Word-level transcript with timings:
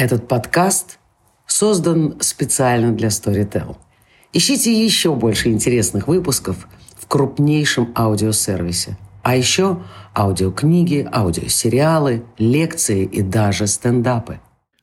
Этот 0.00 0.28
подкаст 0.28 0.98
создан 1.46 2.16
специально 2.20 2.90
для 2.90 3.08
Storytel. 3.08 3.76
Ищите 4.32 4.72
еще 4.72 5.14
больше 5.14 5.50
интересных 5.50 6.08
выпусков 6.08 6.66
в 6.96 7.06
крупнейшем 7.06 7.92
аудиосервисе. 7.94 8.96
А 9.22 9.36
еще 9.36 9.82
аудиокниги, 10.16 11.06
аудиосериалы, 11.12 12.24
лекции 12.38 13.04
и 13.04 13.20
даже 13.20 13.66
стендапы. 13.66 14.40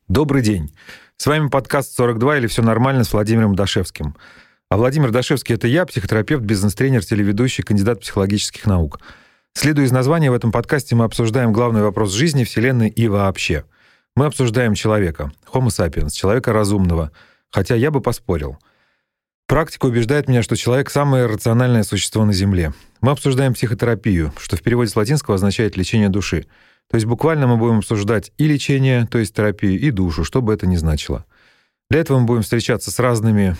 Добрый 0.08 0.44
день. 0.44 0.72
С 1.18 1.26
вами 1.26 1.48
подкаст 1.48 1.96
42 1.96 2.38
или 2.38 2.46
«Все 2.46 2.62
нормально» 2.62 3.04
с 3.04 3.12
Владимиром 3.12 3.56
Дашевским. 3.56 4.16
А 4.70 4.78
Владимир 4.78 5.10
Дашевский— 5.10 5.56
это 5.56 5.68
я, 5.68 5.88
психотерапевт, 5.88 6.44
бизнес-тренер, 6.44 7.04
телеведущий, 7.04 7.64
кандидат 7.64 8.02
психологических 8.02 8.68
наук. 8.68 9.00
Следуя 9.56 9.88
из 9.88 9.92
названия, 9.92 10.30
в 10.30 10.36
этом 10.36 10.52
подкасте 10.52 10.94
мы 10.94 11.06
обсуждаем 11.06 11.54
главный 11.54 11.82
вопрос 11.82 12.12
жизни, 12.12 12.44
Вселенной 12.44 12.90
и 12.90 13.08
вообще— 13.08 13.64
мы 14.18 14.26
обсуждаем 14.26 14.74
человека, 14.74 15.32
Homo 15.54 15.68
sapiens, 15.68 16.10
человека 16.10 16.52
разумного, 16.52 17.12
хотя 17.52 17.76
я 17.76 17.92
бы 17.92 18.02
поспорил. 18.02 18.58
Практика 19.46 19.86
убеждает 19.86 20.28
меня, 20.28 20.42
что 20.42 20.56
человек— 20.56 20.90
самое 20.92 21.28
рациональное 21.28 21.84
существо 21.84 22.26
на 22.26 22.34
Земле. 22.34 22.74
Мы 23.00 23.12
обсуждаем 23.12 23.54
психотерапию, 23.54 24.34
что 24.40 24.58
в 24.58 24.64
переводе 24.64 24.90
с 24.90 24.96
латинского 24.96 25.36
означает 25.36 25.78
«лечение 25.78 26.10
души». 26.10 26.48
То 26.90 26.96
есть 26.96 27.06
буквально 27.06 27.46
мы 27.46 27.58
будем 27.58 27.78
обсуждать 27.78 28.32
и 28.40 28.48
лечение, 28.48 29.06
то 29.06 29.20
есть 29.20 29.36
терапию, 29.36 29.80
и 29.80 29.92
душу, 29.92 30.24
что 30.24 30.42
бы 30.42 30.52
это 30.52 30.66
ни 30.66 30.78
значило. 30.78 31.24
Для 31.92 32.00
этого 32.00 32.18
мы 32.18 32.26
будем 32.26 32.42
встречаться 32.42 32.90
с 32.90 32.98
разными 32.98 33.56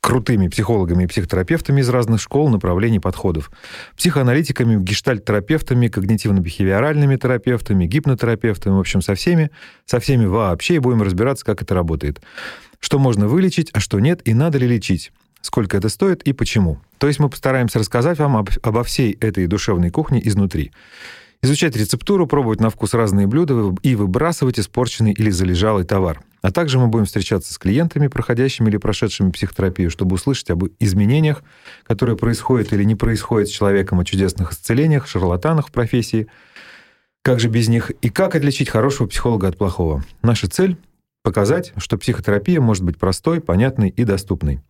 крутыми 0.00 0.48
психологами 0.48 1.04
и 1.04 1.06
психотерапевтами 1.06 1.80
из 1.80 1.88
разных 1.88 2.20
школ, 2.20 2.48
направлений, 2.48 3.00
подходов, 3.00 3.50
психоаналитиками, 3.96 4.82
гештальт-терапевтами, 4.82 5.88
когнитивно-бихевиоральными 5.88 7.16
терапевтами, 7.18 7.86
гипнотерапевтами, 7.86 8.74
в 8.74 8.80
общем, 8.80 9.02
со 9.02 9.14
всеми, 9.14 9.50
со 9.84 10.00
всеми 10.00 10.26
вообще, 10.26 10.76
и 10.76 10.78
будем 10.78 11.02
разбираться, 11.02 11.44
как 11.44 11.62
это 11.62 11.74
работает. 11.74 12.20
Что 12.80 12.98
можно 12.98 13.26
вылечить, 13.26 13.70
а 13.72 13.80
что 13.80 13.98
нет, 13.98 14.20
и 14.26 14.34
надо 14.34 14.58
ли 14.58 14.66
лечить 14.66 15.12
сколько 15.40 15.76
это 15.76 15.88
стоит 15.88 16.22
и 16.22 16.32
почему. 16.32 16.78
То 16.98 17.06
есть 17.06 17.20
мы 17.20 17.28
постараемся 17.28 17.78
рассказать 17.78 18.18
вам 18.18 18.36
об, 18.36 18.50
обо 18.62 18.84
всей 18.84 19.12
этой 19.12 19.46
душевной 19.46 19.90
кухне 19.90 20.20
изнутри. 20.26 20.72
Изучать 21.42 21.76
рецептуру, 21.76 22.26
пробовать 22.26 22.60
на 22.60 22.70
вкус 22.70 22.94
разные 22.94 23.26
блюда 23.26 23.74
и 23.82 23.94
выбрасывать 23.94 24.58
испорченный 24.58 25.12
или 25.12 25.30
залежалый 25.30 25.84
товар. 25.84 26.22
А 26.40 26.50
также 26.52 26.78
мы 26.78 26.86
будем 26.86 27.04
встречаться 27.04 27.52
с 27.52 27.58
клиентами, 27.58 28.06
проходящими 28.06 28.68
или 28.68 28.76
прошедшими 28.76 29.30
психотерапию, 29.30 29.90
чтобы 29.90 30.14
услышать 30.14 30.50
об 30.50 30.64
изменениях, 30.78 31.42
которые 31.86 32.16
происходят 32.16 32.72
или 32.72 32.84
не 32.84 32.94
происходят 32.94 33.48
с 33.48 33.52
человеком, 33.52 34.00
о 34.00 34.04
чудесных 34.04 34.52
исцелениях, 34.52 35.08
шарлатанах 35.08 35.68
в 35.68 35.72
профессии, 35.72 36.28
как 37.22 37.40
же 37.40 37.48
без 37.48 37.68
них, 37.68 37.90
и 37.90 38.08
как 38.08 38.34
отличить 38.34 38.68
хорошего 38.68 39.08
психолога 39.08 39.48
от 39.48 39.58
плохого. 39.58 40.04
Наша 40.22 40.48
цель— 40.48 40.76
показать, 41.22 41.72
что 41.76 41.98
психотерапия 41.98 42.60
может 42.60 42.84
быть 42.84 42.98
простой, 42.98 43.40
понятной 43.40 43.88
и 43.88 44.04
доступной. 44.04 44.60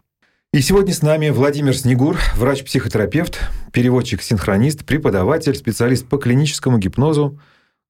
И 0.55 0.63
сегодня 0.63 0.95
с 0.95 1.03
нами 1.03 1.29
Владимир 1.29 1.77
Снегур, 1.77 2.17
врач-психотерапевт, 2.37 3.39
переводчик-синхронист, 3.71 4.87
преподаватель, 4.87 5.55
специалист 5.55 6.07
по 6.07 6.17
клиническому 6.17 6.79
гипнозу, 6.79 7.39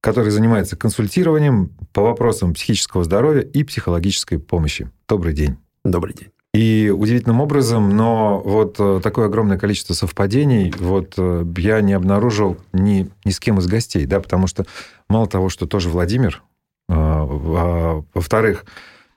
который 0.00 0.30
занимается 0.30 0.76
консультированием 0.76 1.70
по 1.92 2.02
вопросам 2.02 2.54
психического 2.54 3.04
здоровья 3.04 3.42
и 3.42 3.64
психологической 3.64 4.38
помощи. 4.38 4.90
Добрый 5.08 5.34
день. 5.34 5.56
Добрый 5.84 6.14
день. 6.14 6.28
И 6.54 6.92
удивительным 6.94 7.40
образом, 7.40 7.96
но 7.96 8.40
вот 8.40 8.76
э, 8.78 9.00
такое 9.02 9.26
огромное 9.26 9.58
количество 9.58 9.94
совпадений 9.94 10.72
вот 10.78 11.14
э, 11.18 11.44
я 11.58 11.80
не 11.80 11.92
обнаружил 11.92 12.56
ни, 12.72 13.10
ни 13.24 13.30
с 13.30 13.38
кем 13.38 13.58
из 13.58 13.66
гостей, 13.66 14.06
да, 14.06 14.20
потому 14.20 14.46
что 14.46 14.64
мало 15.08 15.26
того, 15.26 15.50
что 15.50 15.66
тоже 15.66 15.90
Владимир, 15.90 16.42
а, 16.88 17.26
а, 17.28 18.02
во-вторых, 18.14 18.64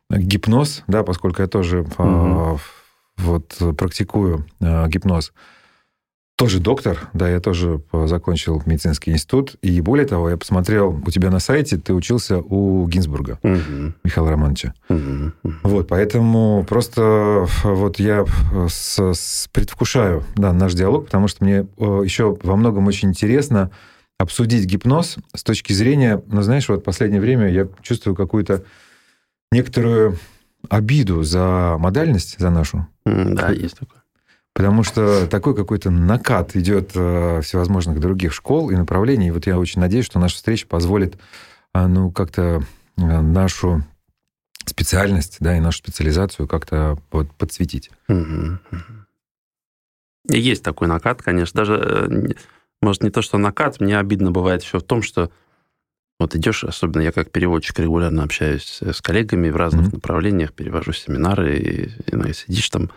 гипноз, 0.09 0.83
да, 0.87 1.03
поскольку 1.03 1.41
я 1.41 1.47
тоже 1.47 1.85
угу 1.97 2.59
вот 3.21 3.55
э, 3.59 3.73
практикую 3.73 4.45
э, 4.59 4.87
гипноз. 4.87 5.33
Тоже 6.41 6.59
доктор, 6.59 6.97
да, 7.13 7.29
я 7.29 7.39
тоже 7.39 7.83
закончил 7.93 8.63
медицинский 8.65 9.11
институт. 9.11 9.57
И 9.61 9.79
более 9.79 10.07
того, 10.07 10.27
я 10.27 10.37
посмотрел 10.37 10.99
у 11.05 11.11
тебя 11.11 11.29
на 11.29 11.37
сайте, 11.37 11.77
ты 11.77 11.93
учился 11.93 12.39
у 12.39 12.87
Гинзбурга, 12.87 13.37
угу. 13.43 13.93
Михаила 14.03 14.31
Романовича. 14.31 14.73
Угу. 14.89 15.53
Вот, 15.61 15.87
поэтому 15.87 16.65
просто 16.67 17.45
вот 17.63 17.99
я 17.99 18.25
с, 18.67 19.13
с 19.13 19.49
предвкушаю 19.51 20.23
да, 20.35 20.51
наш 20.51 20.73
диалог, 20.73 21.05
потому 21.05 21.27
что 21.27 21.43
мне 21.43 21.67
э, 21.77 22.01
еще 22.03 22.35
во 22.41 22.55
многом 22.55 22.87
очень 22.87 23.09
интересно 23.09 23.69
обсудить 24.17 24.65
гипноз 24.65 25.17
с 25.35 25.43
точки 25.43 25.73
зрения, 25.73 26.23
ну, 26.25 26.41
знаешь, 26.41 26.67
вот 26.69 26.79
в 26.79 26.83
последнее 26.83 27.21
время 27.21 27.49
я 27.49 27.67
чувствую 27.83 28.15
какую-то 28.15 28.63
некоторую 29.51 30.17
обиду 30.69 31.21
за 31.21 31.75
модальность, 31.77 32.39
за 32.39 32.49
нашу. 32.49 32.87
Да, 33.05 33.51
есть 33.51 33.77
такое. 33.77 34.00
Потому 34.53 34.83
что 34.83 35.27
такой 35.27 35.55
какой-то 35.55 35.91
накат 35.91 36.55
идет 36.55 36.91
э, 36.93 37.41
всевозможных 37.41 37.99
других 37.99 38.33
школ 38.33 38.69
и 38.69 38.75
направлений. 38.75 39.27
И 39.27 39.31
вот 39.31 39.47
я 39.47 39.57
очень 39.57 39.79
надеюсь, 39.79 40.05
что 40.05 40.19
наша 40.19 40.35
встреча 40.35 40.67
позволит 40.67 41.17
э, 41.73 41.87
ну, 41.87 42.11
как-то 42.11 42.61
э, 42.97 43.21
нашу 43.21 43.83
специальность, 44.65 45.37
да, 45.39 45.57
и 45.57 45.61
нашу 45.61 45.79
специализацию 45.79 46.47
как-то 46.47 46.97
вот 47.11 47.31
подсветить. 47.33 47.91
Есть 50.27 50.63
такой 50.63 50.87
накат, 50.87 51.21
конечно. 51.21 51.57
Даже, 51.57 52.35
может, 52.81 53.03
не 53.03 53.09
то, 53.09 53.21
что 53.21 53.37
накат, 53.37 53.79
мне 53.79 53.97
обидно 53.97 54.31
бывает 54.31 54.63
еще 54.63 54.79
в 54.79 54.83
том, 54.83 55.01
что 55.01 55.31
вот 56.19 56.35
идешь, 56.35 56.63
особенно 56.63 57.01
я 57.01 57.11
как 57.11 57.31
переводчик 57.31 57.79
регулярно 57.79 58.23
общаюсь 58.23 58.79
с 58.81 59.01
коллегами 59.01 59.49
в 59.49 59.55
разных 59.55 59.87
mm-hmm. 59.87 59.95
направлениях, 59.95 60.53
перевожу 60.53 60.93
семинары, 60.93 61.57
и, 61.57 61.85
и, 62.05 62.15
ну, 62.15 62.31
сидишь 62.31 62.69
там, 62.69 62.91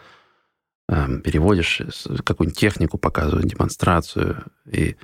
переводишь 0.89 1.81
какую-нибудь 2.25 2.59
технику, 2.59 2.99
показываю 2.99 3.47
демонстрацию, 3.47 4.45
и 4.71 4.97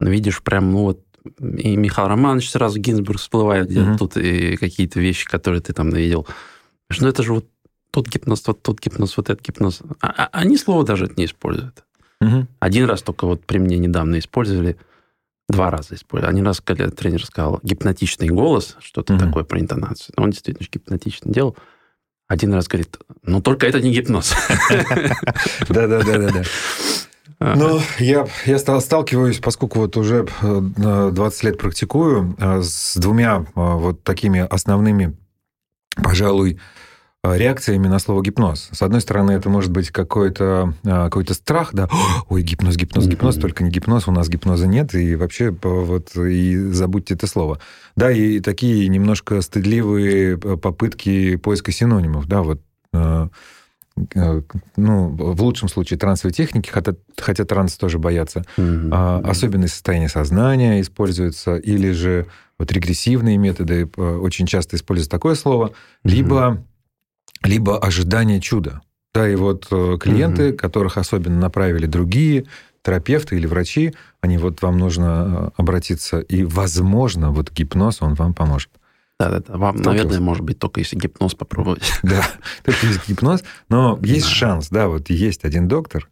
ну, 0.00 0.10
видишь 0.10 0.42
прям, 0.42 0.72
ну 0.72 0.78
вот, 0.78 1.00
и 1.38 1.76
Михаил 1.76 2.08
Романович 2.08 2.50
сразу 2.50 2.80
Гинзбург 2.80 3.20
всплывает 3.20 3.68
где-то 3.68 3.90
mm-hmm. 3.90 3.98
тут, 3.98 4.16
и 4.16 4.56
какие-то 4.56 4.98
вещи, 4.98 5.28
которые 5.28 5.60
ты 5.60 5.72
там 5.72 5.90
навидел. 5.90 6.26
Ну, 6.98 7.08
это 7.08 7.22
же 7.22 7.34
вот 7.34 7.46
тот 7.90 8.08
гипноз, 8.08 8.46
вот 8.46 8.62
тот 8.62 8.80
гипноз, 8.80 9.16
вот 9.16 9.30
этот 9.30 9.44
гипноз. 9.46 9.82
А, 10.00 10.08
а, 10.08 10.28
они 10.32 10.56
слова 10.56 10.84
даже 10.84 11.04
это 11.04 11.14
не 11.16 11.26
используют. 11.26 11.84
Mm-hmm. 12.22 12.46
Один 12.58 12.86
раз 12.86 13.02
только 13.02 13.26
вот 13.26 13.44
при 13.44 13.58
мне 13.58 13.78
недавно 13.78 14.18
использовали– 14.18 14.76
Два 15.48 15.70
раза 15.70 15.94
использовал. 15.94 16.32
Один 16.32 16.46
раз, 16.46 16.60
когда 16.60 16.88
тренер 16.88 17.24
сказал 17.26 17.60
гипнотичный 17.62 18.28
голос, 18.28 18.76
что-то 18.80 19.12
mm-hmm. 19.12 19.18
такое 19.18 19.44
про 19.44 19.60
интонацию. 19.60 20.14
Он 20.16 20.30
действительно 20.30 20.66
гипнотично 20.70 21.32
делал. 21.32 21.56
Один 22.32 22.54
раз 22.54 22.66
говорит, 22.66 22.96
ну 23.24 23.42
только 23.42 23.66
это 23.66 23.78
не 23.82 23.92
гипноз. 23.92 24.34
Да-да-да-да. 25.68 26.44
Ну, 27.38 27.78
я, 27.98 28.26
я 28.46 28.58
сталкиваюсь, 28.58 29.38
поскольку 29.38 29.80
вот 29.80 29.98
уже 29.98 30.26
20 30.40 31.44
э, 31.44 31.46
лет 31.46 31.58
практикую, 31.58 32.34
э, 32.38 32.62
с 32.62 32.96
двумя 32.96 33.44
э, 33.44 33.44
вот 33.54 34.02
такими 34.02 34.40
основными, 34.40 35.14
пожалуй, 36.02 36.58
реакциями 37.24 37.86
на 37.86 37.98
слово 38.00 38.22
гипноз. 38.22 38.68
С 38.72 38.82
одной 38.82 39.00
стороны, 39.00 39.30
это 39.32 39.48
может 39.48 39.70
быть 39.70 39.90
какой-то 39.90 40.74
э, 40.82 41.04
какой 41.04 41.24
страх, 41.28 41.70
да, 41.72 41.88
ой, 42.28 42.42
гипноз, 42.42 42.76
гипноз, 42.76 43.06
гипноз, 43.06 43.36
mm-hmm. 43.36 43.40
только 43.40 43.64
не 43.64 43.70
гипноз, 43.70 44.08
у 44.08 44.12
нас 44.12 44.28
гипноза 44.28 44.66
нет, 44.66 44.94
и 44.94 45.14
вообще 45.14 45.56
вот 45.62 46.16
и 46.16 46.56
забудьте 46.56 47.14
это 47.14 47.28
слово. 47.28 47.60
Да, 47.94 48.10
и 48.10 48.40
такие 48.40 48.88
немножко 48.88 49.40
стыдливые 49.40 50.34
э, 50.34 50.56
попытки 50.56 51.36
поиска 51.36 51.70
синонимов, 51.70 52.26
да, 52.26 52.42
вот 52.42 52.60
ну, 54.76 55.08
в 55.08 55.42
лучшем 55.42 55.68
случае 55.68 55.98
трансовой 55.98 56.32
техники, 56.32 56.70
хотя, 56.70 56.94
хотя 57.16 57.44
транс 57.44 57.76
тоже 57.76 57.98
боятся. 57.98 58.44
Mm-hmm. 58.56 58.88
А, 58.90 59.22
особенные 59.24 59.68
состояния 59.68 60.08
сознания 60.08 60.80
используются, 60.80 61.56
или 61.56 61.92
же 61.92 62.26
вот 62.58 62.72
регрессивные 62.72 63.36
методы, 63.38 63.86
очень 63.86 64.46
часто 64.46 64.76
используют 64.76 65.10
такое 65.10 65.34
слово, 65.34 65.68
mm-hmm. 65.68 66.10
либо 66.10 66.64
либо 67.44 67.78
ожидание 67.78 68.40
чуда. 68.40 68.80
Да, 69.14 69.28
и 69.28 69.34
вот 69.34 69.66
э, 69.70 69.98
клиенты, 70.00 70.50
угу. 70.50 70.56
которых 70.56 70.96
особенно 70.96 71.38
направили 71.38 71.86
другие 71.86 72.46
терапевты 72.82 73.36
или 73.36 73.46
врачи, 73.46 73.94
они 74.20 74.38
вот 74.38 74.62
вам 74.62 74.78
нужно 74.78 75.52
э, 75.56 75.60
обратиться, 75.60 76.20
и, 76.20 76.44
возможно, 76.44 77.30
вот 77.30 77.52
гипноз, 77.52 78.00
он 78.00 78.14
вам 78.14 78.34
поможет. 78.34 78.70
Да-да-да, 79.20 79.56
вам, 79.56 79.76
только 79.76 79.90
наверное, 79.90 80.20
может 80.20 80.42
быть, 80.42 80.58
только 80.58 80.80
если 80.80 80.96
гипноз 80.96 81.34
попробовать. 81.34 81.92
Да, 82.02 82.26
только 82.64 82.86
если 82.86 83.00
гипноз, 83.06 83.44
но 83.68 83.98
есть 84.02 84.26
шанс, 84.26 84.68
да, 84.68 84.88
вот 84.88 85.10
есть 85.10 85.44
один 85.44 85.68
доктор, 85.68 86.08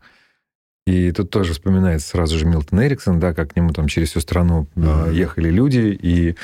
и 0.87 1.13
тут 1.13 1.31
тоже 1.31 1.53
вспоминается 1.53 2.09
сразу 2.09 2.39
же 2.39 2.45
Милтон 2.47 2.83
Эриксон, 2.83 3.19
да, 3.19 3.35
как 3.35 3.53
к 3.53 3.57
нему 3.57 3.71
там 3.71 3.89
через 3.89 4.11
всю 4.11 4.21
страну 4.21 4.67
mm 4.75 5.15
ехали 5.15 5.51
люди, 5.51 5.99
и 6.01 6.37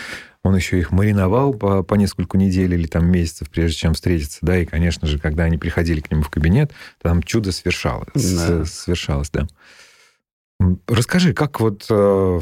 он 0.46 0.56
еще 0.56 0.78
их 0.78 0.90
мариновал 0.90 1.52
по, 1.54 1.82
по 1.82 1.94
нескольку 1.94 2.36
недель 2.36 2.74
или 2.74 2.86
там 2.86 3.06
месяцев, 3.06 3.50
прежде 3.50 3.76
чем 3.76 3.94
встретиться, 3.94 4.38
да, 4.42 4.58
и, 4.58 4.64
конечно 4.64 5.06
же, 5.06 5.18
когда 5.18 5.44
они 5.44 5.58
приходили 5.58 6.00
к 6.00 6.10
нему 6.10 6.22
в 6.22 6.30
кабинет, 6.30 6.72
там 7.02 7.22
чудо 7.22 7.52
свершалось, 7.52 8.08
да. 8.14 8.64
свершалось, 8.64 9.30
да. 9.30 9.46
Расскажи, 10.86 11.34
как 11.34 11.60
вот, 11.60 11.86
э, 11.90 12.40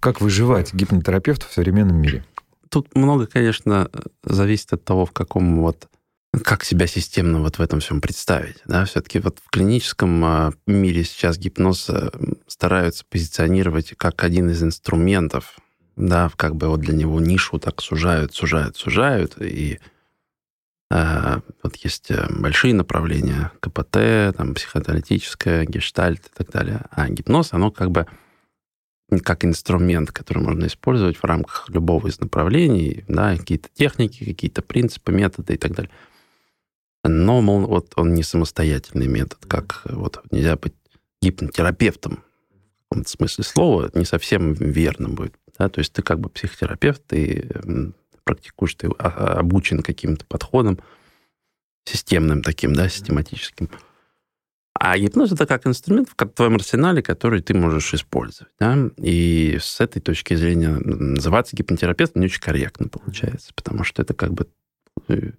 как 0.00 0.20
выживать 0.20 0.74
гипнотерапевту 0.74 1.46
в 1.48 1.52
современном 1.52 1.96
мире? 1.96 2.24
тут 2.72 2.94
много, 2.96 3.26
конечно, 3.26 3.88
зависит 4.24 4.72
от 4.72 4.84
того, 4.84 5.06
в 5.06 5.12
каком 5.12 5.60
вот 5.60 5.88
как 6.42 6.64
себя 6.64 6.86
системно 6.86 7.40
вот 7.40 7.58
в 7.58 7.60
этом 7.60 7.80
всем 7.80 8.00
представить. 8.00 8.56
Да? 8.64 8.86
Все-таки 8.86 9.18
вот 9.18 9.38
в 9.44 9.50
клиническом 9.50 10.24
а, 10.24 10.52
мире 10.66 11.04
сейчас 11.04 11.36
гипноз 11.36 11.90
э, 11.90 12.10
стараются 12.46 13.04
позиционировать 13.08 13.92
как 13.98 14.24
один 14.24 14.48
из 14.48 14.62
инструментов, 14.62 15.58
да, 15.96 16.30
как 16.36 16.56
бы 16.56 16.68
вот 16.68 16.80
для 16.80 16.94
него 16.94 17.20
нишу 17.20 17.58
так 17.58 17.80
сужают, 17.80 18.34
сужают, 18.34 18.76
сужают, 18.76 19.40
и 19.40 19.78
э, 20.90 21.40
вот 21.62 21.76
есть 21.76 22.10
э, 22.10 22.26
большие 22.30 22.74
направления, 22.74 23.52
КПТ, 23.60 24.36
там, 24.36 24.54
психоаналитическая, 24.54 25.64
гештальт 25.64 26.26
и 26.26 26.36
так 26.36 26.50
далее. 26.50 26.86
А 26.90 27.08
гипноз, 27.08 27.52
оно 27.52 27.70
как 27.70 27.90
бы 27.90 28.06
как 29.20 29.44
инструмент, 29.44 30.10
который 30.10 30.42
можно 30.42 30.66
использовать 30.66 31.18
в 31.18 31.24
рамках 31.24 31.68
любого 31.68 32.08
из 32.08 32.18
направлений, 32.20 33.04
да, 33.08 33.36
какие-то 33.36 33.68
техники, 33.74 34.24
какие-то 34.24 34.62
принципы, 34.62 35.12
методы 35.12 35.54
и 35.54 35.58
так 35.58 35.72
далее. 35.72 35.90
Но, 37.04 37.40
мол, 37.42 37.66
вот 37.66 37.92
он 37.96 38.14
не 38.14 38.22
самостоятельный 38.22 39.08
метод, 39.08 39.38
как 39.46 39.82
вот 39.84 40.22
нельзя 40.30 40.56
быть 40.56 40.74
гипнотерапевтом 41.20 42.22
в 42.22 42.88
каком-то 42.88 43.10
смысле 43.10 43.44
слова, 43.44 43.90
не 43.94 44.04
совсем 44.04 44.54
верно 44.54 45.08
будет. 45.08 45.34
Да? 45.58 45.68
То 45.68 45.80
есть 45.80 45.92
ты 45.92 46.02
как 46.02 46.20
бы 46.20 46.28
психотерапевт, 46.28 47.02
ты 47.06 47.48
практикуешь, 48.24 48.74
ты 48.74 48.88
обучен 48.88 49.82
каким-то 49.82 50.24
подходом 50.26 50.78
системным 51.84 52.42
таким, 52.42 52.74
да, 52.74 52.88
систематическим. 52.88 53.68
А 54.74 54.98
гипноз 54.98 55.32
это 55.32 55.46
как 55.46 55.66
инструмент 55.66 56.08
в 56.08 56.28
твоем 56.28 56.54
арсенале, 56.56 57.02
который 57.02 57.42
ты 57.42 57.54
можешь 57.54 57.92
использовать. 57.94 58.52
Да? 58.58 58.76
И 58.96 59.58
с 59.60 59.80
этой 59.80 60.00
точки 60.00 60.34
зрения 60.34 60.70
называться 60.70 61.54
гипнотерапевтом 61.54 62.20
не 62.20 62.26
очень 62.26 62.40
корректно 62.40 62.88
получается, 62.88 63.52
потому 63.54 63.84
что 63.84 64.02
это 64.02 64.14
как 64.14 64.32
бы 64.32 64.48
э, 65.08 65.32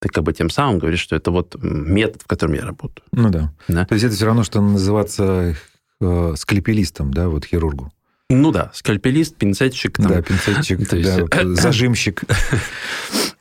ты 0.00 0.08
как 0.08 0.24
бы 0.24 0.32
тем 0.32 0.50
самым 0.50 0.78
говоришь, 0.78 1.00
что 1.00 1.14
это 1.14 1.30
вот 1.30 1.56
метод, 1.62 2.22
в 2.22 2.26
котором 2.26 2.54
я 2.54 2.62
работаю. 2.62 3.06
Ну 3.12 3.30
да. 3.30 3.52
да? 3.68 3.84
То 3.84 3.94
есть 3.94 4.04
это 4.04 4.14
все 4.14 4.26
равно, 4.26 4.42
что 4.42 4.60
называться 4.60 5.56
э, 6.00 6.34
скальпелистом, 6.36 7.12
да, 7.12 7.28
вот 7.28 7.44
хирургу. 7.44 7.92
Ну 8.30 8.52
да, 8.52 8.70
скальпелист, 8.74 9.36
пинцетчик. 9.36 9.96
Там. 9.96 10.08
Да, 10.08 10.22
пинцетчик, 10.22 10.88
да, 10.88 10.96
есть... 10.96 11.20
вот, 11.20 11.34
зажимщик. 11.58 12.22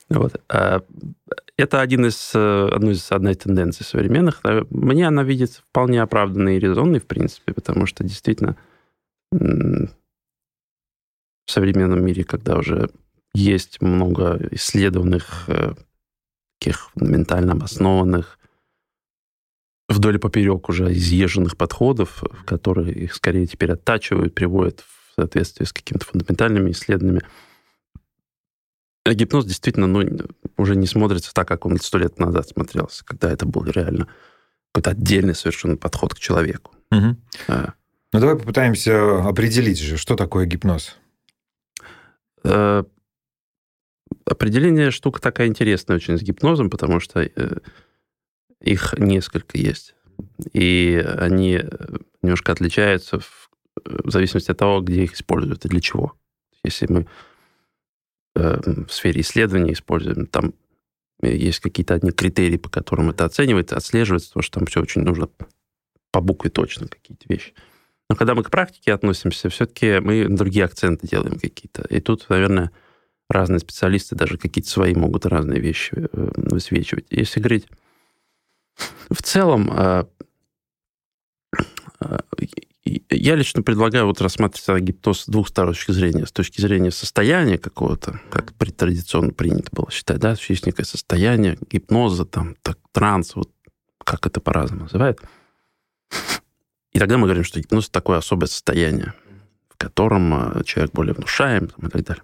Вот. 0.10 0.42
А, 0.50 0.82
это 1.58 1.82
один 1.82 2.06
из, 2.06 2.32
э, 2.36 2.70
одна 2.72 2.92
из, 2.92 3.12
одна 3.12 3.32
из 3.32 3.38
тенденций 3.38 3.86
современных. 3.86 4.42
Мне 4.70 5.08
она 5.08 5.24
видится 5.24 5.62
вполне 5.62 6.02
оправданной 6.02 6.58
и 6.58 6.60
резонной, 6.60 7.00
в 7.00 7.06
принципе, 7.06 7.54
потому 7.54 7.86
что 7.86 8.04
действительно 8.04 8.58
в 9.32 9.88
современном 11.48 12.06
мире, 12.06 12.24
когда 12.24 12.58
уже 12.58 12.90
есть 13.34 13.82
много 13.82 14.40
исследованных, 14.52 15.46
э, 15.48 15.74
таких 16.60 16.92
фундаментально 16.92 17.54
обоснованных, 17.54 18.38
вдоль 19.94 20.16
и 20.16 20.20
поперек 20.20 20.70
уже 20.70 20.92
изъезженных 20.94 21.58
подходов, 21.58 22.24
которые 22.46 22.94
их 22.94 23.14
скорее 23.14 23.48
теперь 23.48 23.72
оттачивают, 23.72 24.36
приводят 24.36 24.82
в 24.82 25.16
соответствие 25.16 25.68
с 25.68 25.74
какими-то 25.74 26.06
фундаментальными 26.06 26.72
исследованиями. 26.72 27.24
А 29.06 29.14
гипноз 29.14 29.46
действительно 29.46 29.88
ну, 29.88 30.04
уже 30.58 30.76
не 30.76 30.88
смотрится 30.88 31.34
так, 31.34 31.48
как 31.48 31.66
он 31.66 31.78
сто 31.80 31.98
лет 31.98 32.20
назад 32.20 32.48
смотрелся, 32.48 33.04
когда 33.06 33.32
это 33.32 33.46
был 33.46 33.66
реально 33.66 34.08
какой-то 34.72 34.92
отдельный 34.92 35.36
совершенно 35.36 35.76
подход 35.76 36.14
к 36.14 36.20
человеку. 36.20 36.74
Угу. 36.92 37.16
А. 37.50 37.74
Ну, 38.14 38.20
давай 38.20 38.38
попытаемся 38.38 39.28
определить 39.28 39.80
же, 39.80 39.98
что 39.98 40.16
такое 40.16 40.46
гипноз. 40.46 40.98
Э, 42.44 42.84
определение 44.26 44.92
штука 44.92 45.22
такая 45.22 45.48
интересная 45.48 45.98
очень 45.98 46.18
с 46.18 46.22
гипнозом, 46.22 46.70
потому 46.70 47.00
что 47.00 47.22
э, 47.22 47.58
их 48.64 48.96
несколько 48.98 49.58
есть. 49.58 49.96
И 50.54 51.04
они 51.20 51.60
э, 51.62 51.68
немножко 52.22 52.52
отличаются 52.52 53.20
в, 53.20 53.50
в 53.86 54.10
зависимости 54.10 54.52
от 54.52 54.58
того, 54.58 54.82
где 54.82 55.04
их 55.04 55.14
используют 55.14 55.66
и 55.66 55.70
для 55.70 55.82
чего. 55.82 56.14
Если 56.64 56.88
мы 56.92 57.08
э, 58.36 58.86
в 58.88 58.92
сфере 58.92 59.22
исследований 59.22 59.74
используем, 59.74 60.28
там 60.28 60.54
есть 61.22 61.60
какие-то 61.60 61.94
одни 61.94 62.12
критерии, 62.12 62.58
по 62.58 62.70
которым 62.70 63.10
это 63.10 63.26
оценивается, 63.26 63.78
отслеживается, 63.78 64.30
потому 64.30 64.44
что 64.44 64.60
там 64.60 64.68
все 64.68 64.82
очень 64.82 65.02
нужно 65.02 65.30
по 66.12 66.22
букве 66.22 66.50
точно 66.50 66.88
какие-то 66.88 67.26
вещи. 67.28 67.54
Но 68.10 68.16
когда 68.16 68.36
мы 68.36 68.44
к 68.44 68.52
практике 68.52 68.94
относимся, 68.94 69.50
все-таки 69.50 70.00
мы 70.00 70.28
другие 70.30 70.66
акценты 70.66 71.08
делаем 71.08 71.40
какие-то. 71.40 71.84
И 71.90 72.00
тут, 72.02 72.30
наверное, 72.30 72.72
разные 73.30 73.60
специалисты 73.60 74.16
даже 74.16 74.38
какие-то 74.38 74.70
свои 74.70 74.94
могут 74.94 75.26
разные 75.26 75.60
вещи 75.60 75.94
э, 75.96 76.08
высвечивать. 76.36 77.06
Если 77.10 77.40
говорить 77.40 77.68
в 79.10 79.22
целом, 79.22 79.70
э, 79.72 80.06
э, 82.02 82.18
я 83.10 83.36
лично 83.36 83.62
предлагаю 83.62 84.08
вот 84.08 84.22
рассматривать 84.22 84.84
гипноз 84.84 85.22
с 85.22 85.28
двух 85.28 85.52
точки 85.52 85.92
зрения. 85.92 86.26
С 86.26 86.32
точки 86.32 86.60
зрения 86.62 86.92
состояния 86.92 87.58
какого-то, 87.58 88.20
как 88.30 88.52
традиционно 88.54 89.32
принято 89.32 89.70
было 89.72 89.90
считать, 89.92 90.20
да, 90.20 90.36
есть 90.48 90.66
некое 90.66 90.84
состояние 90.84 91.58
гипноза, 91.70 92.26
там, 92.26 92.56
так, 92.62 92.78
транс, 92.92 93.36
вот 93.36 93.50
как 94.04 94.26
это 94.28 94.42
по-разному 94.42 94.84
называют. 94.84 95.22
И 96.92 97.00
тогда 97.00 97.18
мы 97.18 97.26
говорим, 97.26 97.44
что 97.44 97.60
гипноз— 97.60 97.90
такое 97.92 98.18
особое 98.18 98.48
состояние, 98.48 99.14
в 99.70 99.78
котором 99.78 100.64
человек 100.64 100.92
более 100.94 101.14
внушаем 101.14 101.72
и 101.78 101.88
так 101.88 102.04
далее. 102.04 102.24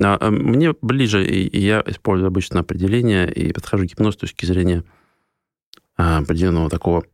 А, 0.00 0.16
а 0.20 0.30
мне 0.30 0.74
ближе, 0.80 1.26
и 1.26 1.60
я 1.60 1.82
использую 1.86 2.28
обычно 2.28 2.60
определение 2.60 3.32
и 3.32 3.52
подхожу 3.52 3.84
к 3.84 3.88
гипнозу 3.88 4.12
с 4.12 4.20
точки 4.20 4.46
зрения 4.46 4.84
определенного 5.98 6.70
такого 6.70 7.04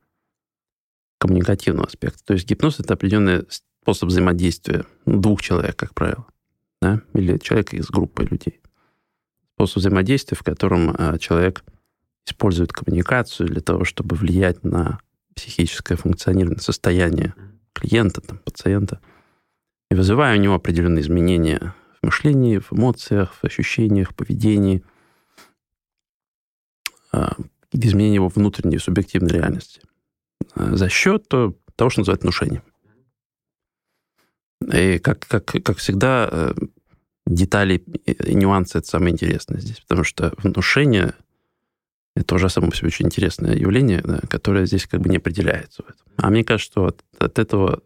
коммуникативного 1.19 1.87
аспекта. 1.87 2.23
То 2.25 2.35
есть 2.35 2.47
гипноз— 2.47 2.79
это 2.81 2.95
определенный 2.95 3.47
способ 3.49 4.11
взаимодействия 4.11 4.85
двух 5.07 5.43
человек, 5.43 5.77
как 5.77 5.95
правило, 5.95 6.27
да? 6.83 7.01
или 7.15 7.39
человека 7.39 7.77
из 7.77 7.87
группы 7.89 8.25
людей. 8.25 8.61
Способ 9.55 9.79
взаимодействия, 9.79 10.37
в 10.37 10.43
котором 10.43 11.19
человек 11.19 11.65
использует 12.27 12.73
коммуникацию 12.73 13.49
для 13.49 13.61
того, 13.61 13.85
чтобы 13.85 14.17
влиять 14.17 14.65
на 14.65 15.01
психическое 15.35 15.97
функционирование, 15.97 16.61
состояние 16.61 17.35
клиента, 17.73 18.21
там, 18.21 18.39
пациента, 18.39 19.01
и 19.91 19.95
вызывая 19.95 20.37
у 20.37 20.41
него 20.41 20.55
определенные 20.55 21.03
изменения 21.03 21.75
мышлении, 22.03 22.59
в 22.59 22.73
эмоциях, 22.73 23.35
в 23.35 23.45
ощущениях, 23.45 24.11
в 24.11 24.15
поведении, 24.15 24.83
изменения 27.75 28.17
его 28.17 28.29
внутренней 28.29 28.79
субъективной 28.79 29.33
реальности 29.33 29.81
а, 30.55 30.77
за 30.77 30.89
счет 30.89 31.29
того, 31.29 31.91
что 31.91 32.01
называют 32.01 32.23
внушением. 32.23 32.63
И 34.73 34.99
как, 34.99 35.27
как, 35.27 35.45
как 35.45 35.77
всегда, 35.77 36.29
э, 36.31 36.55
детали 37.27 37.85
и 38.07 38.35
нюансы 38.35 38.79
это 38.79 38.87
самое 38.87 39.13
интересное 39.13 39.61
здесь, 39.61 39.81
потому 39.81 40.05
что 40.05 40.33
внушение 40.39 41.15
это 42.17 42.37
уже 42.37 42.49
само 42.49 42.71
по 42.71 42.77
себе 42.77 42.89
очень 42.89 43.07
интересное 43.07 43.57
явление, 43.57 44.01
да, 44.03 44.21
которое 44.29 44.67
здесь 44.67 44.87
как 44.87 45.01
бы 45.01 45.09
не 45.09 45.17
определяется. 45.17 45.83
В 45.83 45.91
этом. 45.91 46.07
А 46.17 46.31
мне 46.31 46.45
кажется, 46.45 46.71
что 46.71 46.87
от, 46.87 47.05
от 47.19 47.39
этого 47.39 47.83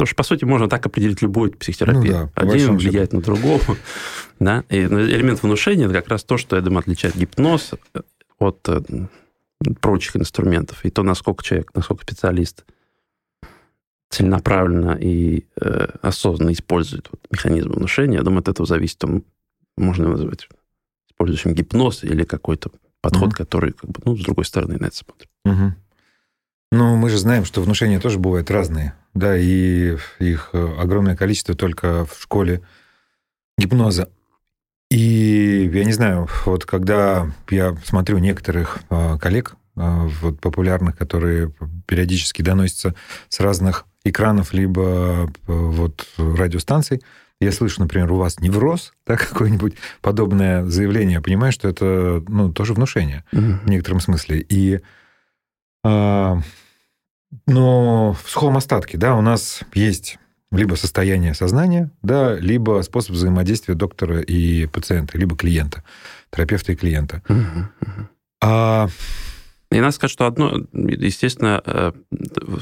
Потому 0.00 0.08
что, 0.08 0.16
по 0.16 0.22
сути, 0.22 0.44
можно 0.46 0.66
так 0.66 0.86
определить 0.86 1.20
любой 1.20 1.50
психотерапевт. 1.50 2.06
Ну, 2.06 2.12
да, 2.12 2.30
Один 2.34 2.78
влияет 2.78 3.12
на 3.12 3.20
другого. 3.20 3.60
да? 4.40 4.64
И 4.70 4.78
элемент 4.78 5.42
внушения– 5.42 5.84
это 5.86 5.92
как 5.92 6.08
раз 6.08 6.24
то, 6.24 6.38
что, 6.38 6.56
я 6.56 6.62
думаю, 6.62 6.78
отличает 6.78 7.16
гипноз 7.16 7.72
от 8.40 8.68
э, 8.68 8.80
прочих 9.80 10.16
инструментов. 10.16 10.84
И 10.84 10.90
то, 10.90 11.02
насколько 11.02 11.44
человек, 11.44 11.70
насколько 11.74 12.02
специалист 12.02 12.64
целенаправленно 14.08 14.98
и 15.00 15.46
э, 15.60 15.86
осознанно 16.02 16.52
использует 16.52 17.08
вот, 17.12 17.20
механизм 17.30 17.70
внушения, 17.70 18.16
я 18.16 18.24
думаю, 18.24 18.40
от 18.40 18.48
этого 18.48 18.66
зависит, 18.66 19.04
он, 19.04 19.22
можно 19.76 20.08
назвать 20.08 20.48
использующим 21.08 21.54
гипноз 21.54 22.02
или 22.02 22.24
какой-то 22.24 22.72
подход, 23.00 23.28
угу. 23.28 23.36
который, 23.36 23.72
как 23.72 23.90
бы, 23.90 24.00
ну, 24.04 24.16
с 24.16 24.24
другой 24.24 24.44
стороны 24.44 24.78
на 24.78 24.86
это 24.86 24.96
смотрит. 24.96 25.28
Угу. 25.44 25.74
Ну, 26.72 26.96
мы 26.96 27.08
же 27.08 27.18
знаем, 27.18 27.44
что 27.44 27.62
внушения 27.62 28.00
тоже 28.00 28.18
бывают 28.18 28.50
разные. 28.50 28.94
Да, 29.12 29.36
и 29.36 29.96
их 30.20 30.50
огромное 30.52 31.16
количество 31.16 31.54
только 31.54 32.04
в 32.06 32.20
школе 32.20 32.62
гипноза. 33.58 34.08
И 34.90 35.70
я 35.72 35.84
не 35.84 35.92
знаю, 35.92 36.28
вот 36.44 36.64
когда 36.66 37.30
я 37.48 37.76
смотрю 37.84 38.18
некоторых 38.18 38.80
а, 38.90 39.18
коллег, 39.18 39.54
а, 39.76 40.08
вот 40.20 40.40
популярных, 40.40 40.96
которые 40.96 41.52
периодически 41.86 42.42
доносятся 42.42 42.96
с 43.28 43.38
разных 43.38 43.86
экранов 44.02 44.52
либо 44.52 44.82
а, 45.24 45.28
вот 45.46 46.08
радиостанций, 46.16 47.02
я 47.40 47.52
слышу, 47.52 47.80
например, 47.80 48.10
у 48.12 48.16
вас 48.16 48.40
невроз, 48.40 48.92
да, 49.06 49.16
какое-нибудь 49.16 49.74
подобное 50.00 50.64
заявление, 50.66 51.14
я 51.14 51.20
понимаю, 51.20 51.52
что 51.52 51.68
это 51.68 52.24
ну, 52.26 52.52
тоже 52.52 52.74
внушение 52.74 53.24
mm-hmm. 53.32 53.60
в 53.64 53.70
некотором 53.70 54.00
смысле. 54.00 54.44
И 54.48 54.80
но 57.46 58.12
в 58.12 58.28
сухом 58.28 58.56
остатке, 58.56 58.98
да, 58.98 59.14
у 59.14 59.22
нас 59.22 59.60
есть 59.72 60.18
либо 60.52 60.74
состояние 60.74 61.34
сознания, 61.34 61.90
да, 62.02 62.34
либо 62.34 62.82
способ 62.82 63.12
взаимодействия 63.12 63.74
доктора 63.74 64.20
и 64.20 64.66
пациента, 64.66 65.16
либо 65.16 65.36
клиента, 65.36 65.84
терапевта 66.30 66.72
и 66.72 66.76
клиента. 66.76 67.22
Угу, 67.28 68.08
А... 68.42 68.88
И 69.72 69.78
надо 69.78 69.92
сказать, 69.92 70.10
что 70.10 70.26
одно, 70.26 70.66
естественно, 70.72 71.62
э, 71.64 71.92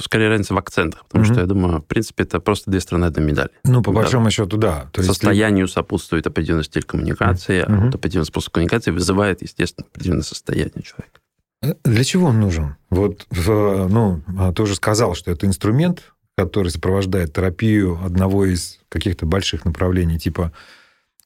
скорее 0.04 0.28
разница 0.28 0.52
в 0.52 0.58
акцентах, 0.58 1.06
потому 1.06 1.24
mm 1.24 1.32
что, 1.32 1.40
я 1.40 1.46
думаю, 1.46 1.78
в 1.78 1.86
принципе, 1.86 2.24
это 2.24 2.38
просто 2.38 2.70
две 2.70 2.80
стороны 2.80 3.06
одной 3.06 3.24
медали. 3.24 3.48
Ну, 3.64 3.82
по 3.82 3.92
большому 3.92 4.26
да. 4.26 4.30
счету, 4.30 4.58
да. 4.58 4.90
То 4.92 5.02
Состоянию 5.02 5.64
есть... 5.64 5.72
сопутствует 5.72 6.26
определенный 6.26 6.64
стиль 6.64 6.82
коммуникации, 6.82 7.62
mm 7.62 7.64
а 7.66 7.80
вот 7.80 7.94
определенный 7.94 8.26
способ 8.26 8.52
коммуникации 8.52 8.90
вызывает, 8.90 9.40
естественно, 9.40 9.86
определенное 9.90 10.22
состояние 10.22 10.82
человека. 10.82 11.20
Э, 11.62 11.72
для 11.82 12.04
чего 12.04 12.26
он 12.26 12.40
нужен? 12.40 12.76
Вот, 12.90 13.26
ну, 13.30 14.20
а 14.36 14.52
ты 14.52 14.62
уже 14.62 14.74
сказал, 14.74 15.14
что 15.14 15.30
это 15.30 15.46
инструмент, 15.46 16.12
который 16.38 16.68
сопровождает 16.68 17.32
терапию 17.32 17.98
одного 18.00 18.44
из 18.44 18.78
каких-то 18.88 19.26
больших 19.26 19.64
направлений, 19.64 20.20
типа 20.20 20.52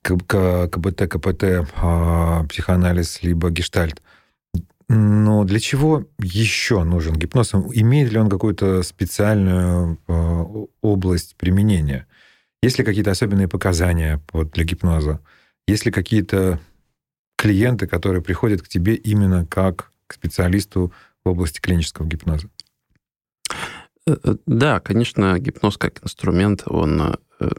КБТ, 0.01 1.07
КПТ, 1.07 1.69
а, 1.77 2.45
психоанализ, 2.45 3.23
либо 3.23 3.51
гештальт. 3.51 4.01
Но 4.89 5.45
для 5.45 5.61
чего 5.61 6.07
еще 6.19 6.83
нужен 6.85 7.15
гипноз? 7.15 7.53
Имеет 7.53 8.11
ли 8.11 8.19
он 8.19 8.31
какую-то 8.31 8.83
специальную 8.83 9.99
а, 10.09 10.45
область 10.81 11.37
применения? 11.37 12.07
Есть 12.63 12.79
ли 12.79 12.85
какие-то 12.85 13.11
особенные 13.11 13.49
показания 13.49 14.19
вот, 14.33 14.53
для 14.53 14.65
гипноза? 14.65 15.21
Есть 15.69 15.85
ли 15.85 15.93
какие-то 15.93 16.59
клиенты, 17.37 17.87
которые 17.87 18.23
приходят 18.23 18.63
к 18.63 18.69
тебе 18.69 18.95
именно 18.95 19.45
как 19.45 19.93
к 20.07 20.15
специалисту 20.15 20.91
в 21.23 21.29
области 21.29 21.61
клинического 21.61 22.07
гипноза? 22.07 22.49
Э, 24.07 24.17
э, 24.25 24.35
да, 24.47 24.81
конечно, 24.81 25.39
гипноз 25.39 25.77
как 25.79 26.03
инструмент, 26.03 26.65
он 26.67 27.01
э, 27.01 27.15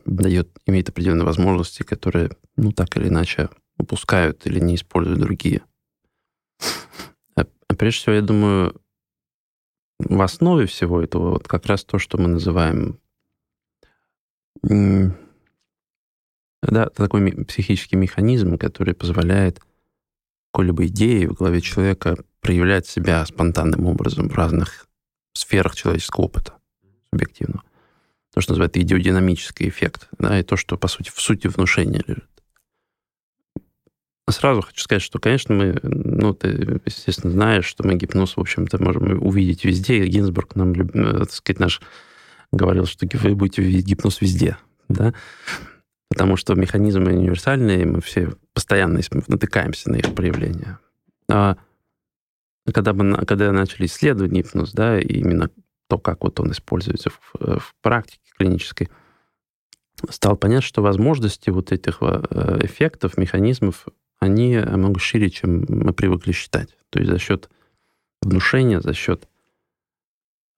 дает, 0.06 0.50
имеет 0.66 0.90
определенные 0.90 1.26
возможности, 1.26 1.84
которые, 1.84 2.32
ну, 2.58 2.72
так 2.72 2.98
или 2.98 3.08
иначе, 3.08 3.50
упускают 3.78 4.46
или 4.46 4.60
не 4.60 4.76
используют 4.76 5.20
другие. 5.20 5.64
А, 7.36 7.46
а 7.68 7.76
прежде 7.76 8.00
всего, 8.00 8.16
я 8.16 8.22
думаю, 8.22 8.80
в 10.00 10.22
основе 10.22 10.66
всего 10.66 11.02
этого 11.02 11.32
вот 11.32 11.48
как 11.48 11.66
раз 11.66 11.86
то, 11.86 11.98
что 11.98 12.18
мы 12.18 12.28
называем 12.28 13.00
да, 16.62 16.90
такой 16.90 17.46
психический 17.46 17.96
механизм, 17.96 18.58
который 18.58 18.94
позволяет 18.94 19.60
какой-либо 20.52 20.86
идее 20.88 21.30
в 21.30 21.34
голове 21.34 21.62
человека 21.62 22.18
проявлять 22.40 22.88
себя 22.88 23.26
спонтанным 23.26 23.86
образом 23.86 24.30
в 24.30 24.36
разных 24.36 24.88
сферах 25.34 25.76
человеческого 25.76 26.26
опыта 26.26 26.54
субъективного. 27.12 27.64
То, 28.34 28.42
что 28.42 28.54
называют 28.54 28.76
идеодинамический 28.78 29.70
эффект, 29.70 30.08
да, 30.18 30.40
и 30.40 30.44
то, 30.44 30.58
что, 30.58 30.78
по 30.78 30.88
сути, 30.88 31.12
в 31.14 31.22
сути 31.22 31.48
внушения 31.48 32.02
лежит. 32.08 32.28
Сразу 34.30 34.62
хочу 34.62 34.82
сказать, 34.82 35.02
что, 35.04 35.20
конечно, 35.20 35.54
мы, 35.54 35.80
ну, 35.84 36.34
ты, 36.34 36.82
естественно, 36.86 37.32
знаешь, 37.32 37.66
что 37.66 37.86
мы 37.86 37.96
гипноз, 37.96 38.38
в 38.38 38.40
общем-то, 38.40 38.82
можем 38.82 39.22
увидеть 39.22 39.66
везде. 39.66 40.06
Гинзбург 40.06 40.56
нам, 40.56 40.72
э, 40.72 41.20
так 41.20 41.32
сказать, 41.32 41.60
наш 41.60 41.82
говорил, 42.52 42.86
что 42.86 43.06
вы 43.18 43.36
будете 43.36 43.62
видеть 43.62 43.86
гипноз 43.86 44.22
везде, 44.22 44.58
да, 44.88 45.14
потому 46.10 46.38
что 46.38 46.56
механизмы 46.56 47.12
универсальные, 47.14 47.86
мы 47.86 48.02
все 48.02 48.34
постоянно 48.54 49.02
натыкаемся 49.28 49.90
на 49.90 49.98
их 49.98 50.16
проявление. 50.16 50.78
А 51.30 51.58
когда, 52.72 52.94
мы, 52.94 53.18
когда 53.26 53.52
начали 53.52 53.86
исследовать 53.86 54.32
гипноз, 54.32 54.72
да, 54.72 55.00
и 55.00 55.06
именно 55.06 55.50
то, 55.90 55.98
как 55.98 56.24
вот 56.24 56.40
он 56.40 56.52
используется 56.52 57.10
в, 57.10 57.60
в 57.60 57.76
практике 57.82 58.22
клинической, 58.38 58.90
стало 60.10 60.36
понятно, 60.36 60.66
что 60.66 60.82
возможности 60.82 61.50
вот 61.50 61.72
этих 61.72 61.98
э, 62.02 62.60
эффектов, 62.64 63.18
механизмов, 63.18 63.88
они 64.20 64.58
много 64.58 65.00
шире, 65.00 65.30
чем 65.30 65.66
мы 65.68 65.94
привыкли 65.94 66.32
считать. 66.32 66.78
То 66.90 67.00
есть 67.00 67.12
за 67.12 67.20
счет 67.20 67.50
внушения, 68.22 68.80
за 68.80 68.94
счет 68.94 69.28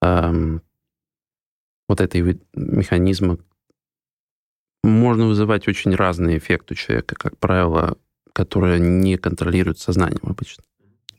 эм, 0.02 0.62
вот 1.88 2.00
этой 2.00 2.40
механизма 2.54 3.38
можно 4.82 5.26
вызывать 5.26 5.66
очень 5.68 5.94
разные 5.94 6.38
эффекты 6.38 6.74
у 6.74 6.76
человека, 6.76 7.16
как 7.16 7.38
правило, 7.38 7.98
которые 8.32 8.78
не 8.78 9.16
контролируют 9.16 9.78
сознанием 9.78 10.22
обычно. 10.22 10.62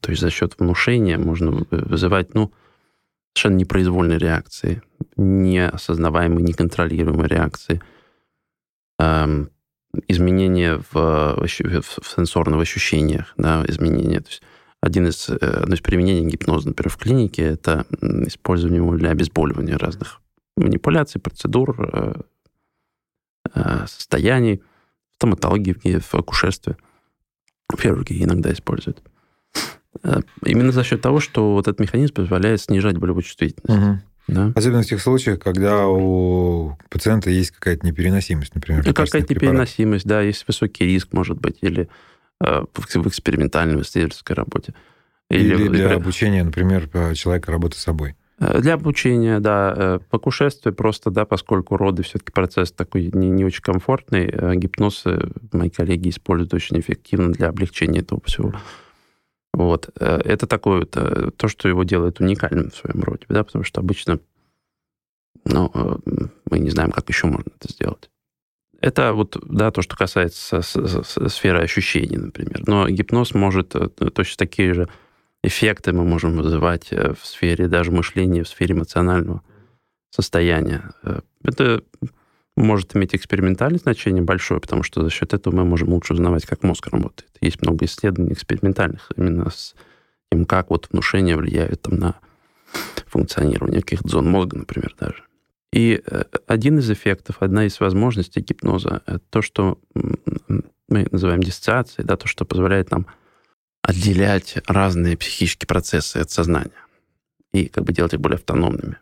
То 0.01 0.11
есть 0.11 0.21
за 0.21 0.29
счет 0.29 0.55
внушения 0.57 1.17
можно 1.17 1.65
вызывать, 1.71 2.33
ну, 2.33 2.51
совершенно 3.33 3.57
непроизвольные 3.57 4.17
реакции, 4.17 4.81
неосознаваемые, 5.15 6.43
неконтролируемые 6.43 7.27
реакции, 7.27 7.81
эм, 8.99 9.49
изменения 10.07 10.81
в, 10.91 10.93
в, 10.93 11.45
в 11.45 12.07
сенсорных 12.15 12.61
ощущениях, 12.61 13.33
да, 13.37 13.63
изменения. 13.67 14.21
То 14.21 14.29
есть 14.29 14.41
один 14.81 15.07
из, 15.07 15.29
э, 15.29 15.35
одно 15.35 15.75
из 15.75 15.81
применений 15.81 16.29
гипноза, 16.29 16.69
например, 16.69 16.89
в 16.89 16.97
клинике, 16.97 17.43
это 17.43 17.85
использование 18.27 18.77
его 18.77 18.95
для 18.95 19.11
обезболивания 19.11 19.77
разных 19.77 20.21
манипуляций, 20.55 21.21
процедур, 21.21 21.75
э, 21.79 22.13
э, 23.53 23.85
состояний, 23.87 24.61
стоматологии, 25.17 25.99
в 25.99 26.15
акушерстве, 26.15 26.77
в 27.69 27.79
хирургии 27.81 28.23
иногда 28.23 28.51
используют. 28.51 29.01
Э, 30.03 30.21
именно 30.45 30.71
за 30.71 30.83
счет 30.83 31.01
того, 31.01 31.19
что 31.19 31.53
вот 31.53 31.67
этот 31.67 31.79
механизм 31.79 32.13
позволяет 32.13 32.61
снижать 32.61 32.97
болевую 32.97 33.23
чувствительность. 33.23 33.69
Угу. 33.69 33.99
Да? 34.27 34.51
Особенно 34.55 34.83
в 34.83 34.85
тех 34.85 35.01
случаях, 35.01 35.39
когда 35.39 35.87
у 35.87 36.77
пациента 36.89 37.29
есть 37.29 37.51
какая-то 37.51 37.85
непереносимость, 37.85 38.55
например. 38.55 38.83
Ну, 38.85 38.93
какая-то 38.93 39.33
непереносимость, 39.33 40.05
да, 40.05 40.21
есть 40.21 40.45
высокий 40.47 40.85
риск, 40.85 41.13
может 41.13 41.39
быть, 41.39 41.59
или 41.61 41.87
э, 42.43 42.63
в 42.73 43.07
экспериментальной 43.07 43.81
исследовательской 43.81 44.35
работе. 44.35 44.73
Или, 45.29 45.55
или 45.55 45.67
для 45.69 45.93
обучения, 45.93 46.43
например, 46.43 46.89
человека 47.15 47.51
работы 47.51 47.77
с 47.77 47.81
собой. 47.81 48.15
Э, 48.39 48.59
для 48.59 48.73
обучения, 48.73 49.39
да. 49.39 49.99
По 50.09 50.19
кушествию 50.19 50.75
просто, 50.75 51.09
да, 51.09 51.25
поскольку 51.25 51.77
роды 51.77 52.03
все-таки 52.03 52.33
процесс 52.33 52.73
такой 52.73 53.09
не, 53.13 53.29
не 53.29 53.45
очень 53.45 53.61
комфортный, 53.61 54.57
гипноз 54.57 55.05
мои 55.53 55.69
коллеги 55.69 56.09
используют 56.09 56.53
очень 56.53 56.77
эффективно 56.79 57.31
для 57.31 57.47
облегчения 57.47 57.99
этого 57.99 58.21
всего. 58.25 58.53
Вот. 59.57 59.89
Э, 59.99 60.19
это 60.23 60.45
такое 60.45 60.81
вот, 60.81 60.95
э, 60.95 61.31
то, 61.35 61.47
что 61.47 61.67
его 61.67 61.83
делает 61.83 62.19
уникальным 62.19 62.69
в 62.69 62.75
своем 62.75 63.01
роде, 63.01 63.25
да, 63.27 63.43
потому 63.43 63.63
что 63.63 63.81
обычно 63.81 64.19
ну, 65.45 65.71
э, 65.73 65.95
мы 66.51 66.59
не 66.59 66.69
знаем, 66.69 66.91
как 66.91 67.09
еще 67.09 67.25
можно 67.25 67.49
это 67.59 67.73
сделать. 67.73 68.11
Это 68.81 69.13
вот, 69.13 69.35
да, 69.49 69.71
то, 69.71 69.81
что 69.81 69.97
касается 69.97 70.61
сферы 70.61 71.63
ощущений, 71.63 72.17
например. 72.17 72.67
Но 72.67 72.87
гипноз 72.87 73.33
может 73.33 73.69
точно 73.69 74.37
такие 74.37 74.75
же 74.75 74.89
эффекты 75.41 75.91
мы 75.91 76.05
можем 76.05 76.37
вызывать 76.37 76.91
в 76.91 77.17
сфере 77.23 77.67
даже 77.67 77.91
мышления, 77.91 78.43
в 78.43 78.47
сфере 78.47 78.75
эмоционального 78.75 79.41
состояния. 80.11 80.91
Это 81.43 81.81
может 82.57 82.95
иметь 82.95 83.15
экспериментальное 83.15 83.79
значение 83.79 84.23
большое, 84.23 84.59
потому 84.59 84.83
что 84.83 85.03
за 85.03 85.09
счет 85.09 85.33
этого 85.33 85.55
мы 85.55 85.65
можем 85.65 85.89
лучше 85.89 86.13
узнавать, 86.13 86.45
как 86.45 86.63
мозг 86.63 86.87
работает. 86.87 87.31
Есть 87.39 87.61
много 87.61 87.85
исследований 87.85 88.33
экспериментальных 88.33 89.11
именно 89.15 89.49
с 89.49 89.75
тем, 90.31 90.45
как 90.45 90.69
вот 90.69 90.89
внушение 90.91 91.37
влияет 91.37 91.83
там, 91.83 91.95
на 91.95 92.15
функционирование 93.05 93.81
каких-то 93.81 94.09
зон 94.09 94.29
мозга, 94.29 94.57
например, 94.57 94.93
даже. 94.99 95.23
И 95.71 96.01
э, 96.05 96.23
один 96.47 96.79
из 96.79 96.89
эффектов, 96.89 97.37
одна 97.39 97.65
из 97.65 97.79
возможностей 97.79 98.41
гипноза, 98.41 99.01
это 99.05 99.21
то, 99.29 99.41
что 99.41 99.79
мы 99.93 101.07
называем 101.11 101.43
диссоциацией, 101.43 102.07
да, 102.07 102.15
то, 102.15 102.27
что 102.27 102.45
позволяет 102.45 102.91
нам 102.91 103.05
отделять 103.81 104.57
разные 104.67 105.17
психические 105.17 105.67
процессы 105.67 106.17
от 106.17 106.31
сознания 106.31 106.71
и 107.53 107.67
как 107.67 107.83
бы 107.83 107.93
делать 107.93 108.13
их 108.13 108.19
более 108.19 108.37
автономными. 108.37 108.97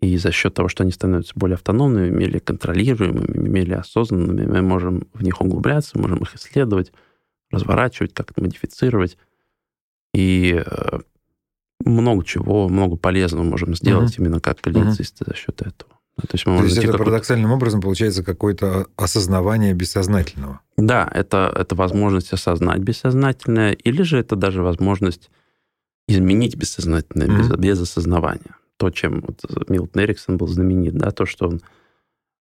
И 0.00 0.16
за 0.16 0.30
счет 0.30 0.54
того, 0.54 0.68
что 0.68 0.84
они 0.84 0.92
становятся 0.92 1.32
более 1.34 1.56
автономными, 1.56 2.10
более 2.10 2.40
контролируемыми, 2.40 3.48
более 3.48 3.78
осознанными, 3.78 4.46
мы 4.46 4.62
можем 4.62 5.08
в 5.12 5.22
них 5.22 5.40
углубляться, 5.40 5.98
можем 5.98 6.18
их 6.18 6.36
исследовать, 6.36 6.92
разворачивать, 7.50 8.14
как-то 8.14 8.40
модифицировать. 8.40 9.18
И 10.14 10.62
э, 10.64 10.98
много 11.84 12.24
чего, 12.24 12.68
много 12.68 12.96
полезного 12.96 13.42
можем 13.42 13.74
сделать 13.74 14.14
uh-huh. 14.14 14.20
именно 14.20 14.40
как 14.40 14.60
клиницисты 14.60 15.24
uh-huh. 15.24 15.30
за 15.30 15.36
счет 15.36 15.62
этого. 15.62 15.90
Ну, 16.16 16.22
то 16.22 16.34
есть, 16.34 16.46
мы 16.46 16.58
То 16.58 16.64
есть 16.64 16.78
это 16.78 16.98
парадоксальным 16.98 17.50
образом 17.50 17.80
получается 17.80 18.22
какое-то 18.22 18.86
осознавание 18.96 19.72
бессознательного. 19.72 20.60
Да, 20.76 21.08
это, 21.12 21.52
это 21.54 21.74
возможность 21.74 22.32
осознать 22.32 22.80
бессознательное, 22.80 23.72
или 23.72 24.02
же 24.02 24.18
это 24.18 24.36
даже 24.36 24.62
возможность 24.62 25.30
изменить 26.08 26.56
бессознательное 26.56 27.26
mm-hmm. 27.26 27.38
без, 27.38 27.58
без 27.58 27.80
осознавания 27.82 28.54
то, 28.78 28.90
чем 28.90 29.20
вот 29.20 29.68
Милтон 29.68 30.02
Эриксон 30.02 30.38
был 30.38 30.46
знаменит, 30.46 30.96
да, 30.96 31.10
то, 31.10 31.26
что 31.26 31.48
он 31.48 31.60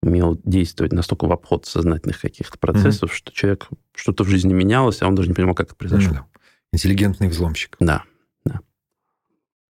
умел 0.02 0.40
действовать 0.46 0.94
настолько 0.94 1.26
в 1.26 1.32
обход 1.34 1.66
сознательных 1.66 2.22
каких-то 2.22 2.58
процессов, 2.58 3.12
mm-hmm. 3.12 3.16
что 3.16 3.34
человек 3.34 3.68
что-то 3.94 4.24
в 4.24 4.30
жизни 4.30 4.54
менялось, 4.54 5.02
а 5.02 5.08
он 5.08 5.16
даже 5.16 5.28
не 5.28 5.36
понимал, 5.36 5.56
как 5.56 5.68
это 5.68 5.76
произошло. 5.76 6.16
Mm-hmm. 6.16 6.40
Интеллигентный 6.72 7.28
взломщик. 7.28 7.76
Да, 7.80 8.04
да. 8.46 8.62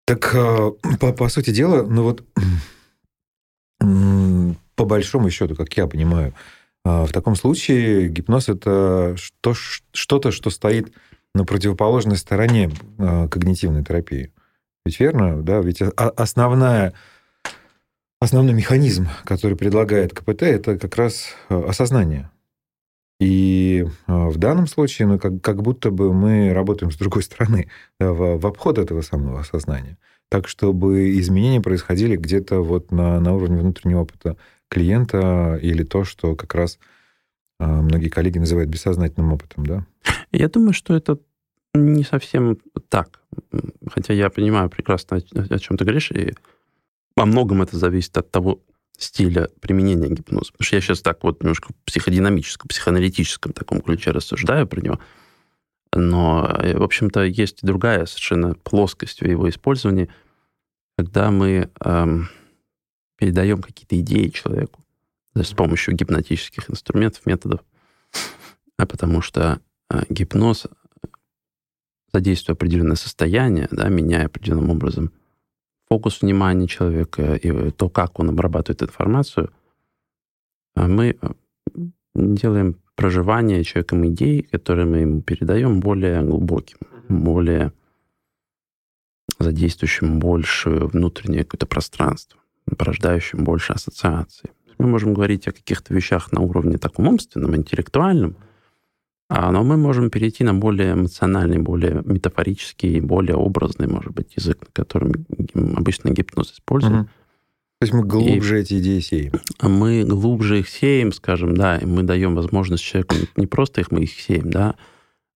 Так, 0.07 0.35
э, 0.35 0.71
по, 0.99 1.13
по 1.13 1.29
сути 1.29 1.51
дела, 1.51 1.83
ну 1.83 2.05
вот 2.05 2.25
по 4.77 4.85
большому 4.85 5.31
счету, 5.31 5.55
как 5.55 5.77
я 5.77 5.87
понимаю, 5.87 6.35
а, 6.85 7.07
в 7.07 7.13
таком 7.13 7.35
случае 7.35 8.09
гипноз 8.09 8.49
это 8.49 9.17
что, 9.17 9.55
что-то, 9.93 10.31
что 10.31 10.51
стоит 10.51 10.93
на 11.35 11.45
противоположной 11.45 12.17
стороне 12.17 12.71
а, 12.99 13.29
когнитивной 13.29 13.85
терапии. 13.85 14.33
Ведь 14.85 15.01
верно, 15.01 15.43
да? 15.43 15.61
Ведь 15.61 15.81
основная, 15.81 16.93
основной 18.21 18.55
механизм, 18.55 19.09
который 19.25 19.57
предлагает 19.57 20.13
КПТ, 20.13 20.43
это 20.43 20.79
как 20.79 20.97
раз 20.97 21.29
осознание. 21.49 22.31
И 23.21 23.87
в 24.07 24.37
данном 24.37 24.67
случае, 24.67 25.09
ну, 25.09 25.19
как, 25.19 25.41
как 25.41 25.63
будто 25.63 25.91
бы 25.91 26.13
мы 26.13 26.53
работаем 26.53 26.91
с 26.91 26.97
другой 26.97 27.23
стороны, 27.23 27.71
да, 27.99 28.13
в, 28.13 28.39
в 28.39 28.47
обход 28.47 28.79
этого 28.79 29.01
самого 29.03 29.41
осознания. 29.41 29.97
Так, 30.31 30.49
чтобы 30.49 31.19
изменения 31.19 31.61
происходили 31.61 32.17
где-то 32.17 32.61
вот 32.61 32.91
на, 32.91 33.21
на 33.21 33.35
уровне 33.35 33.59
внутреннего 33.59 34.01
опыта 34.01 34.37
клиента 34.69 35.59
или 35.63 35.85
то, 35.85 36.05
что 36.05 36.35
как 36.35 36.55
раз 36.55 36.79
а, 37.61 37.83
многие 37.83 38.09
коллеги 38.09 38.39
называют 38.39 38.69
бессознательным 38.69 39.33
опытом, 39.33 39.65
да? 39.65 39.87
Я 40.33 40.49
думаю, 40.49 40.73
что 40.73 40.95
это 40.95 41.19
не 41.75 42.05
совсем 42.05 42.59
так. 42.89 43.21
Хотя 43.91 44.15
я 44.15 44.31
понимаю 44.31 44.71
прекрасно, 44.71 45.19
о 45.19 45.59
чем 45.59 45.77
ты 45.77 45.85
говоришь, 45.85 46.11
и 46.13 46.35
во 47.17 47.27
многом 47.27 47.63
это 47.63 47.77
зависит 47.77 48.17
от 48.17 48.31
того 48.31 48.61
стиля 48.97 49.49
применения 49.61 50.09
гипноза. 50.09 50.53
Потому 50.53 50.65
что 50.65 50.77
я 50.77 50.81
сейчас 50.81 51.03
так 51.03 51.23
вот 51.25 51.43
немножко 51.43 51.73
в 51.73 51.77
психодинамическом, 51.85 52.69
психоаналитическом 52.69 53.53
таком 53.53 53.81
ключе 53.81 54.13
рассуждаю 54.13 54.67
про 54.67 54.81
него. 54.81 55.01
Но, 55.93 56.49
э, 56.61 56.77
в 56.77 56.83
общем-то, 56.83 57.25
есть 57.25 57.63
и 57.63 57.67
другая 57.67 58.07
совершенно 58.07 58.55
плоскость 58.55 59.21
в 59.21 59.27
его 59.27 59.49
использовании, 59.49 60.09
когда 60.97 61.31
мы 61.31 61.71
эм, 61.85 62.29
передаем 63.17 63.63
какие-то 63.63 63.99
идеи 64.01 64.29
человеку 64.29 64.85
с 65.35 65.53
помощью 65.53 65.95
гипнотических 65.95 66.71
инструментов, 66.71 67.27
методов. 67.27 67.61
А 68.77 68.87
потому 68.87 69.23
что 69.23 69.61
э, 69.91 70.03
гипноз 70.09 70.67
задействует 72.15 72.57
определенное 72.57 72.97
состояние, 72.97 73.69
да, 73.71 73.89
меняя 73.89 74.27
определенным 74.27 74.71
образом 74.71 75.11
фокус 75.89 76.23
внимания 76.23 76.67
человека 76.67 77.35
и 77.35 77.71
то, 77.71 77.89
как 77.91 78.19
он 78.21 78.31
обрабатывает 78.31 78.83
информацию, 78.83 79.51
а 80.77 80.89
мы 80.89 81.17
э, 81.21 81.29
делаем 82.15 82.77
проживание 82.95 83.65
человеком 83.65 84.07
идей, 84.07 84.43
которые 84.43 84.87
мы 84.87 84.99
ему 84.99 85.23
передаем, 85.23 85.81
более 85.81 86.23
глубоким, 86.23 86.79
более 87.09 87.73
задействующим 89.39 90.21
больше 90.21 90.71
внутреннее 90.71 91.45
какое-то 91.45 91.67
пространство, 91.67 92.41
порождающим 92.79 93.43
больше 93.43 93.73
ассоциаций. 93.73 94.51
Мы 94.79 94.87
можем 94.87 95.15
говорить 95.15 95.49
о 95.49 95.53
каких-то 95.53 95.93
вещах 95.93 96.33
на 96.33 96.41
уровне 96.41 96.79
таком 96.79 97.09
умственном, 97.09 97.57
интеллектуальном, 97.57 98.37
но 99.31 99.65
мы 99.65 99.77
можем 99.77 100.11
перейти 100.11 100.45
на 100.45 100.55
более 100.55 100.93
эмоциональный, 100.93 101.59
более 101.59 102.03
метафорический, 102.05 103.01
более 103.01 103.37
образный, 103.37 103.89
может 103.89 104.13
быть, 104.13 104.37
язык, 104.37 104.61
на 104.61 104.73
котором 104.73 105.13
обычно 105.77 106.11
гипноз 106.11 106.53
использует. 106.53 107.03
Угу. 107.03 107.09
То 107.81 107.85
есть 107.85 107.93
мы 107.93 108.05
глубже 108.05 108.59
и 108.59 108.61
эти 108.61 108.79
идеи 108.81 109.01
сеем. 109.01 109.33
Мы 109.61 110.05
глубже 110.05 110.61
их 110.61 110.69
сеем, 110.69 111.13
скажем, 111.13 111.55
да, 111.55 111.79
и 111.79 111.85
мы 111.85 112.03
даем 112.03 112.35
возможность 112.35 112.83
человеку, 112.83 113.17
не 113.37 113.47
просто 113.47 113.81
их 113.81 113.91
мы 113.91 114.03
их 114.03 114.13
сеем, 114.13 114.51
да, 114.51 114.77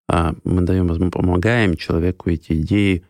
а 0.09 0.35
мы 0.45 0.63
даем, 0.63 1.11
помогаем 1.11 1.77
человеку 1.77 2.31
эти 2.31 2.61
идеи 2.61 3.05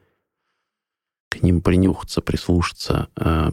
к 1.28 1.42
ним 1.42 1.60
принюхаться, 1.60 2.20
прислушаться, 2.20 3.08
а, 3.16 3.52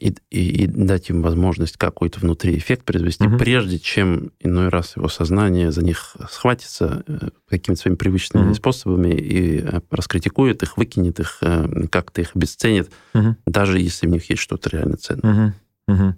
и, 0.00 0.14
и, 0.30 0.64
и 0.64 0.66
дать 0.66 1.10
им 1.10 1.22
возможность 1.22 1.76
какой-то 1.76 2.20
внутри 2.20 2.56
эффект 2.56 2.84
произвести, 2.84 3.26
угу. 3.26 3.38
прежде 3.38 3.78
чем 3.78 4.32
иной 4.40 4.68
раз 4.68 4.96
его 4.96 5.08
сознание 5.08 5.70
за 5.70 5.84
них 5.84 6.16
схватится 6.30 7.04
э, 7.06 7.28
какими-то 7.48 7.82
своими 7.82 7.96
привычными 7.96 8.46
угу. 8.46 8.54
способами 8.54 9.14
и 9.14 9.60
э, 9.60 9.80
раскритикует 9.90 10.62
их, 10.62 10.76
выкинет 10.76 11.20
их, 11.20 11.38
э, 11.42 11.86
как-то 11.90 12.20
их 12.20 12.34
обесценит, 12.34 12.90
угу. 13.14 13.36
даже 13.46 13.78
если 13.78 14.06
в 14.06 14.10
них 14.10 14.28
есть 14.30 14.42
что-то 14.42 14.70
реально 14.70 14.96
ценное. 14.96 15.54
Угу. 15.86 15.94
Угу. 15.94 16.14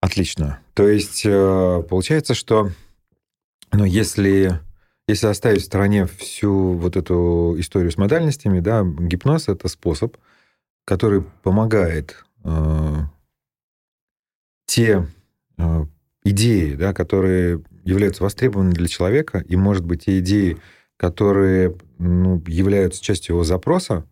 Отлично. 0.00 0.60
То 0.74 0.88
есть 0.88 1.24
получается, 1.24 2.34
что 2.34 2.70
ну, 3.72 3.84
если, 3.84 4.60
если 5.06 5.26
оставить 5.26 5.62
в 5.62 5.66
стороне 5.66 6.06
всю 6.06 6.72
вот 6.74 6.96
эту 6.96 7.54
историю 7.58 7.90
с 7.90 7.98
модальностями, 7.98 8.60
да, 8.60 8.82
гипноз— 8.82 9.48
это 9.48 9.68
способ, 9.68 10.16
который 10.84 11.22
помогает 11.42 12.24
те 14.66 15.06
э, 15.58 15.86
идеи, 16.24 16.74
да, 16.74 16.94
которые 16.94 17.62
являются 17.84 18.22
востребованными 18.22 18.74
для 18.74 18.86
человека, 18.86 19.44
и, 19.48 19.56
может 19.56 19.84
быть, 19.84 20.04
те 20.04 20.20
идеи, 20.20 20.58
которые 20.96 21.76
ну, 21.98 22.42
являются 22.46 23.02
частью 23.02 23.34
его 23.34 23.44
запроса, 23.44 24.06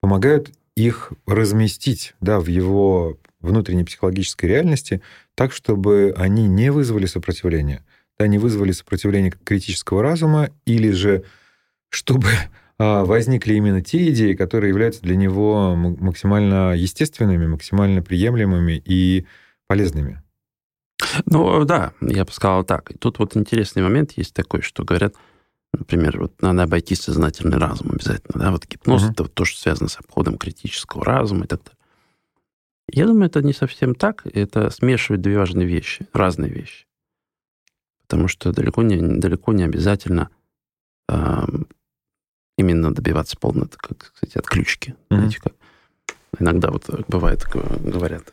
помогают 0.00 0.50
их 0.76 1.12
разместить 1.26 2.14
да, 2.20 2.40
в 2.40 2.48
его 2.48 3.18
внутренней 3.40 3.84
психологической 3.84 4.48
реальности 4.48 5.00
так, 5.34 5.52
чтобы 5.52 6.12
они 6.16 6.48
не 6.48 6.72
вызвали 6.72 7.06
сопротивления. 7.06 7.84
Да, 8.18 8.26
не 8.26 8.38
вызвали 8.38 8.72
сопротивления 8.72 9.32
критического 9.44 10.02
разума, 10.02 10.50
или 10.66 10.90
же 10.90 11.24
чтобы 11.88 12.28
возникли 12.78 13.54
именно 13.54 13.82
те 13.82 14.10
идеи, 14.10 14.34
которые 14.34 14.70
являются 14.70 15.02
для 15.02 15.16
него 15.16 15.74
максимально 15.76 16.74
естественными, 16.74 17.46
максимально 17.46 18.02
приемлемыми 18.02 18.82
и 18.84 19.26
полезными. 19.66 20.22
Ну, 21.26 21.64
да, 21.64 21.92
я 22.00 22.24
бы 22.24 22.32
сказал 22.32 22.64
так. 22.64 22.90
И 22.90 22.98
тут 22.98 23.18
вот 23.18 23.36
интересный 23.36 23.82
момент 23.82 24.12
есть 24.12 24.34
такой, 24.34 24.62
что 24.62 24.84
говорят, 24.84 25.14
например, 25.72 26.18
вот 26.18 26.40
надо 26.42 26.62
обойти 26.62 26.94
сознательный 26.94 27.58
разум 27.58 27.92
обязательно, 27.92 28.40
да, 28.40 28.50
вот 28.50 28.66
гипноз 28.66 29.04
uh-huh. 29.04 29.12
это 29.12 29.22
вот 29.24 29.34
то, 29.34 29.44
что 29.44 29.60
связано 29.60 29.88
с 29.88 29.98
обходом 29.98 30.38
критического 30.38 31.04
разума 31.04 31.44
и 31.44 31.48
так 31.48 31.62
далее. 31.62 31.78
Я 32.90 33.06
думаю, 33.06 33.26
это 33.26 33.42
не 33.42 33.52
совсем 33.52 33.94
так, 33.94 34.26
это 34.26 34.70
смешивает 34.70 35.22
две 35.22 35.38
важные 35.38 35.66
вещи, 35.66 36.06
разные 36.12 36.50
вещи. 36.50 36.86
Потому 38.02 38.28
что 38.28 38.52
далеко 38.52 38.82
не, 38.82 38.96
далеко 38.96 39.52
не 39.52 39.64
обязательно 39.64 40.28
именно 42.56 42.94
добиваться 42.94 43.36
полной, 43.36 43.68
как 43.76 44.12
сказать, 44.14 44.36
отключки. 44.36 44.90
Mm-hmm. 45.10 45.16
Знаете, 45.16 45.40
как 45.42 45.52
иногда 46.38 46.70
вот 46.70 46.88
бывает, 47.08 47.44
говорят. 47.52 48.32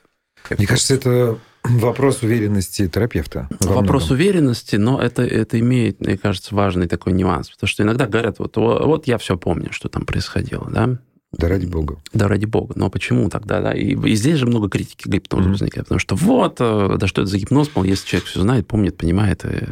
Мне 0.50 0.68
кажется, 0.68 0.96
это 0.96 1.38
вопрос 1.64 2.24
уверенности 2.24 2.88
терапевта. 2.88 3.48
Вопрос 3.60 4.06
многом. 4.06 4.16
уверенности, 4.16 4.76
но 4.76 5.00
это, 5.00 5.22
это 5.22 5.60
имеет, 5.60 6.00
мне 6.00 6.18
кажется, 6.18 6.56
важный 6.56 6.88
такой 6.88 7.14
нюанс. 7.14 7.50
Потому 7.50 7.68
что 7.68 7.84
иногда 7.84 8.08
говорят, 8.08 8.40
вот, 8.40 8.58
вот 8.58 9.08
я 9.08 9.18
все 9.18 9.38
помню, 9.38 9.72
что 9.72 9.88
там 9.88 10.06
происходило, 10.06 10.70
да? 10.70 10.98
Да 11.32 11.48
ради 11.48 11.66
бога. 11.66 11.98
Да 12.12 12.28
ради 12.28 12.46
бога. 12.46 12.74
Но 12.76 12.90
почему 12.90 13.30
тогда? 13.30 13.62
Да? 13.62 13.72
И, 13.74 13.96
и 13.96 14.16
здесь 14.16 14.38
же 14.38 14.48
много 14.48 14.68
критики 14.68 15.08
гипноза 15.08 15.48
mm-hmm. 15.48 15.52
возникает. 15.52 15.86
Потому 15.86 16.00
что 16.00 16.16
вот, 16.16 16.58
э, 16.60 16.98
да 16.98 17.08
что 17.08 17.22
это 17.22 17.32
за 17.32 17.38
гипноз, 17.38 17.70
мол, 17.74 17.86
если 17.86 18.06
человек 18.06 18.28
все 18.28 18.42
знает, 18.42 18.68
помнит, 18.68 18.98
понимает, 18.98 19.46
и 19.46 19.64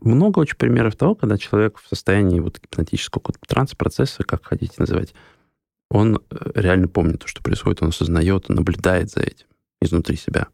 много 0.00 0.40
очень 0.40 0.56
примеров 0.56 0.96
того, 0.96 1.14
когда 1.14 1.38
человек 1.38 1.78
в 1.78 1.88
состоянии 1.88 2.40
вот 2.40 2.60
гипнотического 2.60 3.22
транс-процесса, 3.46 4.24
как 4.24 4.44
хотите 4.44 4.74
называть, 4.78 5.14
он 5.90 6.16
э, 6.30 6.50
реально 6.54 6.88
помнит 6.88 7.20
то, 7.20 7.28
что 7.28 7.42
происходит, 7.42 7.82
он 7.82 7.88
осознает, 7.88 8.46
он 8.48 8.56
наблюдает 8.56 9.10
за 9.10 9.20
этим 9.20 9.46
изнутри 9.80 10.16
себя. 10.16 10.48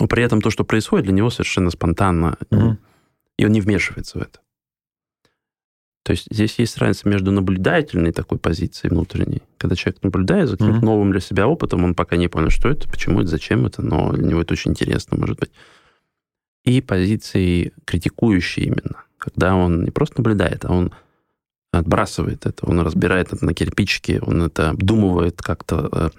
Но 0.00 0.06
при 0.06 0.22
этом 0.22 0.40
то, 0.40 0.50
что 0.50 0.64
происходит, 0.64 1.06
для 1.06 1.14
него 1.14 1.30
совершенно 1.30 1.70
спонтанно, 1.70 2.36
mm-hmm. 2.50 2.76
и 3.38 3.44
он 3.44 3.52
не 3.52 3.60
вмешивается 3.60 4.18
в 4.18 4.22
это. 4.22 4.40
То 6.04 6.12
есть 6.12 6.26
здесь 6.30 6.58
есть 6.58 6.78
разница 6.78 7.08
между 7.08 7.32
наблюдательной 7.32 8.12
такой 8.12 8.38
позицией 8.38 8.90
внутренней, 8.90 9.42
когда 9.58 9.76
человек 9.76 10.02
наблюдает 10.02 10.48
за 10.48 10.56
каким-то 10.56 10.78
mm-hmm. 10.78 10.84
новым 10.84 11.10
для 11.10 11.20
себя 11.20 11.46
опытом, 11.46 11.84
он 11.84 11.94
пока 11.94 12.16
не 12.16 12.28
понял, 12.28 12.48
что 12.48 12.70
это, 12.70 12.88
почему 12.88 13.20
это, 13.20 13.28
зачем 13.28 13.66
это, 13.66 13.82
но 13.82 14.12
для 14.12 14.26
него 14.26 14.40
это 14.40 14.54
очень 14.54 14.70
интересно, 14.70 15.18
может 15.18 15.38
быть 15.38 15.50
и 16.68 16.80
позиции 16.82 17.72
критикующие 17.86 18.66
именно, 18.66 19.04
когда 19.16 19.54
он 19.54 19.84
не 19.84 19.90
просто 19.90 20.18
наблюдает, 20.18 20.64
а 20.64 20.72
он 20.72 20.92
отбрасывает 21.72 22.44
это, 22.46 22.66
он 22.66 22.80
разбирает 22.80 23.32
это 23.32 23.44
на 23.44 23.54
кирпичики, 23.54 24.20
он 24.22 24.42
это 24.42 24.70
обдумывает 24.70 25.40
как-то 25.40 25.88
э, 25.90 26.10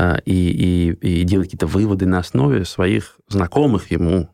э, 0.00 0.20
и, 0.26 0.92
и, 1.02 1.20
и 1.20 1.24
делает 1.24 1.48
какие-то 1.48 1.66
выводы 1.66 2.06
на 2.06 2.18
основе 2.18 2.64
своих 2.64 3.16
знакомых 3.28 3.90
ему 3.90 4.28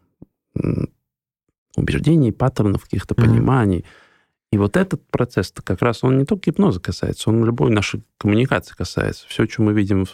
убеждений, 1.76 2.32
паттернов, 2.32 2.84
каких-то 2.84 3.14
mm-hmm. 3.14 3.24
пониманий. 3.24 3.84
И 4.52 4.58
вот 4.58 4.76
этот 4.76 5.04
процесс 5.10 5.52
как 5.64 5.82
раз 5.82 6.04
он 6.04 6.18
не 6.18 6.24
только 6.24 6.50
гипноза 6.50 6.80
касается, 6.80 7.30
он 7.30 7.44
любой 7.44 7.70
нашей 7.70 8.02
коммуникации 8.18 8.74
касается. 8.74 9.26
Все, 9.28 9.48
что 9.48 9.62
мы 9.62 9.72
видим 9.72 10.06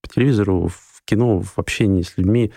по 0.00 0.08
телевизору, 0.08 0.68
в 0.68 1.02
кино, 1.04 1.40
в 1.40 1.58
общении 1.58 2.02
с 2.02 2.16
людьми, 2.16 2.52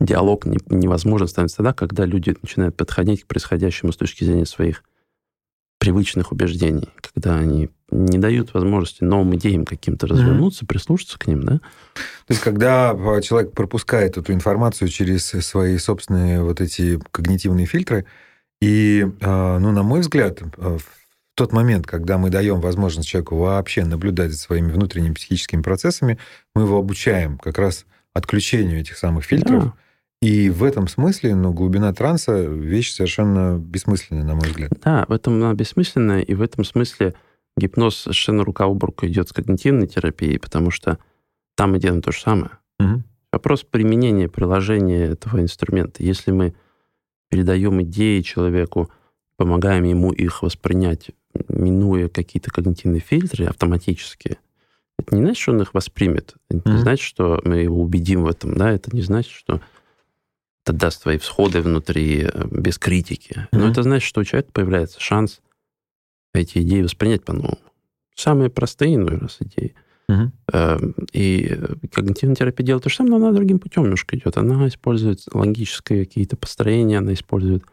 диалог 0.00 0.46
не, 0.46 0.58
невозможен 0.68 1.28
становится 1.28 1.58
тогда, 1.58 1.72
когда 1.72 2.04
люди 2.04 2.34
начинают 2.42 2.76
подходить 2.76 3.24
к 3.24 3.26
происходящему 3.26 3.92
с 3.92 3.96
точки 3.96 4.24
зрения 4.24 4.46
своих 4.46 4.82
привычных 5.78 6.32
убеждений, 6.32 6.90
когда 7.00 7.36
они 7.36 7.70
не 7.90 8.18
дают 8.18 8.52
возможности 8.54 9.02
новым 9.02 9.34
идеям 9.36 9.64
каким-то 9.64 10.06
развернуться, 10.06 10.64
mm-hmm. 10.64 10.68
прислушаться 10.68 11.18
к 11.18 11.26
ним, 11.26 11.42
да? 11.42 11.52
То 11.54 12.34
есть, 12.34 12.42
когда 12.42 12.94
человек 13.22 13.52
пропускает 13.52 14.16
эту 14.16 14.32
информацию 14.32 14.88
через 14.88 15.26
свои 15.26 15.78
собственные 15.78 16.42
вот 16.42 16.60
эти 16.60 17.00
когнитивные 17.10 17.66
фильтры, 17.66 18.06
и, 18.60 19.06
а, 19.22 19.58
ну, 19.58 19.72
на 19.72 19.82
мой 19.82 20.00
взгляд, 20.00 20.40
а, 20.58 20.78
в 20.78 20.84
тот 21.34 21.52
момент, 21.52 21.86
когда 21.86 22.18
мы 22.18 22.28
даем 22.28 22.60
возможность 22.60 23.08
человеку 23.08 23.36
вообще 23.36 23.84
наблюдать 23.84 24.32
за 24.32 24.38
своими 24.38 24.70
внутренними 24.70 25.14
психическими 25.14 25.62
процессами, 25.62 26.18
мы 26.54 26.62
его 26.62 26.78
обучаем 26.78 27.38
как 27.38 27.58
раз 27.58 27.86
отключению 28.12 28.80
этих 28.80 28.98
самых 28.98 29.24
фильтров. 29.24 29.64
Да. 29.64 29.74
И 30.22 30.50
в 30.50 30.62
этом 30.62 30.86
смысле, 30.86 31.34
ну, 31.34 31.52
глубина 31.52 31.92
транса 31.94 32.42
вещь 32.42 32.92
совершенно 32.92 33.58
бессмысленная, 33.58 34.24
на 34.24 34.34
мой 34.34 34.48
взгляд. 34.48 34.70
Да, 34.82 35.06
в 35.08 35.12
этом 35.12 35.34
она 35.34 35.54
бессмысленная, 35.54 36.20
и 36.20 36.34
в 36.34 36.42
этом 36.42 36.64
смысле 36.64 37.14
гипноз 37.56 37.96
совершенно 37.96 38.44
рука 38.44 38.64
об 38.64 38.82
руку 38.84 39.06
идет 39.06 39.28
с 39.28 39.32
когнитивной 39.32 39.86
терапией, 39.86 40.38
потому 40.38 40.70
что 40.70 40.98
там 41.56 41.72
мы 41.72 41.78
делаем 41.78 42.02
то 42.02 42.12
же 42.12 42.20
самое. 42.20 42.50
Угу. 42.78 43.02
Вопрос 43.32 43.64
применения, 43.64 44.28
приложения 44.28 45.06
этого 45.06 45.40
инструмента. 45.40 46.02
Если 46.02 46.32
мы 46.32 46.54
передаем 47.30 47.80
идеи 47.82 48.20
человеку, 48.20 48.90
помогаем 49.36 49.84
ему 49.84 50.12
их 50.12 50.42
воспринять, 50.42 51.12
минуя 51.48 52.08
какие-то 52.08 52.50
когнитивные 52.50 53.00
фильтры 53.00 53.46
автоматически, 53.46 54.38
это 54.98 55.16
не 55.16 55.22
значит, 55.22 55.38
что 55.38 55.52
он 55.52 55.62
их 55.62 55.72
воспримет. 55.72 56.34
Это 56.50 56.58
mm-hmm. 56.58 56.72
не 56.72 56.78
значит, 56.78 57.06
что 57.06 57.40
мы 57.44 57.56
его 57.58 57.80
убедим 57.80 58.24
в 58.24 58.26
этом. 58.26 58.54
Да? 58.54 58.70
Это 58.70 58.94
не 58.94 59.00
значит, 59.00 59.32
что 59.32 59.62
это 60.64 60.72
даст 60.72 61.02
свои 61.02 61.18
всходы 61.18 61.62
внутри 61.62 62.24
э, 62.24 62.48
без 62.50 62.78
критики. 62.78 63.32
Mm-hmm. 63.52 63.58
Но 63.58 63.68
это 63.70 63.82
значит, 63.82 64.06
что 64.06 64.20
у 64.20 64.24
человека 64.24 64.52
появляется 64.52 65.00
шанс 65.00 65.40
эти 66.34 66.58
идеи 66.58 66.82
воспринять 66.82 67.24
по-новому. 67.24 67.58
Самые 68.14 68.50
простые, 68.50 68.98
ну, 68.98 69.08
раз 69.18 69.38
идеи. 69.40 69.74
Uh-huh. 70.10 71.06
И 71.12 71.58
когнитивная 71.92 72.34
терапия 72.34 72.66
делает 72.66 72.82
то 72.82 72.90
же 72.90 72.96
самое, 72.96 73.18
но 73.18 73.26
она 73.28 73.32
другим 73.34 73.60
путем 73.60 73.84
немножко 73.84 74.16
идет. 74.16 74.36
Она 74.36 74.66
использует 74.66 75.20
логические 75.32 76.04
какие-то 76.04 76.36
построения, 76.36 76.98
она 76.98 77.14
использует 77.14 77.64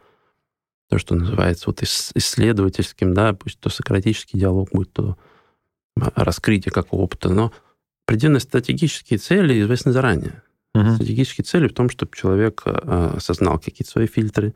то, 0.88 0.98
что 0.98 1.14
называется 1.14 1.64
вот 1.66 1.82
исследовательским, 1.82 3.12
да, 3.12 3.34
пусть 3.34 3.60
то 3.60 3.68
сократический 3.68 4.38
диалог 4.38 4.70
будет, 4.72 4.92
то 4.92 5.18
раскрытие 5.96 6.72
как 6.72 6.94
опыта, 6.94 7.28
но 7.28 7.52
определенные 8.06 8.40
стратегические 8.40 9.18
цели 9.18 9.60
известны 9.60 9.92
заранее. 9.92 10.42
Uh-huh. 10.78 10.94
Стратегические 10.94 11.44
цели 11.44 11.68
в 11.68 11.74
том, 11.74 11.90
чтобы 11.90 12.12
человек 12.14 12.62
а, 12.64 13.14
осознал 13.16 13.58
какие-то 13.58 13.90
свои 13.90 14.06
фильтры, 14.06 14.54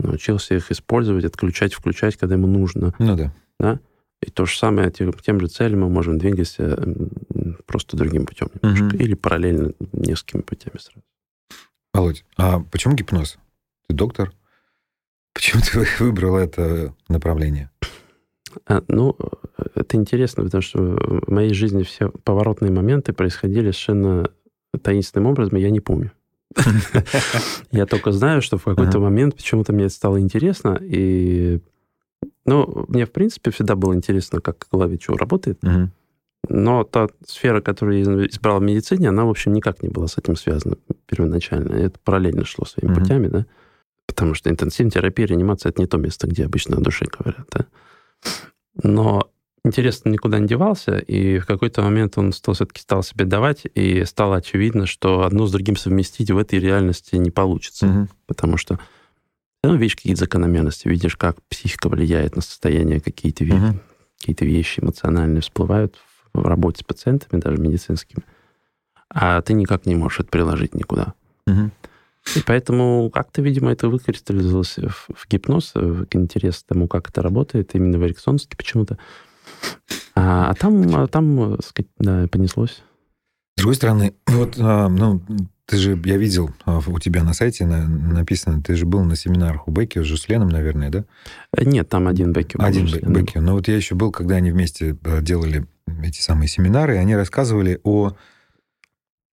научился 0.00 0.54
их 0.54 0.70
использовать, 0.72 1.24
отключать, 1.24 1.74
включать, 1.74 2.16
когда 2.16 2.34
ему 2.34 2.46
нужно. 2.46 2.94
Ну 2.98 3.16
да. 3.16 3.32
да? 3.58 3.80
И 4.22 4.30
то 4.30 4.46
же 4.46 4.56
самое, 4.56 4.90
тем, 4.90 5.12
тем 5.12 5.40
же 5.40 5.48
целям 5.48 5.80
мы 5.80 5.88
можем 5.88 6.18
двигаться 6.18 6.78
просто 7.66 7.96
другим 7.96 8.26
путем 8.26 8.48
немножко. 8.60 8.96
Угу. 8.96 8.96
Или 8.96 9.14
параллельно 9.14 9.72
несколькими 9.92 10.42
путями 10.42 10.78
сразу. 10.78 11.02
Володь, 11.92 12.24
а 12.36 12.60
почему 12.60 12.94
гипноз? 12.94 13.38
Ты 13.86 13.94
доктор? 13.94 14.32
Почему 15.34 15.62
ты 15.62 15.86
выбрал 16.04 16.36
это 16.36 16.94
направление? 17.08 17.70
А, 18.66 18.82
ну, 18.88 19.16
это 19.74 19.96
интересно, 19.96 20.44
потому 20.44 20.62
что 20.62 20.78
в 20.78 21.30
моей 21.30 21.52
жизни 21.54 21.82
все 21.82 22.10
поворотные 22.10 22.70
моменты 22.70 23.12
происходили 23.12 23.70
совершенно 23.70 24.30
таинственным 24.80 25.28
образом, 25.28 25.58
я 25.58 25.70
не 25.70 25.80
помню. 25.80 26.12
Я 27.70 27.86
только 27.86 28.12
знаю, 28.12 28.42
что 28.42 28.58
в 28.58 28.64
какой-то 28.64 28.98
момент 28.98 29.36
почему-то 29.36 29.72
мне 29.72 29.84
это 29.84 29.94
стало 29.94 30.20
интересно, 30.20 30.78
и 30.80 31.60
ну, 32.44 32.84
мне, 32.88 33.06
в 33.06 33.10
принципе, 33.12 33.50
всегда 33.50 33.74
было 33.74 33.94
интересно, 33.94 34.40
как 34.40 34.66
что 35.00 35.16
работает. 35.16 35.58
Но 36.48 36.82
та 36.82 37.08
сфера, 37.24 37.60
которую 37.60 37.98
я 37.98 38.26
избрал 38.26 38.58
в 38.58 38.62
медицине, 38.62 39.08
она, 39.08 39.24
в 39.24 39.30
общем, 39.30 39.52
никак 39.52 39.82
не 39.82 39.88
была 39.88 40.08
с 40.08 40.18
этим 40.18 40.34
связана 40.34 40.76
первоначально. 41.06 41.72
Это 41.72 41.98
параллельно 42.02 42.44
шло 42.44 42.64
своими 42.64 42.94
путями, 42.94 43.28
да. 43.28 43.46
Потому 44.06 44.34
что 44.34 44.50
интенсивная 44.50 44.90
терапия, 44.90 45.26
реанимация— 45.26 45.70
это 45.70 45.80
не 45.80 45.86
то 45.86 45.98
место, 45.98 46.26
где 46.26 46.44
обычно 46.44 46.76
о 46.76 46.80
душе 46.80 47.06
говорят, 47.06 47.46
да. 47.52 47.66
Но 48.82 49.30
интерес 49.64 50.02
никуда 50.04 50.38
не 50.38 50.48
девался, 50.48 50.98
и 50.98 51.38
в 51.38 51.46
какой-то 51.46 51.82
момент 51.82 52.18
он 52.18 52.32
стал, 52.32 52.54
все-таки 52.54 52.80
стал 52.80 53.02
себе 53.02 53.24
давать, 53.24 53.66
и 53.74 54.04
стало 54.04 54.36
очевидно, 54.36 54.86
что 54.86 55.22
одно 55.22 55.46
с 55.46 55.52
другим 55.52 55.76
совместить 55.76 56.30
в 56.30 56.38
этой 56.38 56.58
реальности 56.58 57.16
не 57.16 57.30
получится. 57.30 57.86
Угу. 57.86 58.08
Потому 58.26 58.56
что 58.56 58.78
ну, 59.64 59.76
видишь 59.76 59.96
какие-то 59.96 60.20
закономерности, 60.20 60.88
видишь, 60.88 61.16
как 61.16 61.40
психика 61.48 61.88
влияет 61.88 62.34
на 62.34 62.42
состояние, 62.42 63.00
какие-то, 63.00 63.44
угу. 63.44 63.78
какие-то 64.18 64.44
вещи 64.44 64.80
эмоциональные 64.80 65.42
всплывают 65.42 65.96
в 66.34 66.44
работе 66.44 66.80
с 66.80 66.84
пациентами, 66.84 67.40
даже 67.40 67.58
медицинскими, 67.58 68.24
а 69.08 69.40
ты 69.42 69.52
никак 69.52 69.86
не 69.86 69.94
можешь 69.94 70.20
это 70.20 70.30
приложить 70.30 70.74
никуда. 70.74 71.14
Угу. 71.46 71.70
И 72.36 72.42
поэтому 72.46 73.10
как-то, 73.10 73.42
видимо, 73.42 73.72
это 73.72 73.88
выкристаллизовалось 73.88 74.78
в, 74.78 75.08
в 75.14 75.28
гипноз, 75.28 75.72
в 75.74 76.06
интерес 76.14 76.60
к 76.60 76.66
тому, 76.66 76.88
как 76.88 77.10
это 77.10 77.20
работает, 77.20 77.74
именно 77.74 77.98
в 77.98 78.06
эриксоновске 78.06 78.56
почему-то. 78.56 78.98
А, 80.14 80.50
а 80.50 80.54
там, 80.54 80.94
а 80.94 81.06
там, 81.06 81.58
сказать, 81.62 81.90
да, 81.98 82.26
понеслось. 82.28 82.82
С 83.56 83.58
другой 83.58 83.74
стороны, 83.74 84.14
вот, 84.26 84.56
а, 84.58 84.88
ну, 84.88 85.22
ты 85.66 85.76
же, 85.76 86.00
я 86.04 86.16
видел 86.16 86.50
а, 86.64 86.80
у 86.86 86.98
тебя 86.98 87.22
на 87.22 87.32
сайте 87.34 87.64
написано, 87.64 88.62
ты 88.62 88.74
же 88.74 88.86
был 88.86 89.04
на 89.04 89.16
семинарах 89.16 89.68
у 89.68 89.70
Бекки 89.70 90.02
с 90.02 90.04
Жусленом, 90.04 90.48
наверное, 90.48 90.90
да? 90.90 91.04
Нет, 91.58 91.88
там 91.88 92.08
один 92.08 92.32
Бекки 92.32 92.56
был. 92.56 92.64
Один 92.64 92.86
Бекки. 92.86 93.38
Но 93.38 93.54
вот 93.54 93.68
я 93.68 93.76
еще 93.76 93.94
был, 93.94 94.10
когда 94.10 94.36
они 94.36 94.50
вместе 94.50 94.96
делали 95.20 95.66
эти 96.02 96.20
самые 96.20 96.48
семинары, 96.48 96.96
и 96.96 96.98
они 96.98 97.14
рассказывали 97.16 97.80
о 97.84 98.16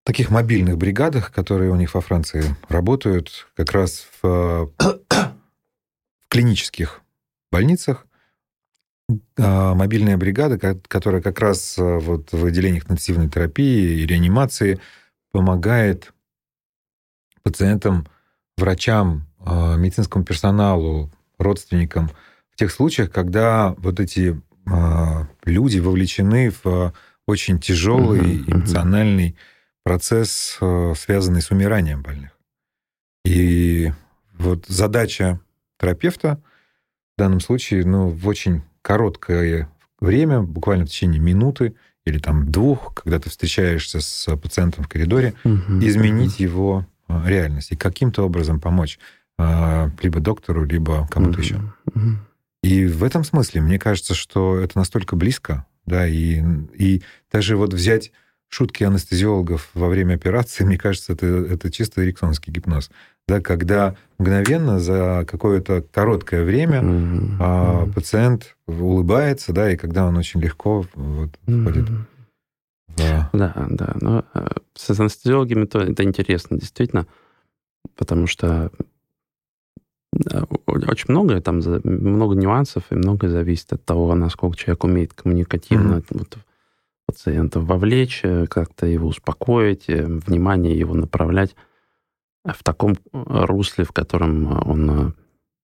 таких 0.03 0.31
мобильных 0.31 0.77
бригадах, 0.77 1.31
которые 1.31 1.71
у 1.71 1.75
них 1.75 1.93
во 1.93 2.01
Франции 2.01 2.43
работают, 2.67 3.47
как 3.55 3.71
раз 3.71 4.07
в, 4.21 4.71
в 4.79 6.27
клинических 6.29 7.01
больницах, 7.51 8.05
мобильная 9.37 10.17
бригада, 10.17 10.57
которая 10.87 11.21
как 11.21 11.39
раз 11.39 11.77
а, 11.79 11.99
вот 11.99 12.31
в 12.31 12.45
отделениях 12.45 12.83
интенсивной 12.83 13.29
терапии 13.29 14.01
и 14.01 14.05
реанимации 14.05 14.79
помогает 15.31 16.13
пациентам, 17.41 18.07
врачам, 18.57 19.25
а, 19.39 19.77
медицинскому 19.77 20.23
персоналу, 20.23 21.11
родственникам 21.39 22.11
в 22.51 22.55
тех 22.55 22.71
случаях, 22.71 23.11
когда 23.11 23.73
вот 23.77 23.99
эти 23.99 24.39
люди 25.45 25.79
вовлечены 25.79 26.51
в 26.63 26.93
очень 27.25 27.59
тяжелый 27.59 28.43
эмоциональный 28.45 29.35
процесс, 29.83 30.59
связанный 30.95 31.41
с 31.41 31.49
умиранием 31.49 32.03
больных. 32.03 32.37
И 33.25 33.91
вот 34.37 34.65
задача 34.67 35.39
терапевта 35.79 36.39
в 37.15 37.19
данном 37.19 37.39
случае, 37.39 37.83
ну, 37.83 38.09
в 38.09 38.27
очень 38.27 38.61
короткое 38.81 39.69
время, 39.99 40.41
буквально 40.41 40.85
в 40.85 40.89
течение 40.89 41.19
минуты 41.19 41.75
или 42.05 42.19
там 42.19 42.51
двух, 42.51 42.93
когда 42.95 43.19
ты 43.19 43.29
встречаешься 43.29 44.01
с 44.01 44.35
пациентом 44.37 44.83
в 44.83 44.87
коридоре, 44.87 45.33
угу, 45.43 45.79
изменить 45.81 46.35
угу. 46.35 46.43
его 46.43 46.87
а, 47.07 47.27
реальность 47.27 47.71
и 47.71 47.75
каким-то 47.75 48.23
образом 48.23 48.59
помочь 48.59 48.99
а, 49.37 49.91
либо 50.01 50.19
доктору, 50.19 50.63
либо 50.63 51.07
кому-то 51.09 51.33
угу, 51.33 51.41
еще. 51.41 51.55
Угу. 51.87 52.01
И 52.63 52.85
в 52.85 53.03
этом 53.03 53.23
смысле 53.23 53.61
мне 53.61 53.79
кажется, 53.79 54.13
что 54.13 54.57
это 54.57 54.77
настолько 54.77 55.15
близко, 55.15 55.65
да, 55.85 56.07
и, 56.07 56.43
и 56.73 57.01
даже 57.31 57.55
вот 57.55 57.73
взять 57.73 58.11
шутки 58.49 58.83
анестезиологов 58.83 59.69
во 59.73 59.87
время 59.87 60.15
операции, 60.15 60.63
мне 60.65 60.77
кажется, 60.77 61.13
это, 61.13 61.25
это 61.25 61.71
чисто 61.71 62.03
эриксонский 62.03 62.51
гипноз 62.51 62.89
да, 63.29 63.41
когда 63.41 63.95
мгновенно 64.17 64.79
за 64.79 65.23
какое-то 65.27 65.83
короткое 65.93 66.43
время 66.43 66.81
mm-hmm. 66.81 67.35
а, 67.39 67.87
пациент 67.93 68.57
улыбается, 68.67 69.53
да, 69.53 69.71
и 69.71 69.77
когда 69.77 70.05
он 70.07 70.17
очень 70.17 70.41
легко 70.41 70.83
вот, 70.95 71.29
входит 71.43 71.89
mm-hmm. 71.89 72.05
в... 72.97 73.29
Да, 73.31 73.67
да. 73.69 73.95
Но 74.01 74.25
э, 74.33 74.47
с 74.73 74.99
анестезиологами 74.99 75.65
то, 75.65 75.79
это 75.79 76.03
интересно, 76.03 76.57
действительно, 76.59 77.05
потому 77.95 78.27
что 78.27 78.71
очень 80.65 81.05
много 81.07 81.39
там 81.39 81.61
много 81.83 82.35
нюансов 82.35 82.83
и 82.89 82.95
многое 82.95 83.29
зависит 83.29 83.71
от 83.73 83.85
того, 83.85 84.13
насколько 84.15 84.57
человек 84.57 84.83
умеет 84.83 85.13
коммуникативно 85.13 85.97
mm-hmm. 85.97 86.05
вот, 86.09 86.37
пациента 87.05 87.59
вовлечь, 87.59 88.21
э, 88.23 88.47
как-то 88.47 88.87
его 88.87 89.07
успокоить, 89.07 89.85
э, 89.87 90.03
внимание 90.05 90.77
его 90.77 90.95
направлять 90.95 91.55
в 92.45 92.63
таком 92.63 92.93
э, 92.93 92.95
русле, 93.45 93.83
в 93.85 93.91
котором 93.91 94.51
э, 94.51 94.61
он 94.65 95.15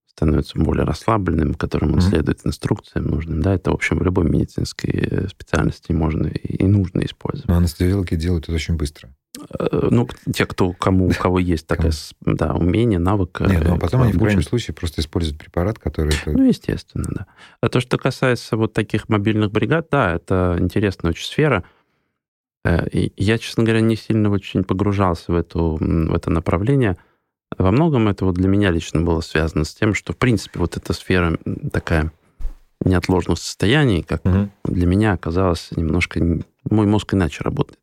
становится 0.07 0.57
более 0.57 0.85
расслабленным, 0.85 1.55
которым 1.55 1.89
он 1.89 1.95
Мгм. 1.99 2.01
следует 2.09 2.39
инструкциям 2.45 3.05
нужным. 3.07 3.41
Да, 3.41 3.53
это, 3.53 3.71
в 3.71 3.73
общем, 3.73 3.97
в 3.97 4.03
любой 4.03 4.25
медицинской 4.29 4.91
э, 4.93 5.27
специальности 5.27 5.91
можно 5.91 6.27
и, 6.27 6.65
нужно 6.65 7.01
использовать. 7.01 7.49
Но 7.49 7.57
анестезиологи 7.57 8.15
делают 8.15 8.45
это 8.45 8.53
очень 8.53 8.75
быстро. 8.77 9.09
Э, 9.59 9.89
Ну, 9.91 10.07
те, 10.33 10.45
кто, 10.45 10.71
кому, 10.71 11.07
у 11.07 11.11
кого 11.11 11.39
есть 11.39 11.67
такая, 11.67 11.91
с- 11.91 12.13
да, 12.21 12.53
умение, 12.53 12.97
навык. 12.99 13.41
Нет, 13.41 13.63
ну 13.65 13.73
а 13.73 13.75
э, 13.75 13.79
потом 13.79 14.03
они 14.03 14.13
в 14.13 14.19
крайнем 14.19 14.41
случае 14.43 14.73
просто 14.73 15.01
используют 15.01 15.37
препарат, 15.37 15.79
который... 15.79 16.13
Ну, 16.27 16.47
естественно, 16.47 17.05
да. 17.13 17.25
А 17.59 17.67
то, 17.67 17.81
что 17.81 17.97
касается 17.97 18.55
вот 18.55 18.71
таких 18.71 19.09
мобильных 19.09 19.51
бригад, 19.51 19.87
да, 19.91 20.13
это 20.15 20.55
интересная 20.59 21.11
очень 21.11 21.25
сфера. 21.25 21.65
Э, 22.65 22.87
я, 23.15 23.37
честно 23.37 23.63
говоря, 23.63 23.81
не 23.81 23.95
сильно 23.95 24.29
очень 24.29 24.63
погружался 24.63 25.31
в, 25.31 25.35
эту, 25.35 25.77
в 25.79 26.13
это 26.13 26.29
направление. 26.31 26.97
Во 27.57 27.71
многом 27.71 28.07
это 28.07 28.25
вот 28.25 28.35
для 28.35 28.49
меня 28.49 28.71
лично 28.71 29.01
было 29.01 29.21
связано 29.21 29.63
с 29.63 29.73
тем, 29.73 29.93
что, 29.93 30.13
в 30.13 30.17
принципе, 30.17 30.59
вот 30.59 30.75
эта 30.75 30.91
сфера 30.93 31.37
такая 31.71 32.11
неотложного 32.83 33.35
состояния, 33.35 34.03
как 34.03 34.25
Мгм. 34.25 34.51
для 34.65 34.87
меня 34.87 35.13
оказалось 35.13 35.69
немножко... 35.75 36.19
Мой 36.69 36.87
мозг 36.87 37.13
иначе 37.13 37.43
работает. 37.43 37.79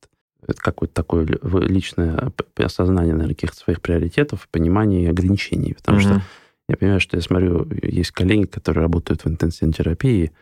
Это 0.46 0.60
какое-то 0.60 0.94
такое 0.94 1.24
личное 1.62 2.32
осознание, 2.56 3.12
наверное, 3.12 3.34
каких-то 3.34 3.56
своих 3.56 3.80
приоритетов, 3.80 4.48
понимание 4.50 5.04
и 5.04 5.06
ограничений. 5.06 5.74
Потому 5.74 6.00
что 6.00 6.14
Мгм. 6.14 6.22
я 6.68 6.76
понимаю, 6.76 7.00
что 7.00 7.16
я 7.16 7.22
смотрю, 7.22 7.68
есть 7.82 8.10
коллеги, 8.10 8.46
которые 8.46 8.82
работают 8.82 9.24
в 9.24 9.28
интенсивной 9.28 9.72
терапии, 9.72 10.32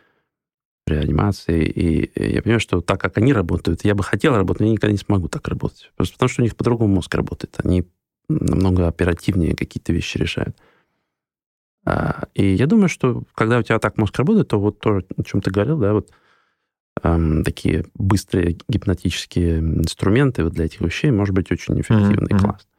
реанимации, 0.87 1.63
и 1.63 2.33
я 2.33 2.41
понимаю, 2.41 2.59
что 2.59 2.81
так 2.81 2.99
как 2.99 3.17
они 3.17 3.33
работают, 3.33 3.83
я 3.85 3.95
бы 3.95 4.03
хотел 4.03 4.35
работать, 4.35 4.61
но 4.61 4.65
я 4.67 4.71
никогда 4.73 4.91
не 4.91 4.97
смогу 4.97 5.27
так 5.27 5.47
работать. 5.47 5.91
Просто 5.95 6.13
потому 6.15 6.29
что 6.29 6.41
у 6.41 6.45
них 6.45 6.55
по-другому 6.55 6.95
мозг 6.95 7.13
работает. 7.15 7.55
Они 7.63 7.85
намного 8.29 8.87
оперативнее 8.87 9.55
какие-то 9.55 9.93
вещи 9.93 10.17
решают. 10.17 10.55
А, 11.85 12.25
И 12.33 12.53
я 12.53 12.67
думаю, 12.67 12.89
что 12.89 13.23
когда 13.35 13.59
у 13.59 13.63
тебя 13.63 13.79
так 13.79 13.97
мозг 13.97 14.17
работает, 14.17 14.47
то 14.49 14.59
вот 14.59 14.79
то, 14.79 15.01
о 15.17 15.23
чем 15.23 15.41
ты 15.41 15.51
говорил, 15.51 15.77
да, 15.77 15.93
вот 15.93 16.09
эм, 17.03 17.43
такие 17.43 17.85
быстрые 17.95 18.57
гипнотические 18.67 19.59
инструменты 19.59 20.43
вот 20.43 20.53
для 20.53 20.65
этих 20.65 20.81
вещей 20.81 21.11
может 21.11 21.33
быть 21.33 21.51
очень 21.51 21.79
эффективно 21.81 22.27
и 22.27 22.33
мгм. 22.33 22.39
классно. 22.39 22.69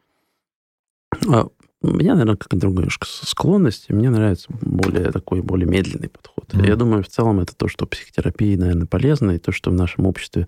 А 1.29 1.49
у 1.83 1.89
меня, 1.89 2.13
наверное, 2.13 2.37
как 2.37 2.57
другая 2.59 2.83
немножко 2.83 3.07
с- 3.07 3.29
склонность. 3.29 3.91
Мне 3.91 4.09
нравится 4.11 4.49
более 4.61 5.11
такой, 5.11 5.43
более 5.43 5.69
медленный 5.69 6.09
подход. 6.09 6.32
Мгм. 6.53 6.65
Я 6.65 6.77
думаю, 6.77 7.03
в 7.03 7.09
целом 7.09 7.41
это 7.41 7.55
то, 7.57 7.69
что 7.69 7.87
психотерапии, 7.87 8.57
наверное, 8.57 8.87
полезно, 8.87 9.33
и 9.33 9.39
то, 9.39 9.53
что 9.53 9.71
в 9.71 9.75
нашем 9.75 10.07
обществе 10.07 10.47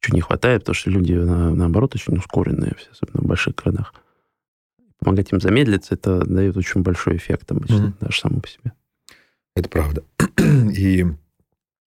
чуть 0.00 0.14
не 0.14 0.20
хватает, 0.20 0.62
потому 0.62 0.74
что 0.74 0.90
люди, 0.90 1.12
на- 1.12 1.54
наоборот, 1.54 1.94
очень 1.94 2.16
ускоренные, 2.16 2.74
все, 2.78 2.88
особенно 2.90 3.22
в 3.22 3.26
больших 3.26 3.54
городах. 3.56 3.94
Помогать 5.00 5.32
им 5.32 5.40
замедлиться, 5.40 5.94
это 5.94 6.24
дает 6.24 6.56
очень 6.56 6.82
большой 6.82 7.16
эффект 7.16 7.50
обычно, 7.52 7.76
Мгм. 7.78 7.94
даже 8.00 8.20
само 8.20 8.40
по 8.40 8.48
себе. 8.48 8.72
Это 9.56 9.68
правда. 9.68 10.02
И 10.76 11.06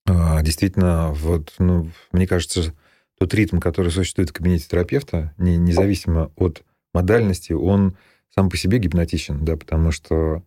а, 0.07 0.43
действительно, 0.43 1.13
вот, 1.13 1.55
ну, 1.59 1.91
мне 2.13 2.27
кажется, 2.27 2.75
тот 3.19 3.33
ритм, 3.33 3.59
который 3.59 3.91
существует 3.91 4.31
в 4.31 4.33
кабинете 4.35 4.67
терапевта, 4.69 5.33
не- 5.39 5.57
независимо 5.57 6.31
от 6.37 6.63
модальности, 6.93 7.53
он 7.55 7.97
сам 8.35 8.51
по 8.51 8.57
себе 8.59 8.79
гипнотичен, 8.79 9.45
да, 9.45 9.57
потому 9.57 9.93
что 9.93 10.43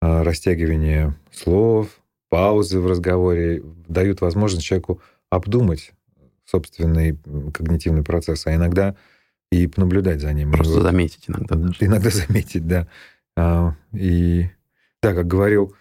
растягивание 0.00 1.14
слов, 1.32 1.88
паузы 2.28 2.80
в 2.80 2.86
разговоре 2.86 3.62
дают 3.88 4.20
возможность 4.20 4.64
человеку 4.66 5.00
обдумать 5.30 5.92
собственный 6.44 7.18
когнитивный 7.52 8.02
процесс, 8.04 8.46
а 8.46 8.54
иногда 8.54 8.94
и 9.50 9.66
понаблюдать 9.66 10.20
за 10.20 10.32
ним. 10.32 10.52
Просто 10.52 10.80
заметить 10.80 11.24
иногда 11.28 11.54
даже. 11.56 11.76
Иногда 11.80 12.10
заметить, 12.10 12.66
да. 12.66 12.88
А, 13.36 13.74
И 13.92 14.48
да, 15.02 15.14
как 15.14 15.26
говорил 15.26 15.74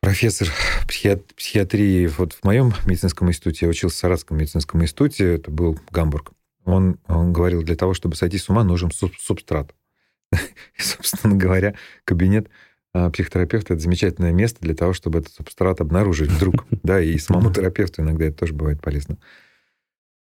профессор 0.00 0.48
психиат- 0.88 1.34
психиатрии 1.34 2.06
вот 2.06 2.32
в 2.34 2.44
моем 2.44 2.72
медицинском 2.86 3.28
институте, 3.28 3.66
я 3.66 3.70
учился 3.70 3.96
в 3.96 3.98
Саратовском 4.00 4.36
медицинском 4.38 4.82
институте, 4.82 5.34
это 5.34 5.50
был 5.50 5.78
Гамбург. 5.90 6.32
Он, 6.64 6.98
он 7.08 7.32
говорил, 7.32 7.62
для 7.62 7.76
того, 7.76 7.94
чтобы 7.94 8.14
сойти 8.16 8.38
с 8.38 8.48
ума, 8.48 8.62
нужен 8.64 8.90
суб- 8.90 9.16
субстрат. 9.18 9.74
И, 10.32 10.82
собственно 10.82 11.36
говоря, 11.36 11.74
кабинет 12.04 12.48
а, 12.94 13.10
психотерапевта— 13.10 13.74
это 13.74 13.82
замечательное 13.82 14.32
место 14.32 14.60
для 14.60 14.74
того, 14.74 14.92
чтобы 14.92 15.20
этот 15.20 15.32
субстрат 15.32 15.80
обнаружить 15.80 16.30
вдруг. 16.30 16.66
Да, 16.82 17.00
и 17.00 17.16
самому 17.18 17.52
терапевту 17.52 18.02
иногда 18.02 18.26
это 18.26 18.38
тоже 18.38 18.54
бывает 18.54 18.82
полезно. 18.82 19.18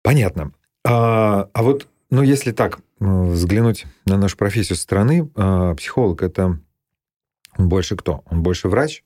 Понятно. 0.03 0.53
А, 0.85 1.49
а 1.53 1.63
вот, 1.63 1.89
ну, 2.11 2.23
если 2.23 2.53
так 2.53 2.79
э, 3.01 3.05
взглянуть 3.05 3.87
на 4.07 4.17
нашу 4.17 4.37
профессию 4.37 4.77
со 4.77 4.83
стороны, 4.83 5.31
а, 5.35 5.75
психолог— 5.75 6.23
это 6.25 6.59
он 7.59 7.69
больше 7.69 7.97
кто? 7.97 8.23
Он 8.31 8.43
больше 8.43 8.69
врач 8.69 9.05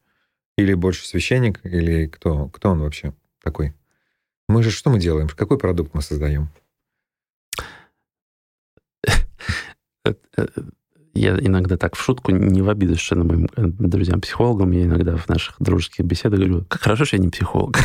или 0.57 0.75
больше 0.75 1.07
священник? 1.07 1.61
Или 1.65 2.07
кто, 2.07 2.49
кто 2.49 2.71
он 2.71 2.81
вообще 2.81 3.15
такой? 3.43 3.75
Мы 4.49 4.63
же 4.63 4.71
что 4.71 4.91
мы 4.91 4.99
делаем? 4.99 5.29
Какой 5.29 5.59
продукт 5.59 5.95
мы 5.95 6.03
создаем? 6.03 6.51
Э, 11.21 11.35
э, 11.35 11.39
Я 11.39 11.39
иногда 11.39 11.77
так 11.77 11.97
в 11.97 12.03
шутку, 12.03 12.33
не 12.33 12.63
в 12.63 12.69
обиду 12.69 12.95
совершенно 12.95 13.25
моим 13.25 13.49
э, 13.57 13.65
друзьям-психологам, 13.65 14.71
я 14.73 14.85
иногда 14.85 15.17
в 15.17 15.29
наших 15.29 15.57
дружеских 15.59 16.05
беседах 16.05 16.41
говорю, 16.41 16.65
как 16.69 16.83
хорошо, 16.83 17.05
что 17.05 17.17
я 17.17 17.23
не 17.23 17.29
психолог. 17.29 17.79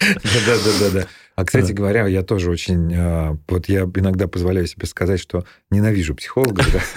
Да-да-да-да. 0.00 1.06
А, 1.36 1.44
кстати 1.44 1.72
говоря, 1.72 2.06
я 2.06 2.22
тоже 2.22 2.50
очень... 2.50 2.92
а, 2.96 3.36
Вот 3.46 3.68
я 3.68 3.82
иногда 3.82 4.26
позволяю 4.26 4.66
себе 4.66 4.86
сказать, 4.86 5.20
что 5.20 5.44
ненавижу 5.70 6.14
психологов, 6.14 6.66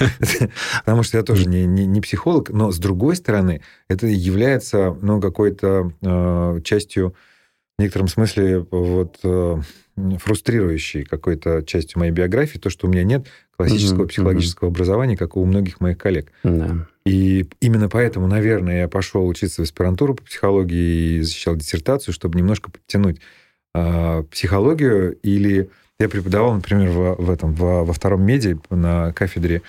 потому 0.86 1.04
что 1.04 1.17
я 1.17 1.24
тоже 1.24 1.47
не, 1.47 2.02
психолог, 2.02 2.50
но 2.50 2.71
с 2.71 2.80
другой 2.80 3.15
стороны, 3.15 3.62
это 3.88 4.08
является 4.08 4.97
ну, 5.02 5.21
какой-то 5.21 5.91
а, 6.04 6.60
частью, 6.62 7.13
в 7.78 7.82
некотором 7.82 8.08
смысле, 8.08 8.65
вот 8.71 9.19
а, 9.24 9.62
фрустрирующей 9.95 11.04
какой-то 11.04 11.63
частью 11.63 12.00
моей 12.00 12.12
биографии, 12.12 12.58
то, 12.58 12.69
что 12.69 12.88
у 12.88 12.89
меня 12.89 13.04
нет 13.04 13.28
классического 13.67 14.00
Мгм, 14.00 14.08
психологического 14.08 14.69
образования, 14.69 15.17
как 15.17 15.38
у 15.38 15.45
многих 15.45 15.80
моих 15.80 15.97
коллег. 15.97 16.32
Да. 16.43 16.88
И 17.06 17.47
именно 17.60 17.89
поэтому, 17.89 18.28
наверное, 18.28 18.82
я 18.82 18.88
пошел 18.88 19.28
учиться 19.28 19.62
в 19.62 19.65
аспирантуру 19.65 20.15
по 20.15 20.24
психологии 20.24 21.17
и 21.17 21.21
защищал 21.21 21.56
диссертацию, 21.56 22.13
чтобы 22.13 22.38
немножко 22.38 22.69
подтянуть 22.69 23.19
а, 23.74 24.24
психологию. 24.24 25.17
Или 25.24 25.69
я 26.00 26.10
преподавал, 26.10 26.54
например, 26.54 26.89
в, 26.89 27.15
в 27.15 27.32
этом, 27.32 27.54
во, 27.54 27.84
во 27.84 27.93
втором 27.93 28.24
меди 28.24 28.60
на 28.69 29.13
кафедре 29.13 29.63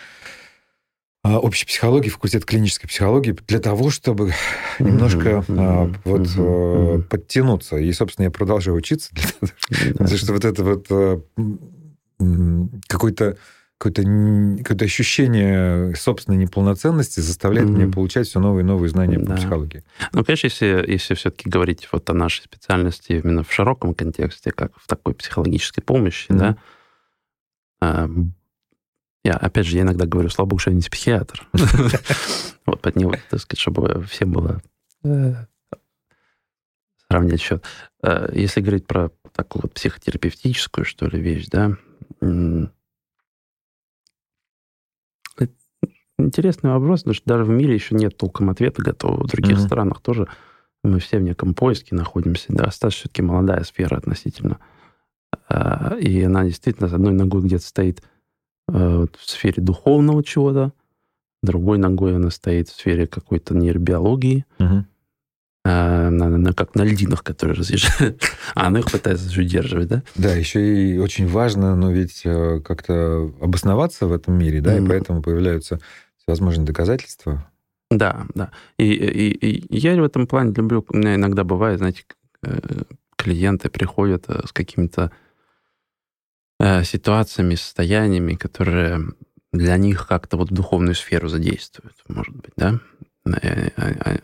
а, 1.25 1.39
общей 1.39 1.67
психологии, 1.67 2.09
факультет 2.09 2.45
клинической 2.45 2.89
психологии, 2.89 3.37
для 3.47 3.61
того, 3.61 3.91
чтобы 3.91 4.33
немножко 4.81 5.45
Мгм, 5.47 5.61
а, 5.61 5.93
вот 6.05 6.29
э, 6.37 6.41
мгм. 6.41 7.03
подтянуться. 7.05 7.77
И, 7.77 7.93
собственно, 7.93 8.25
я 8.25 8.31
продолжаю 8.31 8.77
учиться, 8.77 9.15
для 9.15 9.29
того. 9.29 9.53
Потому 9.93 10.19
что 10.19 10.33
вот 10.33 10.45
это 10.45 10.65
вот 10.65 10.87
э, 10.91 11.21
м, 12.21 12.83
какое-то 13.83 14.63
какое-то 14.63 14.85
ощущение 14.85 15.95
собственной 15.97 16.39
неполноценности 16.39 17.19
заставляет 17.21 17.69
Мгм. 17.69 17.79
меня 17.81 17.93
получать 17.93 18.29
все 18.29 18.39
новые 18.39 18.63
и 18.63 18.67
новые 18.67 18.89
знания 18.89 19.19
по 19.19 19.27
Да. 19.27 19.37
психологии. 19.37 19.83
Ну, 20.13 20.25
конечно, 20.25 20.47
если, 20.47 20.85
если 20.87 21.15
все-таки 21.15 21.49
говорить 21.51 21.89
вот 21.91 22.09
о 22.09 22.15
нашей 22.15 22.43
специальности 22.45 23.13
именно 23.13 23.43
в 23.43 23.53
широком 23.53 23.95
контексте, 23.95 24.53
как 24.53 24.73
в 24.79 24.87
такой 24.87 25.15
психологической 25.15 25.83
помощи, 25.83 26.31
Мгм. 26.31 26.39
да, 26.39 26.57
а, 27.81 28.09
я, 29.25 29.33
опять 29.35 29.67
же, 29.67 29.77
я 29.77 29.83
иногда 29.83 30.07
говорю, 30.07 30.29
слава 30.29 30.49
богу, 30.49 30.61
что 30.61 30.71
я 30.71 30.77
не 30.77 30.83
психиатр. 30.83 31.49
Вот, 32.65 32.81
под 32.81 32.95
него, 32.95 33.13
так 33.29 33.41
сказать, 33.41 33.59
чтобы 33.61 34.05
всем 34.09 34.31
было 34.31 34.63
э, 35.03 35.35
сравнять 37.09 37.41
счет. 37.41 37.65
Э, 38.05 38.29
Если 38.33 38.61
говорить 38.61 38.87
про 38.87 39.11
такую 39.33 39.63
вот 39.63 39.75
психотерапевтическую, 39.75 40.85
что 40.85 41.07
ли, 41.09 41.21
вещь, 41.21 41.47
да, 41.49 41.77
м, 42.21 42.71
это 45.39 45.53
интересный 46.33 46.71
вопрос, 46.71 47.01
потому 47.01 47.15
что 47.15 47.25
даже 47.27 47.45
в 47.45 47.49
мире 47.51 47.75
еще 47.75 47.95
нет 47.95 48.17
толком 48.17 48.51
ответа 48.51 48.83
готового. 48.83 49.25
В 49.25 49.31
других 49.31 49.59
Мгм. 49.59 49.67
странах 49.67 50.01
тоже 50.01 50.27
мы 50.85 50.99
все 50.99 51.19
в 51.19 51.23
неком 51.23 51.55
поиске 51.55 51.95
находимся. 51.95 52.47
Да, 52.49 52.65
достаточно 52.65 53.01
все-таки 53.03 53.23
молодая 53.23 53.63
сфера 53.65 53.97
относительно. 53.97 54.59
А, 55.49 55.97
И 56.01 56.23
она 56.23 56.45
действительно 56.45 56.89
с 56.89 56.93
одной 56.93 57.13
ногой 57.13 57.43
где-то 57.43 57.65
стоит 57.65 58.03
э, 58.69 59.07
в 59.17 59.29
сфере 59.31 59.63
духовного 59.63 60.25
чего-то, 60.25 60.73
другой 61.43 61.79
ногой 61.79 62.17
она 62.17 62.31
стоит 62.31 62.69
в 62.69 62.75
сфере 62.75 63.07
какой-то 63.07 63.55
нейробиологии, 63.55 64.45
а, 65.65 66.11
на, 66.11 66.29
на- 66.29 66.53
как 66.53 66.75
на 66.75 66.83
льдинах, 66.83 67.23
которые 67.23 67.57
разъезжают. 67.57 68.21
А 68.55 68.67
она 68.67 68.81
их 68.81 68.91
пытается 68.91 69.29
удерживать, 69.41 69.89
да? 69.89 70.03
Да, 70.17 70.35
еще 70.35 70.61
и 70.95 70.99
очень 70.99 71.29
важно, 71.29 71.77
ну, 71.77 71.93
ведь 71.93 72.23
э, 72.25 72.61
как-то 72.65 73.33
обосноваться 73.41 74.07
в 74.07 74.13
этом 74.13 74.35
мире, 74.35 74.61
да, 74.61 74.77
и 74.77 74.81
Мгм. 74.81 74.89
поэтому 74.89 75.23
появляются 75.23 75.79
всевозможные 76.23 76.67
доказательства. 76.67 77.51
Да, 77.91 78.27
да. 78.35 78.51
И, 78.79 78.93
и- 78.93 79.67
и 79.67 79.77
я 79.77 79.95
в 80.01 80.05
этом 80.05 80.27
плане 80.27 80.55
люблю, 80.55 80.85
у 80.89 80.97
меня 80.97 81.15
иногда 81.17 81.45
бывает, 81.45 81.79
знаете, 81.79 82.05
э, 82.43 82.59
клиенты 83.17 83.69
приходят 83.69 84.25
э, 84.29 84.47
с 84.47 84.53
какими-то 84.53 85.13
э, 86.59 86.85
ситуациями, 86.85 87.55
состояниями, 87.55 88.35
которые 88.35 89.01
для 89.53 89.77
них 89.77 90.07
как-то 90.07 90.37
вот 90.37 90.51
в 90.51 90.55
духовную 90.55 90.95
сферу 90.95 91.29
задействуют, 91.29 91.97
может 92.09 92.35
быть, 92.35 92.53
да? 92.57 92.81
А, 93.27 93.31
а, 93.77 94.19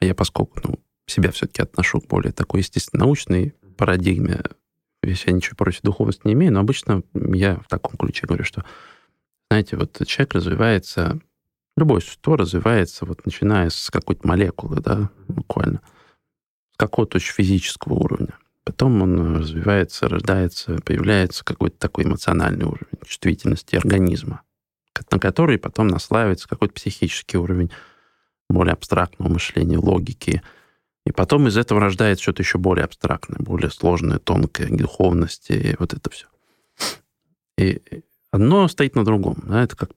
а 0.00 0.04
я, 0.04 0.14
поскольку 0.14 0.60
ну, 0.62 0.78
себя 1.06 1.32
все-таки 1.32 1.62
отношу 1.62 2.00
к 2.00 2.06
более 2.06 2.32
такой 2.32 2.60
естественно 2.60 3.04
научной 3.04 3.54
парадигме, 3.76 4.40
если 5.02 5.30
я 5.30 5.36
ничего 5.36 5.56
против 5.56 5.82
духовности 5.82 6.22
не 6.24 6.34
имею, 6.34 6.52
но 6.52 6.60
обычно 6.60 7.02
я 7.14 7.56
в 7.56 7.68
таком 7.68 7.96
ключе 7.96 8.26
говорю, 8.26 8.44
что, 8.44 8.64
знаете, 9.50 9.76
вот 9.76 10.00
человек 10.06 10.34
развивается, 10.34 11.20
любое 11.80 12.00
существо 12.00 12.36
развивается, 12.36 13.04
вот 13.04 13.26
начиная 13.26 13.70
с 13.70 13.90
какой-то 13.90 14.26
молекулы, 14.26 14.80
да, 14.80 15.10
буквально, 15.28 15.80
с 16.72 16.76
какого-то 16.76 17.16
очень 17.16 17.32
физического 17.32 17.94
уровня. 17.94 18.34
Потом 18.64 19.02
он 19.02 19.38
развивается, 19.38 20.08
рождается, 20.08 20.76
появляется 20.84 21.44
какой-то 21.44 21.76
такой 21.78 22.04
эмоциональный 22.04 22.66
уровень 22.66 22.86
чувствительности 23.04 23.74
организма, 23.74 24.42
на 25.10 25.18
который 25.18 25.58
потом 25.58 25.88
наслаивается 25.88 26.48
какой-то 26.48 26.74
психический 26.74 27.38
уровень 27.38 27.70
более 28.48 28.74
абстрактного 28.74 29.32
мышления, 29.32 29.78
логики, 29.78 30.42
и 31.06 31.12
потом 31.12 31.48
из 31.48 31.56
этого 31.56 31.80
рождается 31.80 32.22
что-то 32.22 32.42
еще 32.42 32.58
более 32.58 32.84
абстрактное, 32.84 33.38
более 33.40 33.70
сложное, 33.70 34.18
тонкое, 34.18 34.68
духовности, 34.68 35.52
и 35.52 35.76
вот 35.78 35.94
это 35.94 36.10
все. 36.10 36.26
И 37.56 37.82
одно 38.30 38.68
стоит 38.68 38.94
на 38.94 39.04
другом. 39.04 39.42
Да, 39.46 39.62
это 39.62 39.76
как 39.76 39.90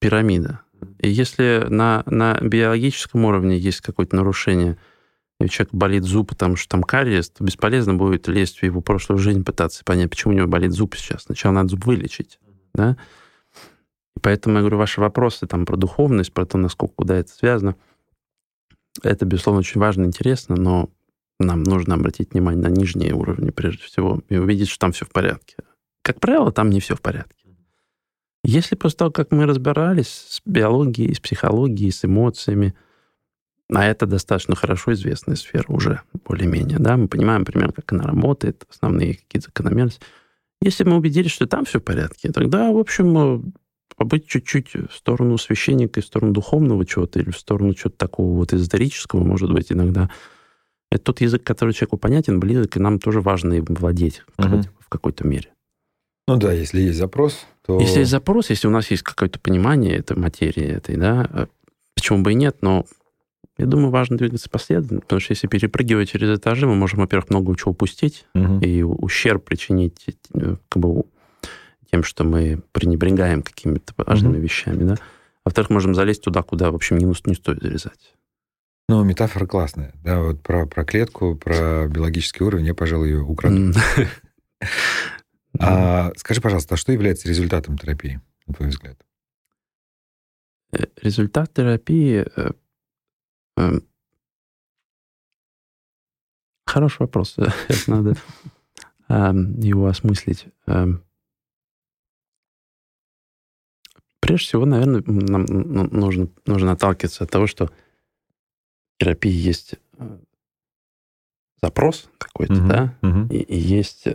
пирамида. 0.00 0.60
Если 1.00 1.66
на, 1.68 2.02
на 2.06 2.38
биологическом 2.40 3.24
уровне 3.24 3.58
есть 3.58 3.80
какое-то 3.80 4.16
нарушение, 4.16 4.78
и 5.38 5.44
у 5.44 5.48
человека 5.48 5.76
болит 5.76 6.04
зуб, 6.04 6.30
потому 6.30 6.56
что 6.56 6.68
там 6.68 6.82
кариес, 6.82 7.30
то 7.30 7.42
бесполезно 7.44 7.94
будет 7.94 8.28
лезть 8.28 8.58
в 8.58 8.62
его 8.62 8.80
прошлую 8.80 9.18
жизнь, 9.18 9.44
пытаться 9.44 9.84
понять, 9.84 10.10
почему 10.10 10.34
у 10.34 10.36
него 10.36 10.46
болит 10.46 10.72
зуб 10.72 10.94
сейчас. 10.96 11.22
Сначала 11.22 11.52
надо 11.52 11.70
зуб 11.70 11.86
вылечить. 11.86 12.38
Да? 12.74 12.96
И 14.16 14.20
поэтому 14.20 14.56
я 14.56 14.60
говорю, 14.60 14.76
ваши 14.76 15.00
вопросы 15.00 15.46
там 15.46 15.64
про 15.64 15.76
духовность, 15.76 16.32
про 16.32 16.44
то, 16.44 16.58
насколько 16.58 16.94
куда 16.94 17.16
это 17.16 17.30
связано– 17.30 17.76
это, 19.02 19.24
безусловно, 19.24 19.60
очень 19.60 19.80
важно 19.80 20.04
интересно, 20.04 20.56
но 20.56 20.90
нам 21.38 21.62
нужно 21.62 21.94
обратить 21.94 22.32
внимание 22.32 22.62
на 22.62 22.68
нижние 22.68 23.14
уровни, 23.14 23.50
прежде 23.50 23.84
всего, 23.84 24.20
и 24.28 24.36
увидеть, 24.36 24.68
что 24.68 24.80
там 24.80 24.92
все 24.92 25.04
в 25.04 25.10
порядке. 25.10 25.56
Как 26.02 26.20
правило, 26.20 26.52
там 26.52 26.70
не 26.70 26.80
все 26.80 26.96
в 26.96 27.00
порядке. 27.00 27.39
Если 28.42 28.74
после 28.74 28.96
того, 28.96 29.10
как 29.10 29.32
мы 29.32 29.46
разбирались 29.46 30.08
с 30.08 30.40
биологией, 30.44 31.14
с 31.14 31.20
психологией, 31.20 31.92
с 31.92 32.04
эмоциями, 32.04 32.74
а 33.72 33.84
это 33.84 34.06
достаточно 34.06 34.56
хорошо 34.56 34.92
известная 34.94 35.36
сфера 35.36 35.66
уже, 35.68 36.00
более-менее, 36.24 36.78
да, 36.78 36.96
мы 36.96 37.06
понимаем 37.06 37.44
примерно, 37.44 37.72
как 37.72 37.92
она 37.92 38.04
работает, 38.04 38.64
основные 38.70 39.14
какие-то 39.14 39.48
закономерности. 39.48 40.00
Если 40.62 40.84
мы 40.84 40.96
убедились, 40.96 41.30
что 41.30 41.46
там 41.46 41.64
все 41.64 41.80
в 41.80 41.84
порядке, 41.84 42.32
тогда, 42.32 42.70
в 42.72 42.78
общем, 42.78 43.52
побыть 43.96 44.26
чуть-чуть 44.26 44.74
в 44.74 44.92
сторону 44.92 45.38
священника, 45.38 46.00
в 46.00 46.04
сторону 46.04 46.32
духовного 46.32 46.84
чего-то, 46.86 47.20
или 47.20 47.30
в 47.30 47.38
сторону 47.38 47.74
чего-то 47.74 47.96
такого 47.96 48.34
вот 48.34 48.52
эзотерического, 48.52 49.22
может 49.22 49.52
быть, 49.52 49.70
иногда. 49.70 50.10
Это 50.90 51.04
тот 51.04 51.20
язык, 51.20 51.44
который 51.44 51.72
человеку 51.72 51.98
понятен, 51.98 52.40
близок, 52.40 52.76
и 52.76 52.80
нам 52.80 52.98
тоже 52.98 53.20
важно 53.20 53.54
им 53.54 53.66
владеть 53.68 54.22
угу. 54.38 54.62
в 54.80 54.88
какой-то 54.88 55.26
мере. 55.26 55.50
Ну 56.26 56.36
да, 56.36 56.52
если 56.52 56.80
есть 56.80 56.98
запрос, 56.98 57.46
то... 57.78 57.80
Если 57.80 58.00
есть 58.00 58.10
запрос, 58.10 58.50
если 58.50 58.66
у 58.66 58.70
нас 58.70 58.90
есть 58.90 59.02
какое-то 59.02 59.38
понимание 59.38 59.96
этой 59.96 60.16
материи 60.16 60.64
этой, 60.64 60.96
да, 60.96 61.28
э, 61.32 61.46
почему 61.94 62.22
бы 62.22 62.32
и 62.32 62.34
нет, 62.34 62.58
но 62.60 62.86
я 63.58 63.66
думаю, 63.66 63.90
важно 63.90 64.16
двигаться 64.16 64.48
последовательно, 64.48 65.00
потому 65.00 65.20
что 65.20 65.32
если 65.32 65.46
перепрыгивать 65.46 66.10
через 66.10 66.38
этажи, 66.38 66.66
мы 66.66 66.74
можем, 66.74 67.00
во-первых, 67.00 67.30
много 67.30 67.56
чего 67.56 67.72
упустить 67.72 68.24
угу. 68.34 68.58
и 68.60 68.82
ущерб 68.82 69.44
причинить 69.44 70.06
э, 70.34 70.56
как 70.68 70.82
бы 70.82 71.04
тем, 71.90 72.02
что 72.02 72.24
мы 72.24 72.62
пренебрегаем 72.72 73.42
какими-то 73.42 73.92
важными 73.96 74.36
mm-hmm. 74.36 74.40
вещами, 74.40 74.84
да. 74.84 74.94
А 74.94 74.98
во-вторых, 75.46 75.70
можем 75.70 75.94
залезть 75.94 76.22
туда, 76.22 76.42
куда, 76.42 76.70
в 76.70 76.74
общем, 76.76 76.98
не, 76.98 77.04
не 77.04 77.34
стоит 77.34 77.62
залезать. 77.62 78.14
Ну, 78.88 79.02
метафора 79.04 79.46
классная. 79.46 79.92
Да, 80.04 80.20
вот 80.20 80.42
про, 80.42 80.66
про 80.66 80.84
клетку, 80.84 81.34
про 81.34 81.88
биологический 81.88 82.44
уровень 82.44 82.66
я, 82.66 82.74
пожалуй, 82.74 83.08
ее 83.08 83.22
украду. 83.22 83.72
А 85.58 86.12
скажи, 86.16 86.40
пожалуйста, 86.40 86.74
а 86.74 86.78
что 86.78 86.92
является 86.92 87.28
результатом 87.28 87.76
терапии, 87.76 88.20
на 88.46 88.54
твой 88.54 88.68
взгляд? 88.68 88.98
Э, 90.72 90.84
результат 91.02 91.52
терапии... 91.52 92.24
Э, 92.36 92.52
эм, 93.56 93.86
хороший 96.66 97.00
вопрос. 97.00 97.36
Надо 97.86 98.14
эм, 99.08 99.58
его 99.60 99.86
осмыслить. 99.86 100.46
Эм, 100.66 101.02
Прежде 104.20 104.46
всего, 104.46 104.64
наверное, 104.64 105.02
нам 105.06 105.44
нужно, 105.90 106.28
нужно 106.46 106.72
отталкиваться 106.72 107.24
от 107.24 107.30
того, 107.30 107.48
что 107.48 107.66
в 107.66 107.72
терапии 109.00 109.32
есть 109.32 109.74
э, 109.98 110.18
запрос 111.60 112.08
какой-то, 112.18 112.60
да. 112.60 112.94
И, 113.30 113.38
и 113.38 113.58
есть... 113.58 114.06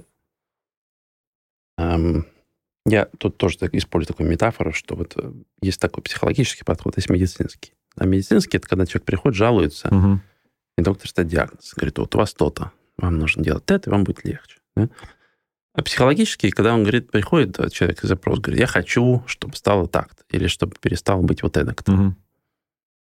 Эм, 1.96 2.26
я 2.86 3.06
тут 3.18 3.38
тоже 3.38 3.58
так, 3.58 3.74
использую 3.74 4.08
такую 4.08 4.30
метафору, 4.30 4.72
что 4.72 4.96
вот 4.96 5.14
э, 5.18 5.32
есть 5.62 5.80
такой 5.80 6.04
психологический 6.04 6.64
подход, 6.64 6.96
есть 6.98 7.10
медицинский. 7.10 7.74
А 7.98 8.06
медицинский– 8.06 8.58
это 8.58 8.68
когда 8.68 8.86
человек 8.86 9.06
приходит, 9.06 9.38
жалуется, 9.38 9.88
угу. 9.88 10.20
и 10.78 10.82
доктор 10.82 11.10
ставит 11.10 11.32
диагноз, 11.32 11.74
говорит, 11.76 11.98
вот 11.98 12.14
у 12.14 12.18
вас 12.18 12.34
то-то, 12.34 12.72
вам 12.98 13.18
нужно 13.18 13.44
делать 13.44 13.64
это, 13.68 13.90
и 13.90 13.92
вам 13.92 14.04
будет 14.04 14.24
легче. 14.24 14.60
Да? 14.76 14.90
А 15.74 15.82
психологически, 15.82 16.52
когда 16.52 16.74
он 16.74 16.84
говорит, 16.84 17.12
приходит 17.12 17.74
человек 17.74 18.04
и 18.04 18.08
запрос, 18.08 18.40
говорит, 18.40 18.60
я 18.60 18.68
хочу, 18.68 19.24
чтобы 19.28 19.56
стало 19.56 19.88
так-то, 19.88 20.24
или 20.30 20.48
чтобы 20.48 20.76
перестало 20.80 21.22
быть 21.22 21.44
вот 21.44 21.58
это 21.58 21.74
кто. 21.74 21.94
Угу. 21.94 22.16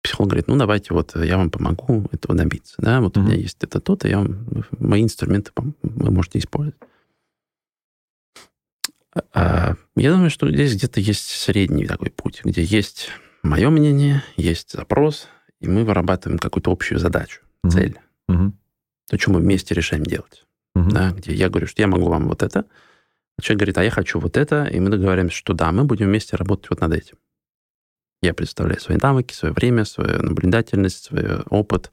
Психолог 0.04 0.30
говорит, 0.32 0.48
ну, 0.48 0.58
давайте 0.58 0.94
вот 0.94 1.16
я 1.16 1.38
вам 1.38 1.50
помогу 1.50 2.08
этого 2.12 2.36
добиться. 2.36 2.76
Да, 2.78 3.02
вот 3.02 3.18
угу. 3.18 3.26
у 3.26 3.28
меня 3.28 3.38
есть 3.38 3.58
это 3.64 3.80
то-то, 3.80 4.08
я 4.08 4.20
вам, 4.20 4.46
мои 4.78 5.02
инструменты 5.02 5.52
вы 5.82 6.12
можете 6.12 6.40
использовать. 6.40 6.78
А, 9.34 9.76
я 9.96 10.12
думаю, 10.12 10.30
что 10.30 10.50
здесь 10.50 10.76
где-то 10.76 11.00
есть 11.00 11.28
средний 11.28 11.86
такой 11.86 12.10
путь, 12.10 12.42
где 12.44 12.64
есть 12.64 13.10
мое 13.44 13.70
мнение, 13.70 14.24
есть 14.38 14.72
запрос, 14.72 15.28
и 15.60 15.68
мы 15.68 15.84
вырабатываем 15.84 16.40
какую-то 16.40 16.72
общую 16.72 17.00
задачу, 17.00 17.42
угу. 17.64 17.72
цель. 17.72 18.00
Угу. 18.28 18.54
То, 19.10 19.20
что 19.20 19.32
мы 19.32 19.40
вместе 19.40 19.76
решаем 19.76 20.04
делать 20.04 20.44
угу. 20.76 20.90
да, 20.90 21.12
где 21.12 21.34
я 21.34 21.50
говорю, 21.50 21.68
что 21.68 21.82
я 21.82 21.88
могу 21.88 22.08
вам 22.10 22.28
вот 22.28 22.44
это, 22.44 22.66
а 23.38 23.42
человек 23.42 23.60
говорит, 23.60 23.78
а 23.78 23.84
я 23.84 23.92
хочу 23.92 24.20
вот 24.20 24.38
это, 24.38 24.66
и 24.66 24.80
мы 24.80 24.90
договариваемся, 24.90 25.38
что 25.38 25.54
да, 25.54 25.72
мы 25.72 25.86
будем 25.86 26.08
вместе 26.08 26.36
работать 26.36 26.70
вот 26.70 26.82
над 26.82 26.94
этим. 26.94 27.18
Я 28.22 28.34
представляю 28.34 28.80
свои 28.80 28.98
навыки, 28.98 29.34
свое 29.34 29.54
время, 29.54 29.86
свою 29.86 30.22
наблюдательность, 30.22 31.06
свой 31.06 31.42
опыт, 31.50 31.92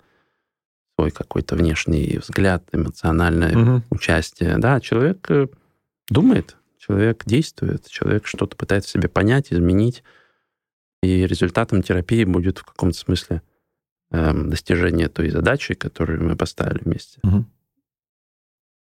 свой 0.97 1.11
какой-то 1.11 1.57
внешний 1.57 2.19
взгляд, 2.19 2.65
эмоциональное 2.73 3.57
угу. 3.57 3.83
участие. 3.91 4.59
Да, 4.59 4.81
человек 4.81 5.29
э, 5.31 5.49
думает, 6.09 6.57
человек 6.81 7.25
действует, 7.27 7.87
человек 7.87 8.27
что-то 8.27 8.57
пытается 8.57 8.91
себе 8.91 9.09
понять, 9.09 9.53
изменить, 9.53 10.03
и 11.03 11.27
результатом 11.27 11.83
терапии 11.83 12.25
будет 12.25 12.59
в 12.59 12.65
каком-то 12.65 12.97
смысле 12.97 13.43
эм, 14.11 14.51
достижение 14.51 15.09
той 15.09 15.31
задачи, 15.31 15.75
которую 15.75 16.25
мы 16.25 16.37
поставили 16.37 16.83
вместе. 16.83 17.21
Угу. 17.23 17.45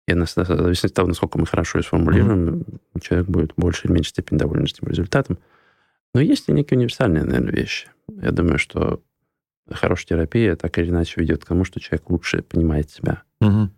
И 0.09 0.15
в 0.15 0.27
зависимости 0.27 0.87
от 0.87 0.95
того, 0.95 1.09
насколько 1.09 1.39
мы 1.39 1.47
хорошо 1.47 1.79
ее 1.79 1.85
сформулируем, 1.85 2.49
mm-hmm. 2.49 3.01
человек 3.01 3.29
будет 3.29 3.53
в 3.53 3.61
большей 3.61 3.87
или 3.87 3.95
меньшей 3.95 4.11
степени 4.11 4.39
доволен 4.39 4.65
этим 4.65 4.89
результатом. 4.89 5.39
Но 6.13 6.21
есть 6.21 6.49
и 6.49 6.53
некие 6.53 6.77
универсальные, 6.77 7.25
наверное, 7.25 7.53
вещи. 7.53 7.89
Я 8.09 8.33
думаю, 8.33 8.59
что 8.59 9.01
хорошая 9.71 10.09
терапия 10.09 10.57
так 10.57 10.77
или 10.79 10.91
иначе 10.91 11.21
ведет 11.21 11.45
к 11.45 11.49
тому, 11.49 11.65
что 11.65 11.79
человек 11.79 12.11
лучше 12.11 12.43
понимает 12.43 12.91
себя. 12.91 13.23
Mm-hmm. 13.43 13.69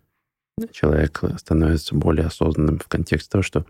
Человек 0.71 1.21
становится 1.37 1.95
более 1.95 2.25
осознанным 2.25 2.79
в 2.79 2.87
контексте 2.87 3.29
того, 3.29 3.43
что 3.43 3.65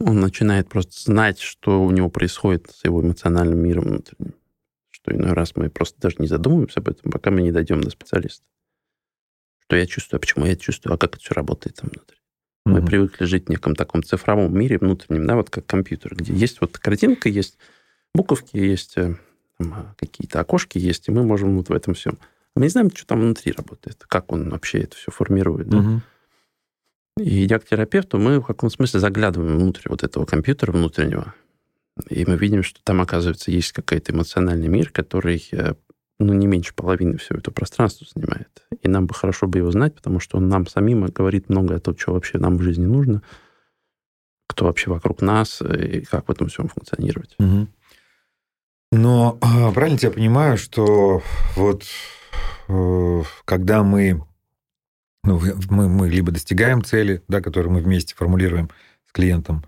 он 0.00 0.20
начинает 0.20 0.68
просто 0.68 1.00
знать, 1.02 1.38
что 1.38 1.82
у 1.82 1.90
него 1.90 2.10
происходит 2.10 2.70
с 2.70 2.84
его 2.84 3.02
эмоциональным 3.02 3.58
миром 3.58 3.84
внутренним. 3.84 4.34
Что 4.90 5.14
иной 5.14 5.32
раз 5.32 5.56
мы 5.56 5.70
просто 5.70 6.00
даже 6.00 6.16
не 6.18 6.26
задумываемся 6.26 6.80
об 6.80 6.88
этом, 6.88 7.10
пока 7.10 7.30
мы 7.30 7.42
не 7.42 7.52
дойдем 7.52 7.80
до 7.80 7.90
специалиста 7.90 8.44
что 9.70 9.76
я 9.76 9.86
чувствую, 9.86 10.18
а 10.18 10.20
почему 10.20 10.46
я 10.46 10.56
чувствую, 10.56 10.94
а 10.94 10.98
как 10.98 11.14
это 11.14 11.20
все 11.20 11.32
работает 11.32 11.76
там 11.76 11.90
внутри. 11.90 12.16
Мы 12.64 12.84
привыкли 12.84 13.24
жить 13.24 13.46
в 13.46 13.50
неком 13.50 13.76
таком 13.76 14.02
цифровом 14.02 14.52
мире 14.52 14.78
внутреннем, 14.78 15.28
да, 15.28 15.36
вот 15.36 15.48
как 15.48 15.64
компьютер, 15.64 16.16
где 16.16 16.32
есть 16.32 16.60
вот 16.60 16.76
картинка, 16.76 17.28
есть 17.28 17.56
буковки, 18.12 18.56
есть 18.56 18.96
э, 18.96 19.14
там, 19.58 19.94
какие-то 19.96 20.40
окошки 20.40 20.78
есть, 20.78 21.06
и 21.06 21.12
мы 21.12 21.22
можем 21.22 21.56
вот 21.56 21.68
в 21.68 21.72
этом 21.72 21.94
всем. 21.94 22.18
Мы 22.56 22.62
не 22.62 22.68
знаем, 22.68 22.90
что 22.90 23.06
там 23.06 23.20
внутри 23.20 23.52
работает, 23.52 24.04
как 24.08 24.32
он 24.32 24.50
вообще 24.50 24.80
это 24.80 24.96
все 24.96 25.12
формирует. 25.12 25.68
Да? 25.68 25.78
Mm-hmm. 25.78 26.00
И 27.20 27.44
идя 27.44 27.58
к 27.58 27.64
терапевту, 27.64 28.18
мы 28.18 28.40
в 28.40 28.46
каком 28.46 28.70
смысле 28.70 29.00
заглядываем 29.00 29.58
внутрь 29.58 29.88
вот 29.88 30.02
этого 30.02 30.24
компьютера 30.24 30.72
внутреннего, 30.72 31.34
и 32.08 32.24
мы 32.24 32.36
видим, 32.36 32.62
что 32.62 32.80
там, 32.82 33.00
оказывается, 33.00 33.50
есть 33.50 33.72
какой-то 33.72 34.12
эмоциональный 34.12 34.68
мир, 34.68 34.90
который 34.90 35.46
э, 35.52 35.74
ну, 36.18 36.32
не 36.34 36.46
меньше 36.46 36.74
половины 36.74 37.16
всего 37.18 37.38
это 37.38 37.50
пространство 37.50 38.06
занимает. 38.14 38.48
И 38.82 38.88
нам 38.88 39.06
бы 39.06 39.14
хорошо 39.14 39.46
бы 39.46 39.58
его 39.58 39.70
знать, 39.70 39.94
потому 39.94 40.20
что 40.20 40.36
он 40.36 40.48
нам 40.48 40.66
самим 40.66 41.06
говорит 41.06 41.48
много 41.48 41.76
о 41.76 41.80
том, 41.80 41.96
что 41.96 42.12
вообще 42.12 42.38
нам 42.38 42.58
в 42.58 42.62
жизни 42.62 42.86
нужно, 42.86 43.22
кто 44.46 44.66
вообще 44.66 44.90
вокруг 44.90 45.22
нас 45.22 45.62
и 45.62 46.02
как 46.02 46.28
в 46.28 46.30
этом 46.30 46.48
всем 46.48 46.68
функционировать. 46.68 47.36
Но 48.92 49.38
а, 49.40 49.70
правильно 49.72 49.98
я 50.02 50.10
понимаю, 50.10 50.58
что 50.58 51.22
вот 51.54 51.84
э, 52.68 53.22
когда 53.44 53.84
мы, 53.84 54.22
ну, 55.24 55.40
мы, 55.68 55.88
мы 55.88 56.08
либо 56.08 56.32
достигаем 56.32 56.82
цели, 56.82 57.22
да, 57.28 57.40
которую 57.40 57.72
мы 57.74 57.80
вместе 57.80 58.14
формулируем 58.14 58.70
с 59.06 59.12
клиентом, 59.12 59.64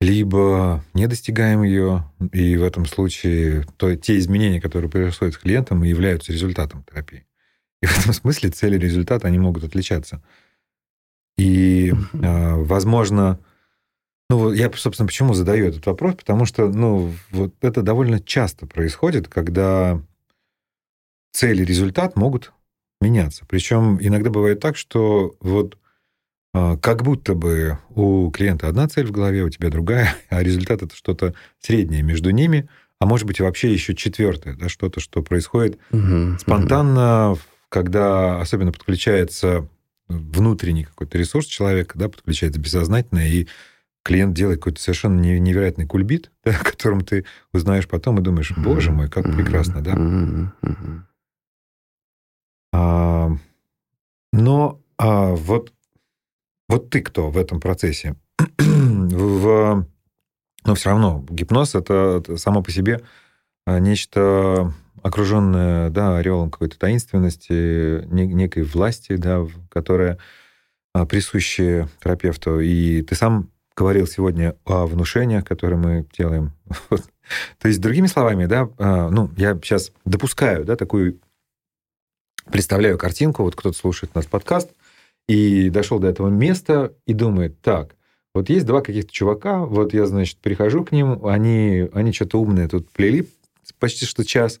либо 0.00 0.82
не 0.94 1.06
достигаем 1.06 1.62
ее, 1.62 2.10
и 2.32 2.56
в 2.56 2.62
этом 2.62 2.86
случае 2.86 3.66
то, 3.76 3.94
те 3.96 4.18
изменения, 4.18 4.60
которые 4.60 4.90
происходят 4.90 5.34
с 5.34 5.38
клиентом, 5.38 5.82
являются 5.82 6.32
результатом 6.32 6.84
терапии. 6.84 7.26
И 7.82 7.86
в 7.86 7.98
этом 7.98 8.12
смысле 8.12 8.50
цели 8.50 8.76
и 8.76 8.80
результаты, 8.80 9.26
они 9.26 9.38
могут 9.38 9.64
отличаться. 9.64 10.22
И, 11.36 11.92
э, 12.12 12.54
возможно, 12.56 13.40
ну, 14.30 14.52
я, 14.52 14.70
собственно, 14.72 15.06
почему 15.06 15.34
задаю 15.34 15.66
этот 15.66 15.86
вопрос? 15.86 16.14
Потому 16.14 16.44
что, 16.44 16.68
ну, 16.68 17.12
вот 17.30 17.54
это 17.62 17.82
довольно 17.82 18.20
часто 18.20 18.66
происходит, 18.66 19.28
когда 19.28 20.00
цель 21.32 21.62
и 21.62 21.64
результат 21.64 22.16
могут 22.16 22.52
меняться. 23.00 23.44
Причем 23.48 23.98
иногда 24.00 24.30
бывает 24.30 24.60
так, 24.60 24.76
что 24.76 25.34
вот 25.40 25.78
а, 26.52 26.76
как 26.76 27.02
будто 27.02 27.34
бы 27.34 27.78
у 27.90 28.30
клиента 28.30 28.68
одна 28.68 28.88
цель 28.88 29.06
в 29.06 29.12
голове, 29.12 29.44
у 29.44 29.50
тебя 29.50 29.70
другая, 29.70 30.14
а 30.30 30.42
результат 30.42 30.82
это 30.82 30.94
что-то 30.94 31.34
среднее 31.60 32.02
между 32.02 32.30
ними, 32.30 32.68
а 32.98 33.06
может 33.06 33.26
быть 33.26 33.40
вообще 33.40 33.72
еще 33.72 33.94
четвертое, 33.94 34.54
да, 34.54 34.68
что-то, 34.68 35.00
что 35.00 35.22
происходит 35.22 35.78
угу, 35.90 36.38
спонтанно, 36.38 37.32
угу. 37.32 37.40
когда 37.68 38.40
особенно 38.40 38.72
подключается 38.72 39.68
внутренний 40.08 40.84
какой-то 40.84 41.16
ресурс 41.18 41.46
человека, 41.46 41.96
да, 41.96 42.08
подключается 42.08 42.60
бессознательное, 42.60 43.28
и 43.28 43.46
клиент 44.02 44.34
делает 44.34 44.58
какой-то 44.58 44.80
совершенно 44.80 45.20
невероятный 45.20 45.86
кульбит, 45.86 46.32
да, 46.44 46.52
о 46.52 46.64
котором 46.64 47.02
ты 47.02 47.24
узнаешь 47.52 47.86
потом 47.86 48.18
и 48.18 48.22
думаешь, 48.22 48.52
боже 48.56 48.90
мой, 48.90 49.08
как 49.08 49.24
прекрасно, 49.32 49.82
да? 49.82 49.94
А, 52.72 53.30
но 54.32 54.80
а, 54.98 55.34
вот, 55.34 55.72
вот 56.68 56.90
ты 56.90 57.02
кто 57.02 57.30
в 57.30 57.38
этом 57.38 57.60
процессе? 57.60 58.16
в, 58.58 59.86
но 60.64 60.74
все 60.74 60.90
равно 60.90 61.24
гипноз 61.28 61.74
это, 61.74 62.22
само 62.36 62.62
по 62.62 62.70
себе 62.70 63.00
а, 63.66 63.78
нечто 63.78 64.72
окруженное 65.02 65.90
да, 65.90 66.18
орелом 66.18 66.50
какой-то 66.50 66.78
таинственности, 66.78 68.04
некой 68.06 68.64
власти, 68.64 69.16
да, 69.16 69.46
которая 69.70 70.18
присущая 71.08 71.88
терапевту. 72.02 72.60
И 72.60 73.02
ты 73.02 73.14
сам 73.14 73.48
говорил 73.80 74.06
сегодня 74.06 74.56
о 74.66 74.86
внушениях, 74.86 75.44
которые 75.44 75.78
мы 75.78 76.06
делаем. 76.16 76.52
То 77.58 77.68
есть, 77.68 77.80
другими 77.80 78.06
словами, 78.06 78.46
да, 78.46 78.68
а, 78.78 79.08
ну, 79.08 79.30
я 79.36 79.54
сейчас 79.54 79.92
допускаю, 80.04 80.64
да, 80.64 80.76
такую, 80.76 81.18
представляю 82.50 82.98
картинку, 82.98 83.42
вот 83.42 83.56
кто-то 83.56 83.76
слушает 83.76 84.14
наш 84.14 84.26
подкаст, 84.26 84.70
и 85.28 85.70
дошел 85.70 85.98
до 85.98 86.08
этого 86.08 86.28
места 86.28 86.92
и 87.06 87.14
думает, 87.14 87.60
так, 87.60 87.94
вот 88.34 88.48
есть 88.48 88.66
два 88.66 88.80
каких-то 88.80 89.12
чувака, 89.12 89.60
вот 89.60 89.92
я, 89.92 90.06
значит, 90.06 90.38
прихожу 90.38 90.84
к 90.84 90.92
ним, 90.92 91.24
они, 91.26 91.88
они 91.92 92.12
что-то 92.12 92.40
умное 92.40 92.68
тут 92.68 92.88
плели 92.90 93.28
почти 93.78 94.06
что 94.06 94.24
час, 94.24 94.60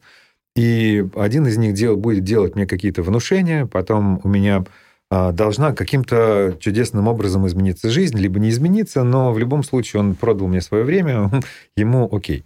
и 0.56 1.04
один 1.16 1.46
из 1.46 1.56
них 1.56 1.74
дел, 1.74 1.96
будет 1.96 2.24
делать 2.24 2.54
мне 2.54 2.66
какие-то 2.66 3.02
внушения, 3.02 3.66
потом 3.66 4.20
у 4.22 4.28
меня 4.28 4.64
а, 5.10 5.32
должна 5.32 5.72
каким-то 5.72 6.56
чудесным 6.60 7.08
образом 7.08 7.46
измениться 7.46 7.90
жизнь, 7.90 8.18
либо 8.18 8.38
не 8.38 8.50
измениться, 8.50 9.02
но 9.02 9.32
в 9.32 9.38
любом 9.38 9.64
случае 9.64 10.00
он 10.00 10.14
продал 10.14 10.48
мне 10.48 10.60
свое 10.60 10.84
время, 10.84 11.30
ему 11.76 12.08
окей. 12.12 12.44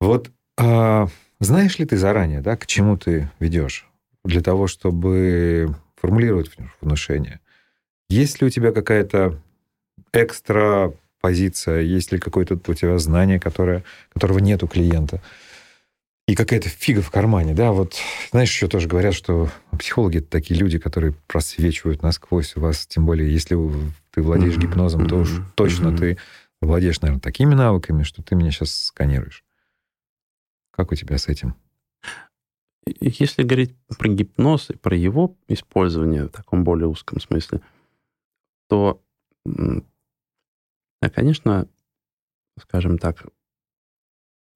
Вот 0.00 0.30
а, 0.58 1.08
знаешь 1.40 1.78
ли 1.78 1.84
ты 1.84 1.96
заранее, 1.96 2.40
да, 2.40 2.56
к 2.56 2.66
чему 2.66 2.96
ты 2.96 3.30
ведешь 3.38 3.86
для 4.26 4.40
того, 4.40 4.66
чтобы 4.66 5.74
формулировать 5.96 6.50
внушение? 6.80 7.40
Есть 8.08 8.40
ли 8.40 8.46
у 8.46 8.50
тебя 8.50 8.72
какая-то 8.72 9.40
экстра 10.12 10.92
позиция, 11.20 11.80
есть 11.80 12.12
ли 12.12 12.18
какое-то 12.18 12.54
у 12.54 12.74
тебя 12.74 12.98
знание, 12.98 13.40
которое, 13.40 13.84
которого 14.12 14.38
нет 14.38 14.62
у 14.62 14.68
клиента? 14.68 15.22
и 16.26 16.34
какая-то 16.34 16.68
фига 16.68 17.02
в 17.02 17.10
кармане, 17.10 17.54
да, 17.54 17.70
вот, 17.70 17.94
знаешь, 18.32 18.50
еще 18.50 18.66
тоже 18.66 18.88
говорят, 18.88 19.14
что 19.14 19.48
психологи 19.78 20.18
это 20.18 20.28
такие 20.28 20.58
люди, 20.58 20.78
которые 20.78 21.14
просвечивают 21.28 22.02
насквозь 22.02 22.56
у 22.56 22.60
вас, 22.60 22.86
тем 22.86 23.06
более, 23.06 23.32
если 23.32 23.56
ты 24.10 24.22
владеешь 24.22 24.56
гипнозом, 24.56 25.08
то 25.08 25.18
уж 25.18 25.30
точно 25.54 25.96
ты 25.96 26.18
владеешь, 26.60 27.00
наверное, 27.00 27.20
такими 27.20 27.54
навыками, 27.54 28.02
что 28.02 28.22
ты 28.22 28.34
меня 28.34 28.50
сейчас 28.50 28.74
сканируешь. 28.74 29.44
Как 30.72 30.90
у 30.90 30.96
тебя 30.96 31.16
с 31.16 31.28
этим? 31.28 31.54
Если 32.86 33.42
говорить 33.42 33.76
про 33.98 34.08
гипноз 34.08 34.70
и 34.70 34.76
про 34.76 34.96
его 34.96 35.36
использование 35.48 36.24
в 36.24 36.30
таком 36.30 36.64
более 36.64 36.88
узком 36.88 37.20
смысле, 37.20 37.60
то, 38.68 39.02
да, 39.44 41.10
конечно, 41.12 41.68
скажем 42.60 42.98
так, 42.98 43.26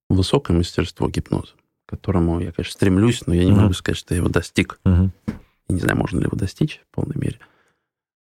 высокое 0.09 0.57
мастерство 0.57 1.09
гипноза 1.09 1.55
к 1.87 1.91
которому 1.91 2.39
я, 2.41 2.53
конечно, 2.53 2.73
стремлюсь, 2.73 3.27
но 3.27 3.35
я 3.35 3.45
не 3.45 3.51
uh-huh. 3.51 3.63
могу 3.63 3.73
сказать, 3.73 3.99
что 3.99 4.15
я 4.15 4.19
его 4.19 4.29
достиг. 4.29 4.79
Uh-huh. 4.85 5.11
Я 5.27 5.75
не 5.75 5.81
знаю, 5.81 5.99
можно 5.99 6.21
ли 6.21 6.27
его 6.27 6.37
достичь 6.37 6.81
в 6.89 6.95
полной 6.95 7.17
мере. 7.17 7.41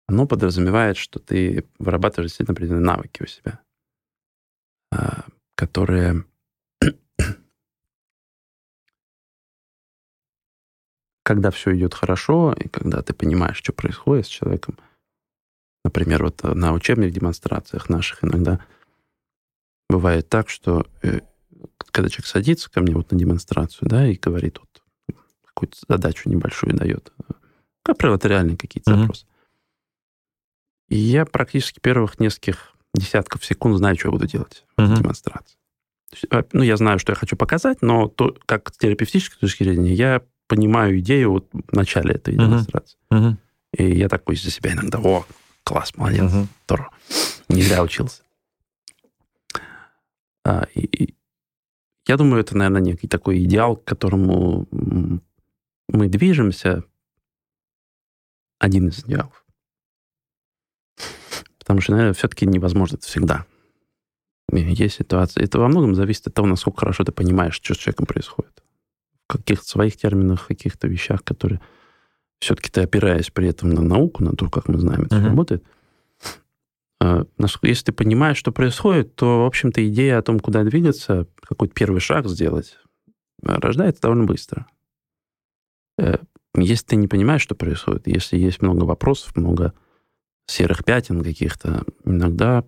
Оно 0.07 0.27
подразумевает, 0.27 0.97
что 0.97 1.19
ты 1.19 1.67
вырабатываешь 1.79 2.31
действительно 2.31 2.55
определенные 2.55 2.87
навыки 2.87 3.23
у 3.23 3.27
себя, 3.27 3.61
а, 4.91 5.27
которые 5.55 6.25
когда 11.29 11.51
все 11.51 11.77
идет 11.77 11.93
хорошо, 11.93 12.55
и 12.55 12.69
когда 12.69 13.03
ты 13.03 13.13
понимаешь, 13.13 13.59
что 13.59 13.75
происходит 13.75 14.25
с 14.25 14.31
человеком, 14.31 14.79
например, 15.85 16.25
вот 16.25 16.43
на 16.43 16.73
учебных 16.73 17.13
демонстрациях 17.13 17.91
наших 17.91 18.25
иногда 18.25 18.65
бывает 19.91 20.31
так, 20.31 20.49
что 20.49 20.87
э, 21.03 21.21
когда 21.93 22.09
человек 22.09 22.29
садится 22.29 22.71
ко 22.71 22.81
мне 22.81 22.95
вот 22.95 23.11
на 23.11 23.19
демонстрацию, 23.19 23.91
да, 23.91 24.09
и 24.09 24.17
говорит 24.17 24.59
вот 24.59 25.19
какую-то 25.45 25.77
задачу 25.87 26.31
небольшую 26.31 26.75
дает, 26.75 27.13
как 27.83 27.99
правило, 27.99 28.17
это 28.17 28.29
реальные 28.29 28.57
какие-то 28.57 28.91
mm-hmm. 28.91 29.01
запросы. 29.01 29.27
И 30.89 30.97
я 30.97 31.27
практически 31.27 31.79
первых 31.79 32.19
нескольких 32.21 32.73
десятков 32.95 33.45
секунд 33.45 33.77
знаю, 33.77 33.99
что 33.99 34.09
я 34.09 34.13
буду 34.13 34.27
делать 34.27 34.65
mm-hmm. 34.79 34.87
в 34.87 34.99
демонстрации. 34.99 35.59
Ну, 36.53 36.63
я 36.63 36.79
знаю, 36.79 36.99
что 36.99 37.13
я 37.13 37.17
хочу 37.17 37.37
показать, 37.37 37.83
но 37.83 38.09
то, 38.09 38.35
как 38.47 38.73
с 38.73 38.79
терапевтической 38.79 39.39
точки 39.39 39.65
зрения, 39.65 39.93
я 39.93 40.23
понимаю 40.49 40.99
идею 40.99 41.31
вот 41.33 41.49
в 41.53 41.73
начале 41.73 42.15
этой 42.15 42.35
mm-hmm. 42.35 42.45
демонстрации. 42.45 42.99
Mm-hmm. 43.13 43.37
И 43.77 43.99
я 43.99 44.09
такой 44.09 44.35
за 44.37 44.51
себя 44.51 44.73
иногда, 44.73 44.99
о, 44.99 45.25
класс, 45.63 45.95
молодец, 45.95 46.33
здорово. 46.65 46.91
Не 47.49 47.63
зря 47.63 47.83
учился. 47.83 48.23
А, 50.45 50.67
и, 50.75 50.81
и, 50.81 51.15
я 52.07 52.17
думаю, 52.17 52.41
это, 52.41 52.57
наверное, 52.57 52.81
некий 52.81 53.07
такой 53.07 53.45
идеал, 53.45 53.77
к 53.77 53.85
которому 53.85 54.67
мы 54.71 56.09
движемся. 56.09 56.83
Один 58.59 58.89
из 58.89 59.05
идеалов. 59.05 59.45
Потому 61.59 61.81
что, 61.81 61.93
наверное, 61.93 62.15
все-таки 62.15 62.45
невозможно 62.45 62.97
это 62.97 63.07
всегда. 63.07 63.47
Есть 64.51 64.97
ситуация. 64.97 65.45
Это 65.45 65.61
во 65.61 65.69
многом 65.69 65.95
зависит 65.95 66.27
от 66.27 66.35
того, 66.35 66.49
насколько 66.49 66.81
хорошо 66.81 67.05
ты 67.05 67.13
понимаешь, 67.13 67.55
что 67.55 67.75
с 67.75 67.77
человеком 67.77 68.07
происходит. 68.07 68.63
Каких-то 69.29 69.67
своих 69.67 69.97
терминах, 69.97 70.47
каких-то 70.47 70.89
вещах, 70.89 71.23
которые 71.23 71.61
все-таки 72.41 72.71
ты 72.71 72.81
опираешь 72.81 73.33
при 73.33 73.49
этом 73.49 73.71
на 73.71 73.83
науку, 73.83 74.25
на 74.25 74.33
то, 74.33 74.49
как 74.49 74.69
мы 74.69 74.79
знаем, 74.79 75.03
это 75.03 75.17
uh-huh. 75.17 75.29
работает– 75.29 75.65
а, 77.01 77.27
если 77.63 77.85
ты 77.85 77.93
понимаешь, 77.93 78.37
что 78.37 78.53
происходит, 78.53 79.15
то, 79.15 79.43
в 79.43 79.47
общем-то, 79.47 79.87
идея 79.89 80.19
о 80.19 80.23
том, 80.23 80.41
куда 80.41 80.65
двигаться, 80.65 81.27
какой-то 81.41 81.75
первый 81.75 82.01
шаг 82.01 82.29
сделать, 82.29 82.77
а, 83.45 83.61
рождается 83.61 84.03
довольно 84.03 84.25
быстро. 84.25 84.67
Э, 85.97 86.17
если 86.57 86.87
ты 86.87 86.97
не 86.97 87.07
понимаешь, 87.07 87.43
что 87.43 87.55
происходит, 87.55 88.09
если 88.09 88.37
есть 88.37 88.63
много 88.63 88.85
вопросов, 88.85 89.37
много 89.37 89.75
серых 90.47 90.85
пятен 90.85 91.23
каких-то, 91.23 91.85
иногда 92.05 92.65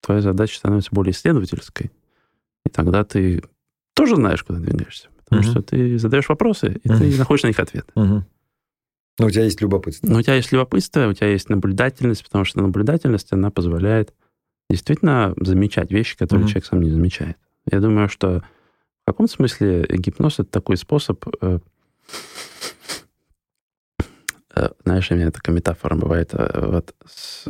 твоя 0.00 0.22
задача 0.22 0.56
становится 0.56 0.94
более 0.94 1.12
исследовательской. 1.12 1.90
И 2.64 2.70
тогда 2.70 3.04
ты 3.04 3.42
тоже 3.94 4.16
знаешь, 4.16 4.42
куда 4.42 4.60
двигаешься. 4.60 5.08
Потому 5.32 5.50
угу. 5.50 5.50
что 5.50 5.62
ты 5.62 5.98
задаешь 5.98 6.28
вопросы, 6.28 6.78
и 6.84 6.90
угу. 6.90 6.98
ты 6.98 7.16
находишь 7.16 7.42
на 7.42 7.48
них 7.48 7.58
ответ. 7.58 7.86
Угу. 7.94 8.24
Но 9.18 9.26
у 9.26 9.30
тебя 9.30 9.44
есть 9.44 9.60
любопытство. 9.60 10.06
Но 10.08 10.18
у 10.18 10.22
тебя 10.22 10.34
есть 10.34 10.52
любопытство, 10.52 11.08
у 11.08 11.12
тебя 11.12 11.28
есть 11.28 11.48
наблюдательность, 11.48 12.24
потому 12.24 12.44
что 12.44 12.60
наблюдательность, 12.60 13.32
она 13.32 13.50
позволяет 13.50 14.12
действительно 14.68 15.34
замечать 15.38 15.90
вещи, 15.90 16.16
которые 16.16 16.46
mm-hmm. 16.46 16.48
человек 16.48 16.64
сам 16.66 16.82
не 16.82 16.90
замечает. 16.90 17.36
Я 17.70 17.80
думаю, 17.80 18.08
что 18.08 18.42
в 19.02 19.06
каком 19.06 19.28
смысле 19.28 19.86
гипноз 19.88 20.34
это 20.38 20.50
такой 20.50 20.76
способ... 20.76 21.24
Э, 21.40 21.58
э, 24.54 24.68
знаешь, 24.84 25.10
у 25.10 25.14
меня 25.14 25.30
такая 25.30 25.54
метафора 25.54 25.94
бывает, 25.94 26.30
э, 26.32 26.66
вот 26.66 26.94
с, 27.06 27.44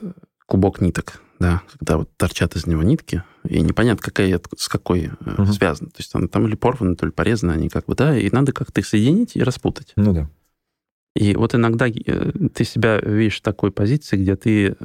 клубок 0.47 0.81
ниток, 0.81 1.21
да, 1.43 1.63
когда 1.79 1.99
вот 1.99 2.17
торчат 2.17 2.57
из 2.57 2.67
него 2.67 2.83
нитки, 2.83 3.25
и 3.45 3.61
непонятно, 3.61 4.03
какая 4.03 4.41
с 4.57 4.69
какой 4.69 5.09
угу. 5.09 5.47
связана. 5.47 5.91
То 5.91 5.99
есть 5.99 6.13
там, 6.13 6.29
там 6.29 6.47
или 6.47 6.55
порваны, 6.55 6.97
то 6.97 7.05
ли 7.05 7.13
порезаны 7.13 7.53
они 7.53 7.69
как 7.69 7.87
бы, 7.87 7.95
да, 7.95 8.17
и 8.17 8.31
надо 8.31 8.53
как-то 8.53 8.81
их 8.81 8.87
соединить 8.87 9.37
и 9.37 9.43
распутать. 9.43 9.93
Ну 9.97 10.15
да. 10.15 10.31
И 11.15 11.35
вот 11.35 11.55
иногда 11.55 11.87
ты 11.91 12.65
себя 12.65 12.99
видишь 13.01 13.41
в 13.41 13.43
такой 13.43 13.71
позиции, 13.71 14.17
где 14.17 14.37
ты 14.37 14.77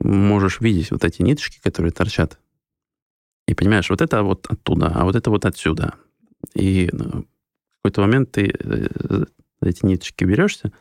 можешь 0.00 0.60
видеть 0.60 0.90
вот 0.90 1.04
эти 1.04 1.22
ниточки, 1.22 1.60
которые 1.62 1.92
торчат. 1.92 2.38
И 3.46 3.54
понимаешь, 3.54 3.88
вот 3.90 4.00
это 4.00 4.22
вот 4.22 4.46
оттуда, 4.48 4.88
а 4.94 5.04
вот 5.04 5.14
это 5.14 5.30
вот 5.30 5.44
отсюда. 5.44 5.94
И 6.54 6.88
ну, 6.92 7.26
в 7.70 7.82
какой-то 7.82 8.00
момент 8.00 8.32
ты 8.32 8.52
эти 9.60 9.86
ниточки 9.86 10.24
берешься, 10.24 10.72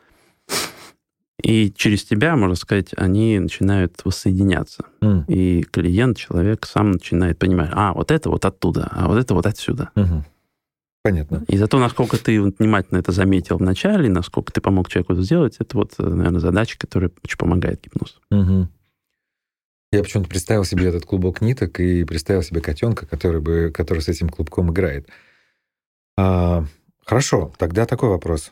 и 1.41 1.73
через 1.75 2.03
тебя, 2.03 2.35
можно 2.35 2.55
сказать, 2.55 2.91
они 2.95 3.39
начинают 3.39 4.01
воссоединяться. 4.03 4.85
Mm. 5.01 5.25
И 5.27 5.63
клиент, 5.63 6.17
человек 6.17 6.65
сам 6.65 6.91
начинает 6.91 7.37
понимать, 7.39 7.69
а, 7.73 7.93
вот 7.93 8.11
это 8.11 8.29
вот 8.29 8.45
оттуда, 8.45 8.87
а 8.91 9.07
вот 9.07 9.17
это 9.17 9.33
вот 9.33 9.45
отсюда. 9.45 9.89
Mm-hmm. 9.95 10.23
Понятно. 11.03 11.43
И 11.47 11.57
за 11.57 11.67
то, 11.67 11.79
насколько 11.79 12.17
ты 12.17 12.41
внимательно 12.41 12.99
это 12.99 13.11
заметил 13.11 13.57
в 13.57 13.61
начале, 13.61 14.07
насколько 14.07 14.53
ты 14.53 14.61
помог 14.61 14.87
человеку 14.87 15.13
это 15.13 15.23
сделать, 15.23 15.55
это 15.59 15.75
вот, 15.77 15.97
наверное, 15.97 16.39
задача, 16.39 16.77
которая 16.77 17.11
очень 17.23 17.37
помогает 17.37 17.81
гипнозу. 17.81 18.19
Угу. 18.29 18.67
Я 19.93 20.03
почему-то 20.03 20.29
представил 20.29 20.63
себе 20.63 20.87
этот 20.87 21.05
клубок 21.05 21.41
ниток 21.41 21.79
и 21.79 22.03
представил 22.03 22.43
себе 22.43 22.61
котенка, 22.61 23.07
который, 23.07 23.41
бы, 23.41 23.71
который 23.73 23.99
с 23.99 24.07
этим 24.07 24.29
клубком 24.29 24.71
играет. 24.71 25.09
А, 26.17 26.65
хорошо, 27.03 27.51
тогда 27.57 27.85
такой 27.85 28.09
вопрос. 28.09 28.51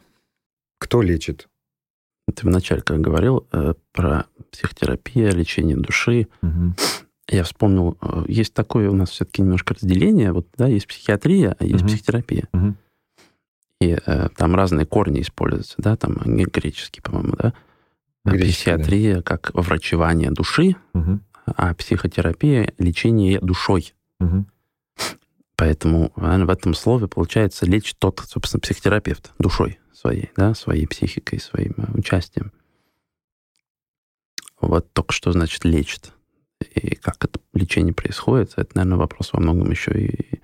Кто 0.80 1.04
лечит? 1.04 1.48
Ты 2.32 2.48
вначале, 2.48 2.82
как 2.82 3.00
говорил, 3.02 3.48
э, 3.52 3.74
про 3.94 4.26
психотерапию, 4.52 5.36
лечение 5.36 5.78
души. 5.78 6.28
Угу. 6.42 6.76
Я 7.30 7.44
вспомнил, 7.44 7.98
э, 8.02 8.26
есть 8.28 8.54
такое 8.54 8.90
у 8.90 8.96
нас 8.96 9.10
все-таки 9.12 9.42
немножко 9.42 9.74
разделение. 9.74 10.32
Вот, 10.32 10.48
да, 10.58 10.68
есть 10.68 10.88
психиатрия, 10.88 11.56
а 11.60 11.64
есть 11.64 11.82
угу. 11.82 11.88
психотерапия. 11.88 12.48
Угу. 12.54 12.76
И 13.82 13.98
э, 14.06 14.30
там 14.36 14.56
разные 14.56 14.86
корни 14.86 15.22
используются, 15.22 15.76
да, 15.78 15.96
там 15.96 16.16
греческие, 16.16 17.02
по-моему, 17.02 17.36
да. 17.38 17.54
Греческий, 18.26 18.54
психиатрия 18.54 19.16
да. 19.18 19.22
как 19.22 19.52
врачевание 19.54 20.32
души, 20.32 20.76
угу. 20.94 21.20
а 21.46 21.74
психотерапия 21.74 22.74
лечение 22.78 23.40
душой. 23.40 23.94
Угу. 24.20 24.46
Поэтому 25.56 26.12
в 26.16 26.50
этом 26.50 26.74
слове, 26.74 27.08
получается, 27.08 27.66
лечит 27.66 27.98
тот, 28.00 28.22
собственно, 28.26 28.62
психотерапевт 28.62 29.32
душой 29.40 29.80
своей, 30.00 30.32
да, 30.38 30.54
своей 30.54 30.88
психикой, 30.88 31.40
своим 31.40 31.74
э, 31.78 31.92
участием. 31.98 32.54
Вот 34.62 34.92
только 34.94 35.12
что 35.12 35.34
значит 35.34 35.66
лечит. 35.66 36.14
И 36.74 36.96
как 36.96 37.24
это 37.24 37.40
лечение 37.54 37.94
происходит, 37.94 38.54
это, 38.56 38.70
наверное, 38.76 38.98
вопрос 38.98 39.34
во 39.34 39.42
многом 39.42 39.70
еще 39.72 39.92
и 39.92 40.42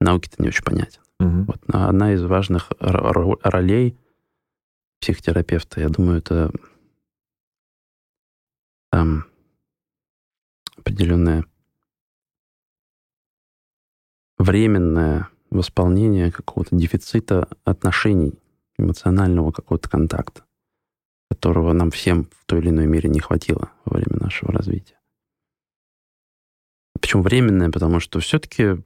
науки-то 0.00 0.40
не 0.40 0.48
очень 0.48 0.62
понятен. 0.62 1.00
Угу. 1.18 1.44
Вот 1.44 1.62
одна 1.68 2.12
из 2.12 2.22
важных 2.22 2.70
ролей 2.78 3.98
психотерапевта, 5.00 5.80
я 5.80 5.88
думаю, 5.88 6.18
это 6.18 6.52
там 8.90 9.24
определенное 10.76 11.44
временное 14.38 15.28
восполнение 15.50 16.30
какого-то 16.30 16.76
дефицита 16.76 17.48
отношений, 17.64 18.41
эмоционального 18.78 19.52
какого-то 19.52 19.88
контакта, 19.88 20.42
которого 21.30 21.72
нам 21.72 21.90
всем 21.90 22.28
в 22.30 22.46
той 22.46 22.60
или 22.60 22.70
иной 22.70 22.86
мере 22.86 23.08
не 23.08 23.20
хватило 23.20 23.70
во 23.84 23.96
время 23.96 24.18
нашего 24.20 24.52
развития. 24.52 24.98
Почему 27.00 27.22
временное? 27.22 27.70
Потому 27.70 28.00
что 28.00 28.20
все-таки 28.20 28.82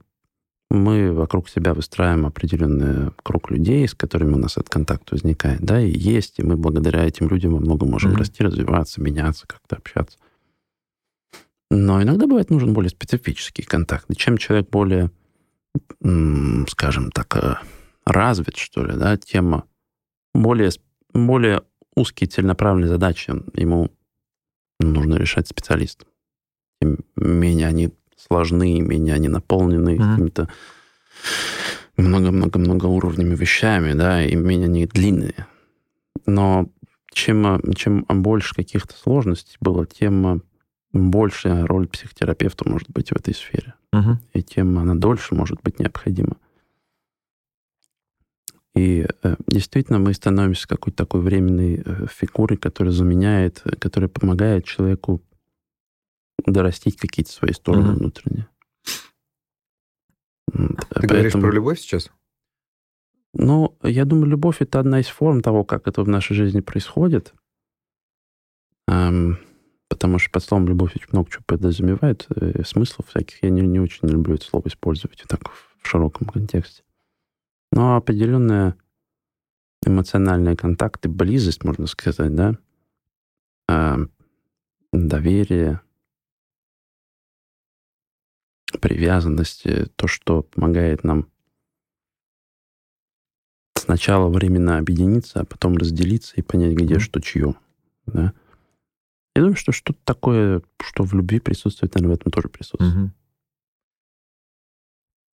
мы 0.69 1.13
вокруг 1.13 1.49
себя 1.49 1.73
выстраиваем 1.73 2.25
определенный 2.25 3.11
круг 3.23 3.51
людей, 3.51 3.87
с 3.87 3.93
которыми 3.93 4.33
у 4.33 4.37
нас 4.37 4.57
этот 4.57 4.69
контакт 4.69 5.11
возникает, 5.11 5.61
да, 5.61 5.79
и 5.79 5.89
есть, 5.89 6.39
и 6.39 6.43
мы 6.43 6.57
благодаря 6.57 7.05
этим 7.05 7.29
людям 7.29 7.53
во 7.53 7.59
многом 7.59 7.91
можем 7.91 8.11
mm-hmm. 8.11 8.17
расти, 8.17 8.43
развиваться, 8.43 9.01
меняться, 9.01 9.47
как-то 9.47 9.77
общаться. 9.77 10.17
Но 11.69 12.01
иногда 12.01 12.27
бывает 12.27 12.49
нужен 12.49 12.73
более 12.73 12.89
специфический 12.89 13.63
контакт. 13.63 14.09
И 14.09 14.15
чем 14.15 14.37
человек 14.37 14.69
более 14.69 15.11
скажем 16.69 17.11
так, 17.11 17.35
э, 17.37 17.55
развит, 18.05 18.57
что 18.57 18.85
ли, 18.85 18.95
да, 18.95 19.17
тема 19.17 19.65
более, 20.41 20.71
более 21.13 21.63
узкие 21.95 22.27
целенаправленные 22.27 22.89
задачи 22.89 23.33
ему 23.53 23.91
нужно 24.79 25.15
решать 25.15 25.47
специалистам. 25.47 26.07
Тем 26.81 26.99
менее 27.15 27.67
они 27.67 27.93
сложны, 28.15 28.79
менее 28.79 29.15
они 29.15 29.27
наполнены 29.27 29.95
mm-hmm. 29.95 30.11
какими-то 30.11 30.49
много-много-много 31.97 32.85
уровнями 32.85 33.35
вещами, 33.35 33.93
да, 33.93 34.23
и 34.23 34.35
менее 34.35 34.67
они 34.67 34.85
длинные. 34.85 35.47
Но 36.25 36.69
чем, 37.11 37.59
чем 37.73 38.05
больше 38.07 38.53
каких-то 38.53 38.95
сложностей 38.95 39.57
было, 39.59 39.85
тем 39.87 40.43
большая 40.93 41.65
роль 41.65 41.87
психотерапевта 41.87 42.69
может 42.69 42.89
быть 42.89 43.09
в 43.09 43.15
этой 43.15 43.33
сфере 43.33 43.73
угу. 43.91 44.17
и 44.33 44.41
тем 44.41 44.77
она 44.79 44.95
дольше 44.95 45.35
может 45.35 45.61
быть 45.61 45.79
необходима. 45.79 46.37
И 48.77 49.07
э, 49.23 49.35
действительно 49.47 49.99
мы 49.99 50.13
становимся 50.13 50.67
какой-то 50.67 50.97
такой 50.97 51.21
временной 51.21 51.81
э, 51.83 52.05
фигурой, 52.09 52.57
которая 52.57 52.93
заменяет, 52.93 53.63
которая 53.79 54.09
помогает 54.09 54.65
человеку 54.65 55.21
дорастить 56.45 56.97
какие-то 56.97 57.31
свои 57.31 57.53
стороны 57.53 57.89
угу. 57.89 57.99
внутренние. 57.99 58.47
Ты 60.51 60.75
Поэтому... 60.89 61.07
говоришь 61.07 61.33
про 61.33 61.51
любовь 61.51 61.79
сейчас? 61.79 62.11
Ну, 63.33 63.77
я 63.83 64.05
думаю, 64.05 64.27
любовь 64.27 64.57
это 64.61 64.79
одна 64.79 64.99
из 64.99 65.07
форм 65.07 65.41
того, 65.41 65.63
как 65.63 65.87
это 65.87 66.01
в 66.01 66.07
нашей 66.07 66.35
жизни 66.35 66.61
происходит. 66.61 67.33
Эм, 68.87 69.37
потому 69.89 70.17
что 70.17 70.31
под 70.31 70.43
словом 70.43 70.67
«любовь» 70.67 70.95
очень 70.95 71.09
много 71.11 71.29
чего 71.29 71.43
подразумевает, 71.45 72.25
э, 72.29 72.63
смыслов 72.63 73.07
всяких. 73.09 73.43
Я 73.43 73.49
не, 73.49 73.61
не 73.61 73.79
очень 73.79 74.07
люблю 74.07 74.35
это 74.35 74.45
слово 74.45 74.67
использовать 74.67 75.23
так 75.27 75.51
в 75.51 75.87
широком 75.87 76.27
контексте. 76.27 76.83
Но 77.77 77.95
определенная 77.95 78.75
эмоциональные 79.85 80.57
контакты, 80.57 81.09
близость, 81.09 81.63
можно 81.63 81.85
сказать, 81.85 82.33
да, 82.33 82.55
э, 83.69 83.97
доверие, 84.91 85.81
привязанность, 88.81 89.67
то, 89.95 90.07
что 90.07 90.41
помогает 90.41 91.03
нам 91.03 91.29
сначала 93.75 94.27
временно 94.27 94.79
объединиться, 94.79 95.41
а 95.41 95.45
потом 95.45 95.77
разделиться 95.77 96.33
и 96.35 96.41
понять, 96.41 96.73
где 96.73 96.97
что 96.97 97.21
чье. 97.21 97.53
Да? 98.07 98.33
Я 99.35 99.43
думаю, 99.43 99.55
что 99.55 99.71
что-то 99.71 99.99
такое, 100.03 100.63
что 100.81 101.03
в 101.03 101.13
любви 101.13 101.39
присутствует, 101.39 101.93
наверное, 101.93 102.15
в 102.15 102.19
этом 102.21 102.31
тоже 102.31 102.49
присутствует. 102.49 103.11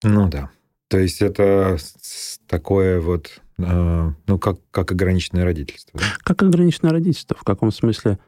Ну 0.04 0.30
да. 0.30 0.52
То 0.94 1.00
есть 1.00 1.24
это 1.24 1.78
такое 2.46 3.02
вот, 3.02 3.42
э, 3.58 4.12
ну, 4.28 4.38
как, 4.38 4.60
как 4.70 4.92
ограниченное 4.92 5.44
родительство. 5.44 6.00
Да? 6.00 6.06
Как 6.20 6.44
ограниченное 6.44 6.92
родительство. 6.92 7.36
В 7.36 7.44
каком 7.44 7.72
смысле 7.72 8.20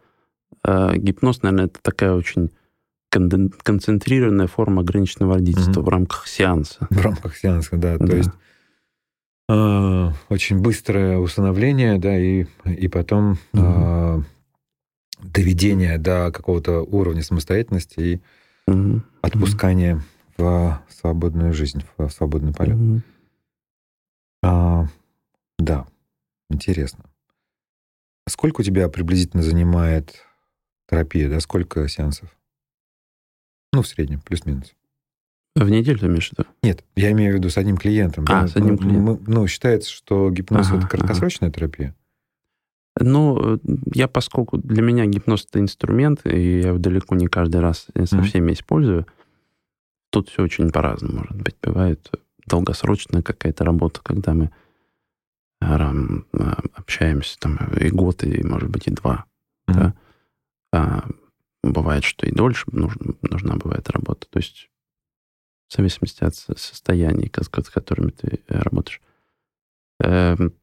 э, 0.67 0.97
гипноз, 0.97 1.43
наверное, 1.43 1.65
это 1.65 1.79
такая 1.83 2.13
очень 2.13 2.49
концентрированная 3.11 4.47
форма 4.47 4.81
ограниченного 4.81 5.35
родительства 5.35 5.81
угу. 5.81 5.81
в 5.81 5.89
рамках 5.89 6.25
сеанса. 6.25 6.87
В 6.89 6.99
рамках 6.99 7.37
сеанса, 7.37 7.77
да. 7.77 7.99
да. 7.99 8.07
То 8.07 8.15
есть 8.15 8.31
э, 9.47 10.11
очень 10.29 10.59
быстрое 10.59 11.19
установление, 11.19 11.99
да, 11.99 12.17
и, 12.17 12.47
и 12.65 12.87
потом 12.87 13.37
угу. 13.53 13.61
э, 13.61 14.21
доведение 15.21 15.99
до 15.99 16.31
какого-то 16.31 16.81
уровня 16.81 17.21
самостоятельности 17.21 17.99
и 17.99 18.21
mm-hmm. 18.67 19.01
отпускание 19.21 20.01
в 20.37 20.81
свободную 20.89 21.53
жизнь, 21.53 21.83
в 21.97 22.09
свободный 22.09 22.53
полет. 22.53 22.77
Mm-hmm. 22.77 23.01
А, 24.43 24.87
да, 25.57 25.87
интересно. 26.49 27.05
Сколько 28.27 28.61
у 28.61 28.63
тебя 28.63 28.89
приблизительно 28.89 29.43
занимает 29.43 30.15
терапия, 30.89 31.29
да? 31.29 31.39
Сколько 31.39 31.87
сеансов? 31.87 32.35
Ну, 33.73 33.81
в 33.81 33.87
среднем, 33.87 34.21
плюс-минус. 34.21 34.73
В 35.55 35.69
неделю 35.69 35.99
ты 35.99 36.07
имеешь 36.07 36.29
в 36.29 36.31
виду? 36.33 36.49
Нет, 36.63 36.83
я 36.95 37.11
имею 37.11 37.33
в 37.33 37.35
виду 37.37 37.49
с 37.49 37.57
одним 37.57 37.77
клиентом. 37.77 38.25
А, 38.27 38.41
да? 38.41 38.47
с 38.47 38.55
одним 38.55 38.77
клиентом. 38.77 39.23
Ну, 39.25 39.47
считается, 39.47 39.89
что 39.89 40.29
гипноз 40.29 40.67
ага, 40.67 40.79
это 40.79 40.87
краткосрочная 40.87 41.49
ага. 41.49 41.57
терапия. 41.57 41.95
Ну, 42.99 43.59
я, 43.93 44.07
поскольку 44.07 44.57
для 44.57 44.81
меня 44.81 45.05
гипноз 45.05 45.45
это 45.49 45.59
инструмент, 45.59 46.21
и 46.25 46.59
я 46.61 46.67
его 46.69 46.77
далеко 46.77 47.15
не 47.15 47.27
каждый 47.27 47.61
раз 47.61 47.87
со 48.05 48.21
всеми 48.21 48.51
mm-hmm. 48.51 48.53
использую, 48.53 49.07
тут 50.15 50.29
все 50.29 50.43
очень 50.43 50.71
по-разному 50.71 51.19
может 51.19 51.35
быть. 51.35 51.57
Бывает 51.61 52.09
долгосрочная 52.47 53.21
какая-то 53.21 53.65
работа, 53.65 53.99
когда 54.01 54.33
мы 54.33 54.49
а, 55.59 55.91
общаемся 56.73 57.37
там 57.37 57.57
и 57.77 57.89
год, 57.89 58.23
и, 58.23 58.41
может 58.41 58.69
быть, 58.69 58.87
и 58.87 58.91
два. 58.91 59.25
Mm-hmm. 59.67 59.73
Да? 59.73 59.93
А 60.71 61.09
бывает, 61.63 62.05
что 62.05 62.25
и 62.25 62.31
дольше 62.31 62.63
нужна, 62.71 63.13
нужна 63.23 63.55
бывает 63.57 63.89
работа. 63.89 64.25
То 64.29 64.39
есть 64.39 64.69
в 65.67 65.75
зависимости 65.75 66.23
от 66.23 66.35
состояний, 66.35 67.29
с 67.35 67.69
которыми 67.69 68.11
ты 68.11 68.39
работаешь. 68.47 69.01
Эм, 69.99 70.53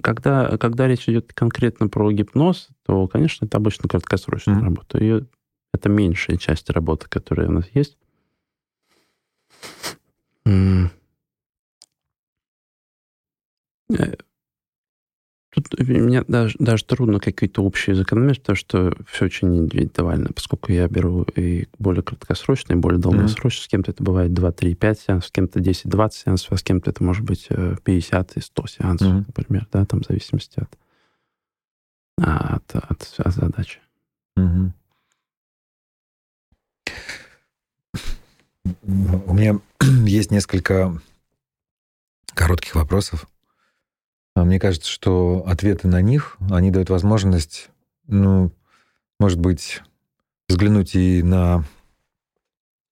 когда, 0.00 0.56
когда 0.56 0.88
речь 0.88 1.06
идет 1.06 1.34
конкретно 1.34 1.88
про 1.88 2.10
гипноз, 2.12 2.68
то, 2.86 3.08
конечно, 3.08 3.44
это 3.44 3.58
обычно 3.58 3.90
краткосрочная 3.90 4.56
mm-hmm. 4.56 4.64
работа. 4.64 4.98
И 4.98 5.22
это 5.72 5.88
меньшая 5.88 6.36
часть 6.36 6.70
работы, 6.70 7.06
которая 7.08 7.48
у 7.48 7.52
нас 7.52 7.64
есть. 7.74 7.96
Э, 13.98 14.14
тут 15.50 15.78
мне 15.80 16.22
даже, 16.22 16.56
даже 16.58 16.84
трудно 16.84 17.18
какие-то 17.18 17.62
общие 17.62 17.96
закономерности, 17.96 18.40
потому 18.40 18.56
что 18.56 18.92
все 19.06 19.24
очень 19.26 19.56
индивидуально, 19.56 20.30
поскольку 20.32 20.72
я 20.72 20.88
беру 20.88 21.22
и 21.22 21.66
более 21.78 22.02
краткосрочные, 22.02 22.76
и 22.76 22.80
более 22.80 23.00
долгосрочные, 23.00 23.60
mm-hmm. 23.60 23.64
с 23.64 23.68
кем-то 23.68 23.90
это 23.90 24.02
бывает 24.02 24.32
2, 24.32 24.52
3, 24.52 24.74
5 24.74 25.00
сеансов, 25.00 25.28
с 25.28 25.32
кем-то 25.32 25.60
10, 25.60 25.88
20 25.88 26.20
сеансов, 26.20 26.52
а 26.52 26.56
с 26.56 26.62
кем-то 26.62 26.90
это 26.90 27.02
может 27.02 27.24
быть 27.24 27.48
50 27.48 28.30
э, 28.30 28.32
и 28.36 28.42
100 28.42 28.66
сеансов, 28.66 29.08
mm-hmm. 29.08 29.24
например, 29.26 29.68
да, 29.72 29.84
там 29.84 30.00
в 30.00 30.06
зависимости 30.06 30.60
от, 30.60 30.78
от, 32.18 32.76
от, 32.76 33.14
от 33.18 33.34
задачи. 33.34 33.80
Mm-hmm. 34.38 34.70
У 38.64 39.34
меня 39.34 39.58
есть 40.06 40.30
несколько 40.30 41.00
коротких 42.34 42.74
вопросов. 42.74 43.26
А 44.34 44.44
мне 44.44 44.60
кажется, 44.60 44.88
что 44.88 45.44
ответы 45.46 45.88
на 45.88 46.00
них, 46.00 46.36
они 46.50 46.70
дают 46.70 46.90
возможность, 46.90 47.68
ну, 48.06 48.52
может 49.18 49.38
быть, 49.38 49.82
взглянуть 50.48 50.94
и 50.94 51.22
на 51.22 51.64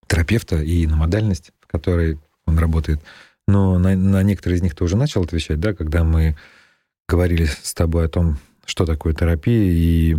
терапевта, 0.06 0.56
и 0.56 0.86
на 0.86 0.96
модальность, 0.96 1.52
в 1.60 1.66
которой 1.66 2.18
он 2.46 2.58
работает. 2.58 3.00
Но 3.46 3.78
на, 3.78 3.96
на 3.96 4.22
некоторые 4.22 4.58
из 4.58 4.62
них 4.62 4.74
ты 4.74 4.84
уже 4.84 4.96
начал 4.96 5.22
отвечать, 5.22 5.60
да, 5.60 5.74
когда 5.74 6.04
мы 6.04 6.36
говорили 7.08 7.44
с 7.44 7.72
тобой 7.72 8.06
о 8.06 8.08
том, 8.08 8.38
что 8.66 8.84
такое 8.84 9.14
терапия 9.14 9.72
и 9.72 10.16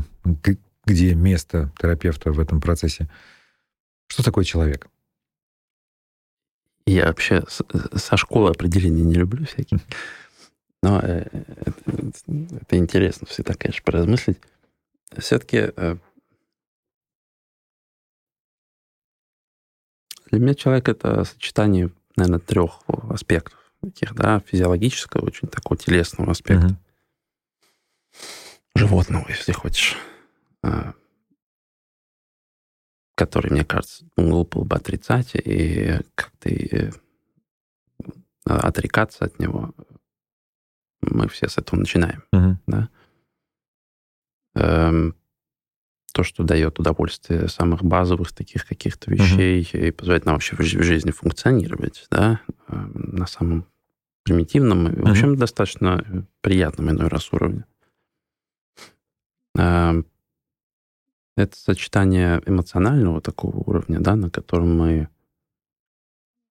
где 0.86 1.14
место 1.14 1.72
терапевта 1.80 2.32
в 2.32 2.40
этом 2.40 2.62
процессе. 2.62 3.10
Что 4.08 4.24
такое 4.24 4.44
человек? 4.44 4.88
Я 6.90 7.06
вообще 7.06 7.44
со 7.48 8.18
школы 8.18 8.50
определения 8.50 9.04
не 9.04 9.14
люблю 9.14 9.46
всякие. 9.46 9.80
Но 10.82 11.00
э, 11.00 11.28
это, 11.32 11.74
это 12.62 12.78
интересно 12.78 13.28
всегда, 13.28 13.54
конечно, 13.54 13.84
поразмыслить. 13.84 14.40
Все-таки 15.16 15.72
э, 15.76 15.98
для 20.32 20.40
меня 20.40 20.56
человек 20.56 20.90
это 20.90 21.26
сочетание, 21.26 21.92
наверное, 22.16 22.40
трех 22.40 22.80
аспектов 22.88 23.60
таких, 23.82 24.16
да, 24.16 24.40
физиологического, 24.40 25.26
очень 25.26 25.48
такого 25.48 25.78
телесного 25.78 26.32
аспекта, 26.32 26.76
животного, 28.76 29.28
если 29.30 29.52
хочешь, 29.52 29.96
э, 30.64 30.94
который, 33.20 33.52
мне 33.52 33.66
кажется, 33.66 34.06
глупо 34.16 34.64
бы 34.64 34.78
отрицать 34.78 35.32
и 35.34 36.00
как-то 36.16 36.48
и 36.48 36.90
отрекаться 38.46 39.26
от 39.26 39.40
него. 39.40 39.74
Мы 41.02 41.28
все 41.28 41.50
с 41.50 41.58
этого 41.58 41.82
начинаем. 41.82 42.24
Uh-huh. 42.34 42.56
Да? 42.66 42.90
Эм, 44.56 45.16
то, 46.14 46.24
что 46.24 46.44
дает 46.44 46.80
удовольствие 46.80 47.50
самых 47.50 47.84
базовых 47.84 48.32
таких 48.32 48.66
каких-то 48.66 49.12
вещей 49.12 49.64
uh-huh. 49.64 49.90
и 49.90 49.92
позволяет 49.92 50.24
нам 50.24 50.36
вообще 50.36 50.56
в 50.56 50.62
жизни 50.62 51.12
функционировать, 51.12 52.08
да, 52.10 52.40
эм, 52.70 52.94
на 52.94 53.28
самом 53.28 53.66
примитивном 54.24 54.94
и, 54.94 55.02
в 55.02 55.10
общем, 55.10 55.34
uh-huh. 55.34 55.40
достаточно 55.40 56.26
приятном 56.40 56.90
иной 56.92 57.10
раз 57.10 57.34
уровне. 57.34 57.66
Эм, 59.58 60.06
это 61.40 61.58
сочетание 61.58 62.42
эмоционального 62.46 63.22
такого 63.22 63.58
уровня, 63.58 64.00
да, 64.00 64.16
на 64.16 64.30
котором 64.30 64.78
мы 64.78 65.10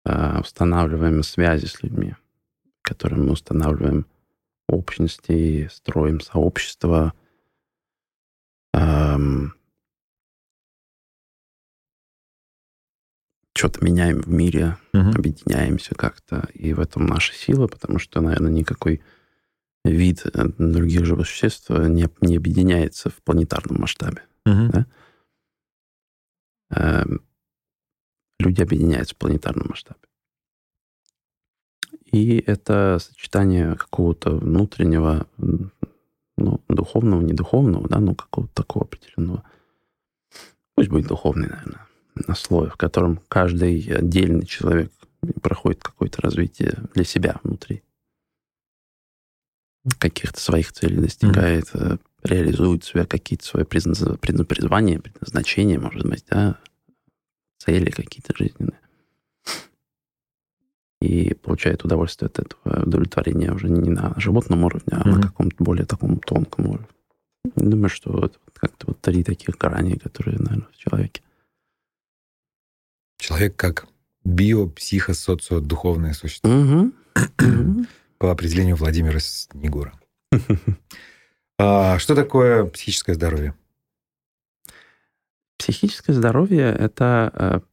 э, 0.05 0.39
устанавливаем 0.39 1.23
связи 1.23 1.65
с 1.65 1.81
людьми, 1.81 2.15
которым 2.81 3.25
мы 3.25 3.31
устанавливаем 3.33 4.05
общности, 4.67 5.69
строим 5.71 6.19
сообщество, 6.21 7.13
эм, 8.73 9.53
что-то 13.55 13.83
меняем 13.83 14.21
в 14.21 14.27
мире, 14.27 14.77
угу. 14.93 15.09
объединяемся 15.09 15.95
как-то. 15.95 16.47
И 16.53 16.73
в 16.73 16.79
этом 16.79 17.05
наша 17.05 17.33
сила, 17.33 17.67
потому 17.67 17.99
что, 17.99 18.21
наверное, 18.21 18.51
никакой 18.51 19.01
вид 19.83 20.25
э, 20.25 20.49
других 20.57 21.05
живых 21.05 21.27
существ 21.27 21.69
не, 21.69 22.07
не 22.21 22.37
объединяется 22.37 23.09
в 23.09 23.15
планетарном 23.23 23.81
масштабе. 23.81 24.23
Угу. 24.45 24.69
Да? 24.71 24.85
Эм, 26.71 27.21
люди 28.39 28.61
объединяются 28.61 29.15
в 29.15 29.17
планетарном 29.17 29.67
масштабе. 29.69 29.99
И 32.11 32.37
это 32.37 32.99
сочетание 32.99 33.75
какого-то 33.75 34.31
внутреннего, 34.31 35.27
ну, 35.37 36.61
духовного, 36.69 37.21
не 37.21 37.33
духовного, 37.33 37.87
да, 37.89 37.99
ну, 37.99 38.15
какого-то 38.15 38.53
такого 38.53 38.85
определенного, 38.85 39.43
пусть 40.75 40.89
будет 40.89 41.07
духовный, 41.07 41.47
наверное, 41.47 41.87
на 42.27 42.35
слое, 42.35 42.69
в 42.69 42.77
котором 42.77 43.19
каждый 43.27 43.79
отдельный 43.93 44.45
человек 44.45 44.91
проходит 45.41 45.83
какое-то 45.83 46.21
развитие 46.21 46.77
для 46.93 47.03
себя 47.03 47.39
внутри. 47.43 47.83
Каких-то 49.99 50.39
своих 50.39 50.71
целей 50.71 51.01
достигает, 51.01 51.65
mm-hmm 51.73 51.99
реализует 52.25 52.83
себя 52.83 53.05
какие-то 53.05 53.45
свои 53.45 53.63
призвания, 53.63 54.99
предназначения, 54.99 55.79
может 55.79 56.05
быть, 56.05 56.25
да, 56.29 56.59
цели 57.59 57.89
какие-то 57.89 58.33
жизненные. 58.35 58.79
И 61.01 61.33
получает 61.35 61.83
удовольствие 61.83 62.27
от 62.27 62.39
этого 62.39 62.83
удовлетворения 62.83 63.51
уже 63.51 63.69
не 63.69 63.89
на 63.89 64.13
животном 64.17 64.63
уровне, 64.63 64.87
а 64.91 65.01
mm-hmm. 65.01 65.15
на 65.15 65.21
каком-то 65.21 65.63
более 65.63 65.85
таком 65.85 66.19
тонком 66.19 66.67
уровне. 66.67 66.87
Думаю, 67.55 67.89
что 67.89 68.11
вот 68.11 68.39
как-то 68.53 68.87
вот 68.87 69.01
три 69.01 69.23
таких 69.23 69.57
грани, 69.57 69.95
которые, 69.95 70.39
наверное, 70.39 70.67
в 70.71 70.77
человеке. 70.77 71.21
Человек 73.19 73.55
как 73.55 73.87
био, 74.23 74.67
психо, 74.67 75.13
социо, 75.13 75.59
духовное 75.59 76.13
существо. 76.13 76.49
Mm-hmm. 76.49 77.87
По 78.17 78.31
определению 78.31 78.77
Владимира 78.77 79.19
Снегура. 79.19 79.93
А 81.57 81.99
что 81.99 82.15
такое 82.15 82.65
психическое 82.65 83.13
здоровье? 83.13 83.53
Психическое 85.57 86.13
здоровье— 86.13 86.65
это, 86.79 87.63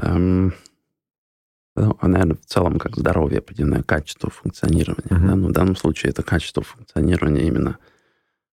э, 0.00 0.04
э, 0.04 0.18
ну, 0.18 1.98
наверное, 2.02 2.36
в 2.36 2.44
целом 2.44 2.78
как 2.78 2.96
здоровье, 2.96 3.38
определенное 3.38 3.82
качество 3.82 4.30
функционирования. 4.30 5.08
Mm-hmm. 5.08 5.26
Да? 5.26 5.36
Но 5.36 5.48
в 5.48 5.52
данном 5.52 5.76
случае 5.76 6.10
это 6.10 6.24
качество 6.24 6.62
функционирования 6.62 7.46
именно 7.46 7.78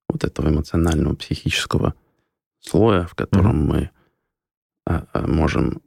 вот 0.07 0.23
этого 0.23 0.49
эмоционального, 0.49 1.15
психического 1.15 1.95
слоя, 2.59 3.07
в 3.07 3.15
котором 3.15 3.71
mm-hmm. 3.71 3.89
мы 4.85 5.05
э, 5.13 5.27
можем 5.27 5.81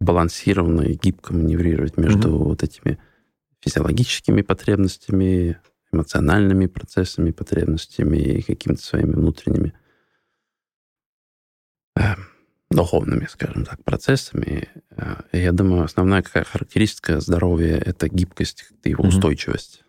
балансированно 0.00 0.82
и 0.82 0.94
гибко 0.94 1.32
маневрировать 1.32 1.96
между 1.96 2.28
mm-hmm. 2.28 2.44
вот 2.44 2.62
этими 2.64 2.98
физиологическими 3.60 4.42
потребностями, 4.42 5.60
эмоциональными 5.92 6.66
процессами, 6.66 7.30
потребностями 7.30 8.18
и 8.18 8.42
какими-то 8.42 8.82
своими 8.82 9.12
внутренними 9.12 9.72
э, 11.96 12.14
духовными, 12.70 13.26
скажем 13.30 13.64
так, 13.64 13.82
процессами. 13.84 14.68
Э, 14.90 15.16
и 15.32 15.38
я 15.38 15.52
думаю, 15.52 15.84
основная 15.84 16.22
какая 16.22 16.44
характеристика 16.44 17.20
здоровья— 17.20 17.76
это 17.84 18.08
гибкость 18.08 18.66
и 18.84 18.90
его 18.90 19.04
устойчивость. 19.04 19.82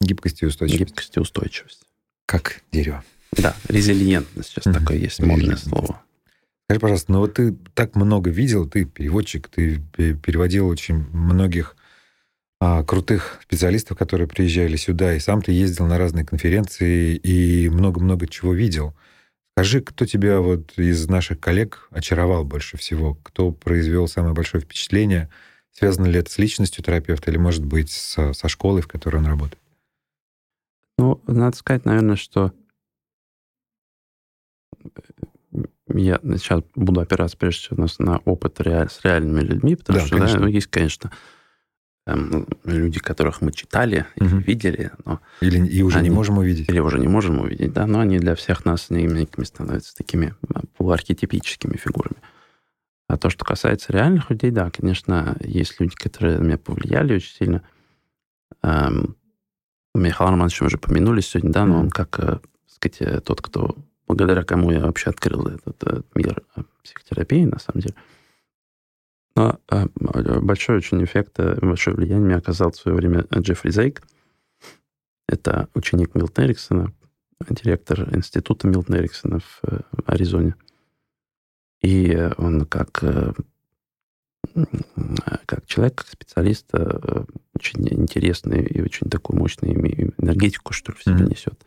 Гибкость 0.00 0.42
и 0.42 0.46
устойчивость. 0.46 0.80
Гибкость 0.80 1.16
и 1.16 1.20
устойчивость. 1.20 1.82
Как 2.26 2.62
дерево. 2.72 3.04
Да, 3.32 3.56
резилиентность 3.68 4.50
сейчас 4.50 4.66
mm-hmm. 4.66 4.78
такое 4.78 4.96
есть 4.96 5.20
модное 5.20 5.56
слово. 5.56 6.02
Скажи, 6.66 6.80
пожалуйста, 6.80 7.12
ну 7.12 7.18
вот 7.20 7.34
ты 7.34 7.54
так 7.74 7.94
много 7.94 8.30
видел, 8.30 8.68
ты 8.68 8.86
переводчик, 8.86 9.48
ты 9.48 9.80
переводил 9.96 10.66
очень 10.66 11.06
многих 11.12 11.76
крутых 12.86 13.40
специалистов, 13.42 13.98
которые 13.98 14.28
приезжали 14.28 14.76
сюда, 14.76 15.14
и 15.14 15.20
сам 15.20 15.42
ты 15.42 15.52
ездил 15.52 15.86
на 15.86 15.98
разные 15.98 16.24
конференции 16.24 17.16
и 17.16 17.68
много-много 17.68 18.26
чего 18.26 18.54
видел. 18.54 18.94
Скажи, 19.56 19.80
кто 19.80 20.04
тебя 20.04 20.40
вот 20.40 20.76
из 20.76 21.08
наших 21.08 21.38
коллег 21.40 21.88
очаровал 21.90 22.44
больше 22.44 22.76
всего? 22.76 23.14
Кто 23.22 23.52
произвел 23.52 24.08
самое 24.08 24.34
большое 24.34 24.62
впечатление? 24.62 25.30
Связано 25.70 26.06
ли 26.06 26.18
это 26.18 26.30
с 26.30 26.38
личностью 26.38 26.84
терапевта 26.84 27.30
или, 27.30 27.38
может 27.38 27.64
быть, 27.64 27.90
со, 27.90 28.32
со 28.32 28.48
школой, 28.48 28.82
в 28.82 28.88
которой 28.88 29.16
он 29.16 29.26
работает? 29.26 29.62
Ну, 30.98 31.20
надо 31.26 31.56
сказать, 31.56 31.84
наверное, 31.84 32.16
что 32.16 32.52
я 35.88 36.18
сейчас 36.22 36.62
буду 36.74 37.00
опираться 37.00 37.36
прежде 37.36 37.60
всего 37.60 37.86
на 37.98 38.18
опыт 38.18 38.60
реаль, 38.60 38.90
с 38.90 39.04
реальными 39.04 39.40
людьми, 39.40 39.76
потому 39.76 39.98
да, 39.98 40.06
что 40.06 40.16
конечно. 40.16 40.38
Да, 40.38 40.44
ну, 40.44 40.50
есть, 40.50 40.66
конечно, 40.68 41.12
люди, 42.06 42.98
которых 42.98 43.40
мы 43.40 43.52
читали 43.52 44.06
угу. 44.16 44.36
видели, 44.36 44.90
но 45.04 45.20
или 45.40 45.66
и 45.66 45.82
уже 45.82 45.98
они, 45.98 46.10
не 46.10 46.14
можем 46.14 46.38
увидеть, 46.38 46.68
или 46.68 46.78
уже 46.78 46.98
не 46.98 47.08
можем 47.08 47.40
увидеть, 47.40 47.72
да, 47.72 47.86
но 47.86 48.00
они 48.00 48.18
для 48.18 48.34
всех 48.34 48.64
нас 48.64 48.90
некими 48.90 49.44
становятся 49.44 49.96
такими 49.96 50.34
э, 50.54 50.60
полуархетипическими 50.76 51.76
фигурами. 51.76 52.16
А 53.08 53.16
то, 53.16 53.30
что 53.30 53.44
касается 53.44 53.92
реальных 53.92 54.30
людей, 54.30 54.50
да, 54.50 54.70
конечно, 54.70 55.36
есть 55.40 55.80
люди, 55.80 55.94
которые 55.94 56.38
на 56.38 56.44
меня 56.44 56.58
повлияли 56.58 57.14
очень 57.14 57.34
сильно. 57.34 57.62
Эм, 58.62 59.16
Михаил 59.94 60.30
Романович 60.30 60.62
уже 60.62 60.78
помянули 60.78 61.20
сегодня, 61.20 61.52
да, 61.52 61.64
но 61.64 61.80
он 61.80 61.90
как, 61.90 62.18
э, 62.18 62.40
сказать, 62.66 62.96
э, 63.00 63.20
тот, 63.20 63.40
кто 63.40 63.76
благодаря 64.06 64.42
кому 64.42 64.70
я 64.70 64.80
вообще 64.80 65.10
открыл 65.10 65.46
этот, 65.46 65.82
этот 65.82 66.06
мир 66.14 66.42
э, 66.56 66.62
психотерапии, 66.82 67.44
на 67.44 67.58
самом 67.58 67.80
деле. 67.80 67.94
Но 69.36 69.58
э, 69.70 69.86
большой 70.40 70.76
очень 70.76 71.02
эффект, 71.04 71.38
э, 71.38 71.58
большое 71.60 71.96
влияние 71.96 72.26
мне 72.26 72.36
оказал 72.36 72.70
в 72.70 72.76
свое 72.76 72.96
время 72.96 73.26
Джеффри 73.32 73.70
Зейк. 73.70 74.02
Это 75.26 75.68
ученик 75.74 76.14
Милтона 76.14 76.46
Эриксона, 76.46 76.92
директор 77.48 78.14
института 78.14 78.68
Милтона 78.68 78.96
Эриксона 78.96 79.40
в 79.40 79.60
Аризоне. 80.06 80.54
И 81.82 82.30
он 82.38 82.66
как, 82.66 82.92
как 85.46 85.66
человек, 85.66 85.96
как 85.96 86.08
специалист, 86.08 86.72
очень 86.72 87.88
интересный 87.88 88.62
и 88.64 88.80
очень 88.80 89.08
такую 89.10 89.38
мощную 89.38 89.74
энергетику, 90.20 90.72
что 90.72 90.92
ли, 90.92 90.98
в 90.98 91.02
себе 91.02 91.16
mm-hmm. 91.16 91.30
несет. 91.30 91.64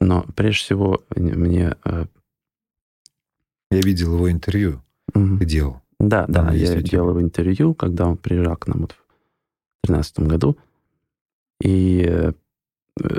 Но 0.00 0.24
прежде 0.34 0.64
всего 0.64 1.04
мне... 1.14 1.76
Э, 1.84 2.06
я 3.70 3.80
видел 3.80 4.14
его 4.14 4.30
интервью. 4.30 4.82
Угу. 5.14 5.38
Ты 5.38 5.44
делал. 5.44 5.82
Да, 6.00 6.24
да, 6.28 6.44
да 6.44 6.52
я 6.52 6.80
делал 6.80 7.20
интервью, 7.20 7.74
когда 7.74 8.08
он 8.08 8.16
приезжал 8.16 8.56
к 8.56 8.66
нам 8.66 8.80
вот 8.80 8.92
в 8.92 9.86
2013 9.86 10.20
году. 10.20 10.56
И 11.60 12.02
э, 12.08 12.32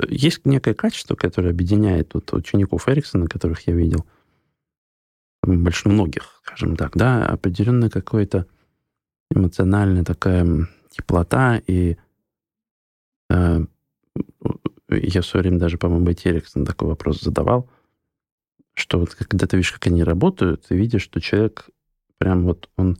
есть 0.08 0.44
некое 0.46 0.74
качество, 0.74 1.14
которое 1.14 1.50
объединяет 1.50 2.12
вот 2.14 2.32
учеников 2.32 2.88
Эриксона, 2.88 3.28
которых 3.28 3.68
я 3.68 3.74
видел, 3.74 4.04
больше 5.44 5.88
многих, 5.88 6.40
скажем 6.44 6.76
так, 6.76 6.96
да, 6.96 7.24
определенная 7.24 7.88
какая-то 7.88 8.46
эмоциональная 9.30 10.04
такая 10.04 10.68
теплота 10.90 11.62
и 11.66 11.96
э, 13.30 13.64
я 14.88 15.22
в 15.22 15.26
свое 15.26 15.42
время 15.42 15.58
даже, 15.58 15.78
по-моему, 15.78 16.04
Бетти 16.04 16.28
Эриксон 16.28 16.66
такой 16.66 16.88
вопрос 16.88 17.20
задавал, 17.20 17.70
что 18.74 18.98
вот 18.98 19.14
когда 19.14 19.46
ты 19.46 19.56
видишь, 19.56 19.72
как 19.72 19.86
они 19.86 20.02
работают, 20.02 20.66
ты 20.66 20.76
видишь, 20.76 21.02
что 21.02 21.20
человек 21.20 21.70
прям 22.22 22.44
вот 22.44 22.68
он 22.76 22.98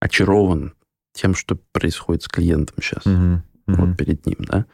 очарован 0.00 0.74
тем, 1.12 1.34
что 1.34 1.56
происходит 1.72 2.22
с 2.22 2.28
клиентом 2.28 2.76
сейчас, 2.80 3.04
uh-huh. 3.04 3.40
Uh-huh. 3.66 3.86
вот 3.86 3.96
перед 3.96 4.24
ним, 4.26 4.38
да. 4.40 4.64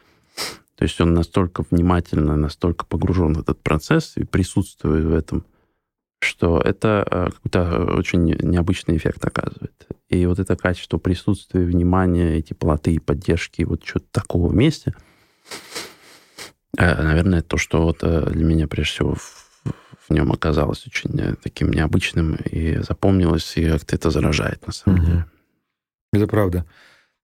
То 0.75 0.83
есть 0.85 0.99
он 1.01 1.13
настолько 1.13 1.65
внимательно, 1.69 2.37
настолько 2.37 2.85
погружен 2.85 3.33
в 3.33 3.39
этот 3.41 3.61
процесс 3.61 4.13
и 4.15 4.23
присутствует 4.23 5.03
в 5.03 5.13
этом, 5.13 5.45
что 6.21 6.61
это 6.61 7.05
э, 7.09 7.29
какой-то 7.31 7.95
очень 7.97 8.23
необычный 8.23 8.95
эффект 8.95 9.25
оказывает. 9.25 9.87
И 10.07 10.25
вот 10.25 10.39
это 10.39 10.55
качество 10.55 10.97
присутствия, 10.97 11.65
внимания, 11.65 12.39
и 12.39 12.43
теплоты, 12.43 12.93
и 12.93 12.99
поддержки, 12.99 13.61
и 13.61 13.65
вот 13.65 13.83
что-то 13.83 14.07
такого 14.11 14.47
вместе– 14.47 14.95
Э, 16.77 17.01
наверное, 17.01 17.41
то, 17.41 17.57
что 17.57 17.83
вот 17.83 17.99
э, 18.03 18.29
для 18.31 18.45
меня 18.45 18.67
прежде 18.67 18.93
всего 18.93 19.15
в, 20.09 20.13
нем 20.13 20.31
оказалось 20.31 20.85
очень 20.85 21.17
э, 21.19 21.35
таким 21.41 21.71
необычным 21.71 22.35
и 22.35 22.77
запомнилось, 22.79 23.55
и 23.57 23.69
как-то 23.69 23.95
это 23.95 24.09
заражает, 24.09 24.65
на 24.65 24.73
самом 24.73 25.05
деле. 25.05 25.25
Это 26.11 26.27
правда. 26.27 26.65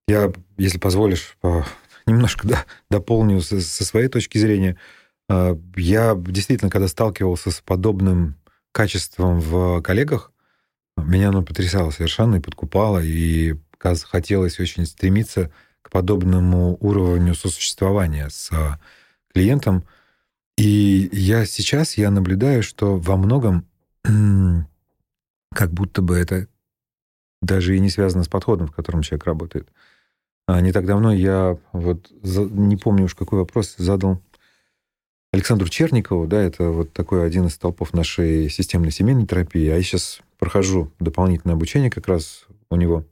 Я, 0.08 0.32
если 0.58 0.78
позволишь, 0.78 1.38
немножко 2.06 2.48
да, 2.48 2.66
дополню 2.90 3.42
со, 3.42 3.60
со 3.60 3.84
своей 3.84 4.08
точки 4.08 4.38
зрения. 4.38 4.78
Я 5.28 6.16
действительно, 6.16 6.70
когда 6.70 6.88
сталкивался 6.88 7.50
с 7.50 7.62
подобным 7.62 8.36
качеством 8.72 9.40
в 9.40 9.82
коллегах, 9.82 10.32
меня 10.98 11.30
оно 11.30 11.44
потрясало 11.44 11.90
совершенно 11.92 12.36
и 12.36 12.42
подкупало, 12.42 13.02
и 13.04 13.56
хотелось 13.80 14.60
очень 14.60 14.86
стремиться 14.86 15.52
к 15.82 15.90
подобному 15.90 16.78
уровню 16.80 17.36
сосуществования 17.36 18.30
с 18.30 18.52
клиентам. 19.34 19.86
И 20.58 21.10
я 21.12 21.46
сейчас 21.46 21.98
я 21.98 22.12
наблюдаю, 22.12 22.64
что 22.64 22.98
во 22.98 23.18
многом 23.18 23.68
как 24.04 25.72
будто 25.72 26.02
бы 26.02 26.16
это 26.16 26.48
даже 27.42 27.76
и 27.76 27.80
не 27.80 27.90
связано 27.90 28.24
с 28.24 28.28
подходом, 28.28 28.68
в 28.68 28.72
котором 28.72 29.02
человек 29.02 29.26
работает. 29.26 29.70
А 30.48 30.62
не 30.62 30.72
так 30.72 30.86
давно 30.86 31.14
я 31.14 31.58
вот 31.72 32.12
не 32.24 32.78
помню 32.78 33.06
уж 33.06 33.16
какой 33.16 33.40
вопрос 33.40 33.76
задал 33.78 34.22
Александру 35.34 35.68
Черникову, 35.68 36.28
да, 36.28 36.42
это 36.42 36.70
вот 36.70 36.94
такой 36.94 37.26
один 37.26 37.48
из 37.48 37.56
столпов 37.56 37.94
нашей 37.94 38.50
системной 38.50 38.92
семейной 38.92 39.28
терапии. 39.28 39.68
А 39.68 39.76
я 39.76 39.84
сейчас 39.84 40.22
прохожу 40.38 40.92
дополнительное 41.00 41.56
обучение 41.56 41.92
как 41.92 42.08
раз 42.08 42.46
у 42.70 42.78
него. 42.78 43.04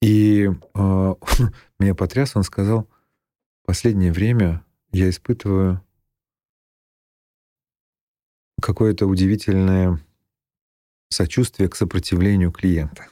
И 0.00 0.48
э, 0.74 1.14
меня 1.78 1.94
потряс, 1.94 2.36
он 2.36 2.42
сказал, 2.42 2.88
последнее 3.66 4.12
время 4.12 4.64
я 4.92 5.10
испытываю 5.10 5.82
какое-то 8.60 9.06
удивительное 9.06 10.00
сочувствие 11.10 11.68
к 11.68 11.76
сопротивлению 11.76 12.50
клиента. 12.50 13.06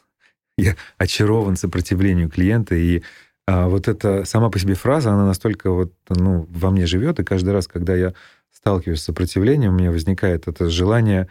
Я 0.57 0.77
очарован 0.99 1.57
сопротивлению 1.57 2.29
клиента, 2.29 2.75
и 2.75 3.03
а, 3.47 3.69
вот 3.69 3.89
эта 3.89 4.25
сама 4.25 4.51
по 4.51 4.59
себе 4.59 4.75
фраза, 4.75 5.13
она 5.13 5.27
настолько 5.27 5.71
вот, 5.71 5.93
ну, 6.09 6.47
во 6.51 6.71
мне 6.71 6.87
живет, 6.87 7.21
и 7.21 7.25
каждый 7.25 7.53
раз, 7.53 7.67
когда 7.67 7.95
я 7.95 8.15
сталкиваюсь 8.53 9.01
с 9.01 9.05
сопротивлением, 9.05 9.75
у 9.75 9.79
меня 9.79 9.91
возникает 9.91 10.49
это 10.49 10.71
желание 10.71 11.29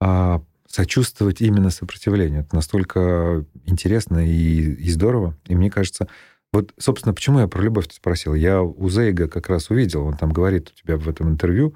а, 0.00 0.42
сочувствовать 0.68 1.40
именно 1.40 1.70
сопротивлению. 1.70 2.40
Это 2.40 2.54
настолько 2.56 3.44
интересно 3.64 4.26
и, 4.26 4.72
и 4.74 4.90
здорово. 4.90 5.36
И 5.46 5.54
мне 5.54 5.70
кажется, 5.70 6.08
вот, 6.52 6.72
собственно, 6.78 7.14
почему 7.14 7.40
я 7.40 7.48
про 7.48 7.62
любовь 7.62 7.86
спросил? 7.92 8.34
Я 8.34 8.62
у 8.62 8.88
Зейга 8.88 9.28
как 9.28 9.48
раз 9.48 9.70
увидел, 9.70 10.04
он 10.04 10.16
там 10.16 10.32
говорит 10.32 10.70
у 10.70 10.80
тебя 10.80 10.96
в 10.96 11.08
этом 11.08 11.30
интервью 11.30 11.74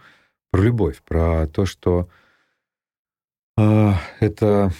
про 0.50 0.62
любовь, 0.62 1.02
про 1.02 1.46
то, 1.46 1.66
что 1.66 2.08
э, 3.56 3.92
это 4.20 4.72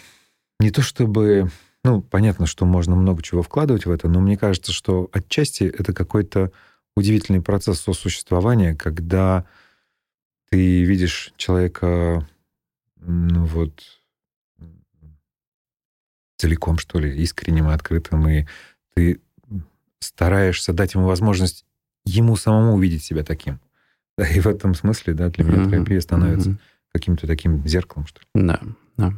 не 0.59 0.71
то 0.71 0.83
чтобы... 0.83 1.51
Ну, 1.83 2.03
понятно, 2.03 2.47
что 2.47 2.67
можно 2.67 2.95
много 2.95 3.23
чего 3.23 3.43
вкладывать 3.43 3.87
в 3.87 3.91
это, 3.91 4.09
но 4.09 4.21
мне 4.21 4.37
кажется, 4.37 4.73
что 4.73 5.09
отчасти 5.13 5.65
это 5.65 5.95
какой-то 5.95 6.53
удивительный 6.95 7.41
процесс 7.41 7.81
сосуществования, 7.81 8.75
когда 8.75 9.47
ты 10.51 10.85
видишь 10.85 11.33
человека, 11.37 12.29
ну 12.97 13.45
вот, 13.47 13.83
целиком, 16.37 16.79
что 16.79 16.99
ли, 16.99 17.23
искренним 17.23 17.71
и 17.71 17.73
открытым, 17.73 18.29
и 18.29 18.47
ты 18.95 19.21
стараешься 20.01 20.73
дать 20.73 20.95
ему 20.95 21.07
возможность 21.07 21.65
ему 22.05 22.37
самому 22.37 22.75
увидеть 22.75 23.05
себя 23.05 23.23
таким. 23.23 23.61
Да, 24.19 24.29
и 24.29 24.41
в 24.41 24.47
этом 24.47 24.75
смысле, 24.75 25.15
да, 25.15 25.31
для 25.31 25.45
меня 25.45 25.65
mm-hmm. 25.65 25.71
терапия 25.71 26.01
становится 26.01 26.51
mm-hmm. 26.51 26.59
каким-то 26.93 27.27
таким 27.27 27.67
зеркалом, 27.67 28.07
что 28.07 28.21
ли. 28.21 28.47
Да, 28.47 28.61
да. 28.97 29.15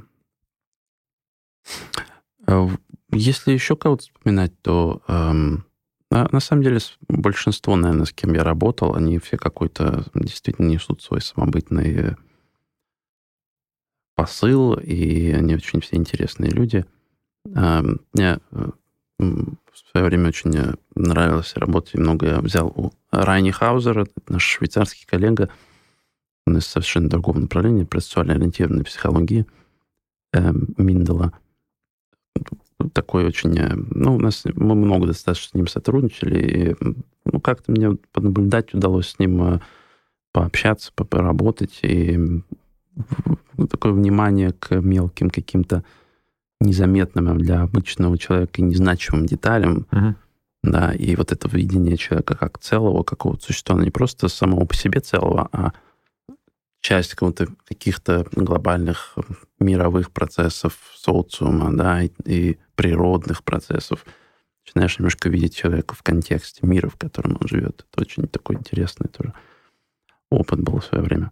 А 2.47 2.69
если 3.11 3.53
еще 3.53 3.77
кого-то 3.77 4.05
вспоминать, 4.05 4.53
то 4.63 5.03
эм, 5.09 5.65
на, 6.11 6.29
на 6.31 6.41
самом 6.41 6.63
деле 6.63 6.79
большинство, 7.09 7.77
наверное, 7.77 8.07
с 8.07 8.13
кем 8.13 8.35
я 8.35 8.45
работал, 8.45 8.95
они 8.95 9.19
все 9.19 9.37
какой-то 9.37 10.05
действительно 10.15 10.67
несут 10.69 11.03
свой 11.03 11.21
самобытный 11.21 12.17
посыл, 14.15 14.75
и 14.75 15.31
они 15.31 15.55
очень 15.55 15.81
все 15.81 15.97
интересные 15.97 16.51
люди. 16.51 16.85
Эм, 17.47 18.01
я 18.15 18.41
э, 18.51 18.71
в 19.23 19.91
свое 19.91 20.07
время 20.07 20.29
очень 20.29 20.77
нравилось 20.95 21.55
работать, 21.57 21.95
и 21.95 21.99
много 21.99 22.27
я 22.27 22.41
взял 22.41 22.69
у 22.69 22.93
Райни 23.11 23.51
Хаузера, 23.51 24.07
наш 24.29 24.43
швейцарский 24.43 25.07
коллега, 25.07 25.51
он 26.47 26.59
из 26.59 26.67
совершенно 26.67 27.09
другого 27.09 27.39
направления, 27.39 27.87
процессуально 27.87 28.35
ориентированной 28.35 28.85
психологии 28.85 29.47
э, 30.33 30.53
Миндела. 30.77 31.33
Такой 32.93 33.27
очень... 33.27 33.57
Э, 33.59 33.75
ну, 33.75 34.17
у 34.17 34.19
нас 34.19 34.45
мы 34.55 34.75
много 34.75 35.07
достаточно 35.07 35.51
с 35.51 35.55
ним 35.55 35.67
сотрудничали, 35.69 36.41
и 36.41 36.77
ну, 37.25 37.41
как-то 37.41 37.71
мне 37.71 37.97
понаблюдать 38.13 38.75
удалось 38.75 39.11
с 39.11 39.19
ним 39.19 39.43
э, 39.43 39.61
пообщаться, 40.33 40.93
поработать, 40.95 41.79
и 41.83 42.19
такое 43.71 43.93
внимание 43.93 44.53
к 44.53 44.81
мелким 44.81 45.31
каким-то 45.31 45.85
незаметным 46.63 47.39
для 47.39 47.63
обычного 47.63 48.19
человека 48.19 48.63
незначимым 48.63 49.27
деталям. 49.27 49.87
Угу. 49.93 50.15
Да, 50.65 50.93
и 50.93 51.17
вот 51.17 51.33
это 51.33 51.49
видение 51.49 51.97
человека 51.97 52.37
как 52.37 52.59
целого, 52.59 53.03
какого-то 53.03 53.45
существа, 53.45 53.77
не 53.77 53.91
просто 53.91 54.29
самого 54.29 54.65
по 54.65 54.75
себе 54.75 55.01
целого, 55.01 55.49
а 55.53 55.73
часть 56.81 57.15
каких-то 57.15 58.27
глобальных 58.33 59.17
мировых 59.59 60.13
процессов 60.13 60.75
социума, 60.95 61.77
да, 61.77 62.03
и, 62.03 62.11
и 62.25 62.59
природных 62.77 63.43
процессов. 63.43 64.05
Начинаешь 64.65 64.99
немножко 64.99 65.29
видеть 65.29 65.57
человека 65.57 65.95
в 65.97 66.03
контексте 66.05 66.65
мира, 66.65 66.89
в 66.89 66.97
котором 66.97 67.39
он 67.41 67.49
живет. 67.49 67.85
Это 67.91 68.03
очень 68.03 68.29
такой 68.29 68.57
интересный 68.57 69.09
тоже 69.09 69.35
опыт 70.33 70.61
был 70.61 70.81
в 70.81 70.85
свое 70.85 71.05
время. 71.05 71.31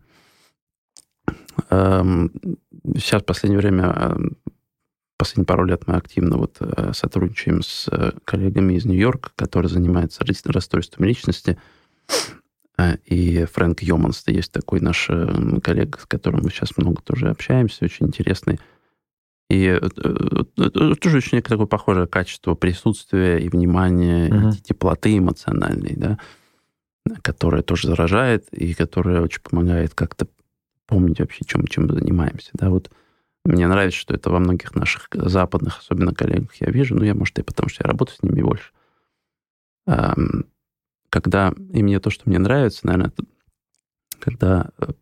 Эм, 1.70 2.32
сейчас 2.94 3.22
в 3.22 3.26
последнее 3.26 3.60
время, 3.60 3.84
эм, 3.84 4.36
последние 5.20 5.44
пару 5.44 5.66
лет 5.66 5.82
мы 5.86 5.96
активно 5.96 6.38
вот 6.38 6.56
э, 6.60 6.92
сотрудничаем 6.94 7.62
с 7.62 7.88
э, 7.92 8.12
коллегами 8.24 8.72
из 8.72 8.86
Нью-Йорка, 8.86 9.32
которые 9.36 9.68
занимаются 9.68 10.24
расстройством 10.24 11.04
личности. 11.04 11.58
Э, 12.78 12.96
и 13.04 13.44
Фрэнк 13.44 13.82
Йоманс, 13.82 14.24
есть 14.28 14.50
такой 14.50 14.80
наш 14.80 15.10
коллега, 15.62 15.98
с 15.98 16.06
которым 16.06 16.40
мы 16.44 16.50
сейчас 16.50 16.74
много 16.78 17.02
тоже 17.02 17.28
общаемся, 17.28 17.84
очень 17.84 18.06
интересный. 18.06 18.58
И 19.50 19.78
тоже 20.54 21.18
очень 21.18 21.42
такое 21.42 21.66
похожее 21.66 22.06
качество 22.06 22.54
присутствия 22.54 23.38
и 23.40 23.50
внимания, 23.50 24.28
uh-huh. 24.28 24.56
и 24.56 24.62
теплоты 24.62 25.18
эмоциональной, 25.18 25.96
да, 25.96 26.18
которая 27.20 27.62
тоже 27.62 27.88
заражает 27.88 28.48
и 28.52 28.72
которая 28.72 29.20
очень 29.20 29.42
помогает 29.42 29.92
как-то 29.92 30.28
помнить 30.86 31.18
вообще, 31.18 31.44
чем, 31.44 31.66
чем 31.66 31.88
мы 31.88 31.94
занимаемся. 31.94 32.50
Да, 32.54 32.70
вот 32.70 32.90
мне 33.44 33.66
нравится, 33.66 33.98
что 33.98 34.14
это 34.14 34.30
во 34.30 34.38
многих 34.38 34.74
наших 34.74 35.08
западных, 35.12 35.78
особенно 35.78 36.14
коллегах, 36.14 36.54
я 36.60 36.70
вижу, 36.70 36.94
ну, 36.94 37.04
я, 37.04 37.14
может, 37.14 37.38
и 37.38 37.42
потому, 37.42 37.68
что 37.68 37.82
я 37.84 37.88
работаю 37.88 38.16
с 38.16 38.22
ними 38.22 38.42
больше. 38.42 38.72
Когда, 41.08 41.52
и 41.72 41.82
мне 41.82 41.98
то, 41.98 42.10
что 42.10 42.28
мне 42.28 42.38
нравится, 42.38 42.86
наверное, 42.86 43.12
когда 44.20 44.70
э, 44.78 44.92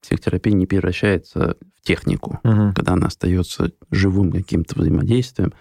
психотерапия 0.00 0.54
не 0.54 0.66
превращается 0.66 1.58
в 1.76 1.82
технику, 1.82 2.40
угу. 2.42 2.72
когда 2.74 2.92
она 2.94 3.08
остается 3.08 3.72
живым 3.90 4.32
каким-то 4.32 4.78
взаимодействием, 4.78 5.52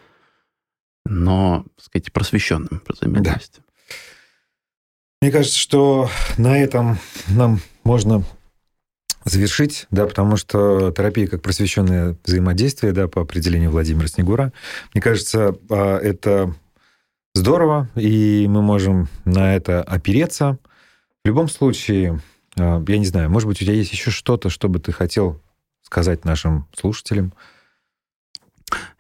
но, 1.06 1.66
так 1.76 1.86
сказать, 1.86 2.14
просвещенным 2.14 2.82
взаимодействием. 2.88 3.66
Да. 3.68 3.74
Мне 5.22 5.32
кажется, 5.32 5.58
что 5.58 6.10
на 6.38 6.58
этом 6.58 6.98
нам 7.28 7.60
можно 7.84 8.24
завершить, 9.26 9.88
да, 9.92 10.06
потому 10.06 10.38
что 10.38 10.92
терапия 10.92 11.28
как 11.28 11.42
просвещенное 11.42 12.16
взаимодействие, 12.26 12.94
да, 12.94 13.08
по 13.08 13.22
определению 13.22 13.72
Владимира 13.72 14.08
Снегура, 14.08 14.52
мне 14.94 15.02
кажется, 15.02 15.56
а, 15.70 15.98
это 15.98 16.54
здорово, 17.34 17.90
и 17.96 18.46
мы 18.50 18.62
можем 18.62 19.08
на 19.26 19.56
это 19.56 19.82
опереться. 19.82 20.58
В 21.24 21.28
любом 21.28 21.48
случае, 21.48 22.22
а, 22.58 22.84
я 22.88 22.98
не 22.98 23.06
знаю, 23.06 23.30
может 23.30 23.48
быть, 23.48 23.62
у 23.62 23.66
тебя 23.66 23.76
есть 23.76 23.92
еще 23.92 24.12
что-то, 24.12 24.50
что 24.50 24.70
бы 24.70 24.80
ты 24.80 24.92
хотел 24.92 25.42
сказать 25.82 26.26
нашим 26.26 26.68
слушателям? 26.76 27.34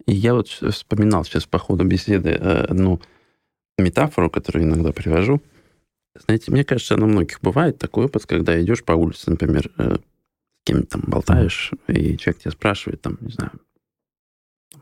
Я 0.05 0.33
вот 0.33 0.47
вспоминал 0.47 1.23
сейчас 1.25 1.45
по 1.45 1.57
ходу 1.57 1.85
беседы 1.85 2.31
э, 2.31 2.65
одну 2.65 3.01
метафору, 3.77 4.29
которую 4.29 4.65
иногда 4.65 4.91
привожу. 4.91 5.41
Знаете, 6.15 6.51
мне 6.51 6.63
кажется, 6.63 6.97
на 6.97 7.07
многих 7.07 7.39
бывает 7.41 7.79
такой 7.79 8.05
опыт, 8.05 8.25
когда 8.25 8.61
идешь 8.61 8.83
по 8.83 8.91
улице, 8.91 9.31
например, 9.31 9.71
э, 9.77 9.97
кем 10.63 10.83
там 10.83 11.01
болтаешь, 11.07 11.71
и 11.87 12.17
человек 12.17 12.41
тебя 12.41 12.51
спрашивает, 12.51 13.01
там, 13.01 13.17
не 13.21 13.31
знаю, 13.31 13.51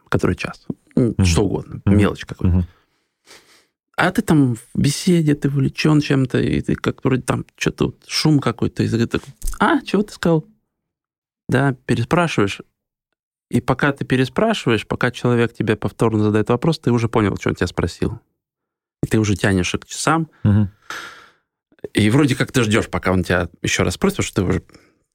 который 0.09 0.35
час, 0.35 0.65
mm-hmm. 0.95 1.23
что 1.23 1.43
угодно, 1.43 1.81
mm-hmm. 1.85 1.95
мелочь 1.95 2.25
какой-то. 2.25 2.57
Mm-hmm. 2.57 2.65
А 3.97 4.11
ты 4.11 4.21
там 4.21 4.55
в 4.55 4.67
беседе, 4.73 5.35
ты 5.35 5.49
увлечен 5.49 6.01
чем-то, 6.01 6.39
и 6.39 6.61
ты 6.61 6.75
как 6.75 7.03
вроде 7.03 7.21
там 7.21 7.45
что-то 7.55 7.93
шум 8.07 8.39
какой-то, 8.39 8.83
и 8.83 8.89
ты 8.89 9.05
такой, 9.05 9.33
а, 9.59 9.81
чего 9.81 10.01
ты 10.01 10.13
сказал? 10.13 10.47
Да, 11.49 11.75
переспрашиваешь. 11.85 12.61
И 13.49 13.59
пока 13.59 13.91
ты 13.91 14.05
переспрашиваешь, 14.05 14.87
пока 14.87 15.11
человек 15.11 15.53
тебе 15.53 15.75
повторно 15.75 16.23
задает 16.23 16.49
вопрос, 16.49 16.79
ты 16.79 16.91
уже 16.91 17.09
понял, 17.09 17.35
что 17.35 17.49
он 17.49 17.55
тебя 17.55 17.67
спросил. 17.67 18.19
И 19.03 19.07
ты 19.07 19.19
уже 19.19 19.35
тянешь 19.35 19.71
к 19.73 19.85
часам. 19.85 20.29
Угу. 20.45 20.69
И 21.93 22.09
вроде 22.09 22.35
как 22.35 22.51
ты 22.51 22.63
ждешь, 22.63 22.89
пока 22.89 23.11
он 23.11 23.23
тебя 23.23 23.49
еще 23.61 23.83
раз 23.83 23.95
спросит, 23.95 24.23
что 24.23 24.41
ты 24.41 24.47
уже 24.47 24.63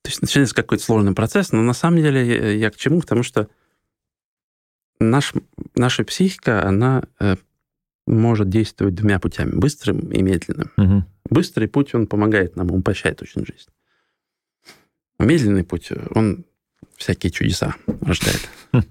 то 0.07 0.11
есть 0.11 0.23
начинается 0.23 0.55
какой-то 0.55 0.85
сложный 0.85 1.15
процесс, 1.15 1.51
но 1.51 1.63
на 1.63 1.73
самом 1.73 2.01
деле 2.01 2.57
я 2.57 2.71
к 2.71 2.77
чему? 2.77 3.01
Потому 3.01 3.25
что 3.25 3.49
наш, 5.01 5.33
наша 5.75 6.05
психика, 6.05 6.65
она 6.65 7.03
э, 7.19 7.35
может 8.07 8.49
действовать 8.49 8.95
двумя 8.95 9.19
путями, 9.19 9.51
быстрым 9.51 9.99
и 10.13 10.23
медленным. 10.23 10.71
Угу. 10.77 11.05
Быстрый 11.31 11.67
путь, 11.67 11.93
он 11.93 12.07
помогает 12.07 12.55
нам, 12.55 12.71
он 12.71 12.79
упрощает 12.79 13.21
очень 13.21 13.45
жизнь. 13.45 13.69
Медленный 15.19 15.65
путь, 15.65 15.91
он 16.15 16.45
всякие 16.97 17.33
чудеса 17.33 17.75
рождает. 18.01 18.49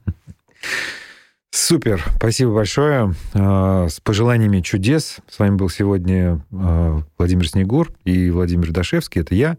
Супер, 1.49 2.03
спасибо 2.18 2.55
большое. 2.55 3.16
А, 3.36 3.88
с 3.88 4.01
пожеланиями 4.01 4.59
чудес. 4.59 5.20
С 5.30 5.39
вами 5.39 5.55
был 5.55 5.70
сегодня 5.70 6.45
а, 6.51 7.01
Владимир 7.18 7.47
Снегур 7.47 7.93
и 8.03 8.30
Владимир 8.32 8.74
Дашевский. 8.74 9.22
Это 9.22 9.34
я. 9.34 9.57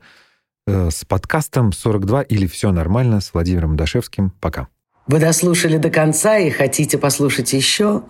Э, 0.69 0.91
с 0.91 1.05
подкастом 1.05 1.73
42 1.73 2.23
или 2.23 2.47
«Все 2.47 2.73
нормально» 2.73 3.21
с 3.21 3.33
Владимиром 3.33 3.77
Дашевским. 3.77 4.33
Пока. 4.41 4.67
Вы 5.07 5.21
дослушали 5.21 5.77
до 5.77 5.91
конца 5.91 6.39
и 6.39 6.51
хотите 6.51 6.99
послушать 6.99 7.53
еще? 7.53 8.03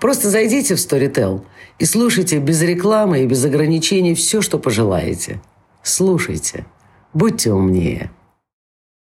Просто 0.00 0.30
зайдите 0.30 0.76
в 0.76 0.78
Storytel 0.78 1.44
и 1.78 1.84
слушайте 1.84 2.38
без 2.38 2.62
рекламы 2.62 3.22
и 3.22 3.26
без 3.26 3.44
ограничений 3.44 4.14
все, 4.14 4.40
что 4.40 4.58
пожелаете. 4.58 5.42
Слушайте. 5.82 6.64
Будьте 7.12 7.52
умнее. 7.52 8.10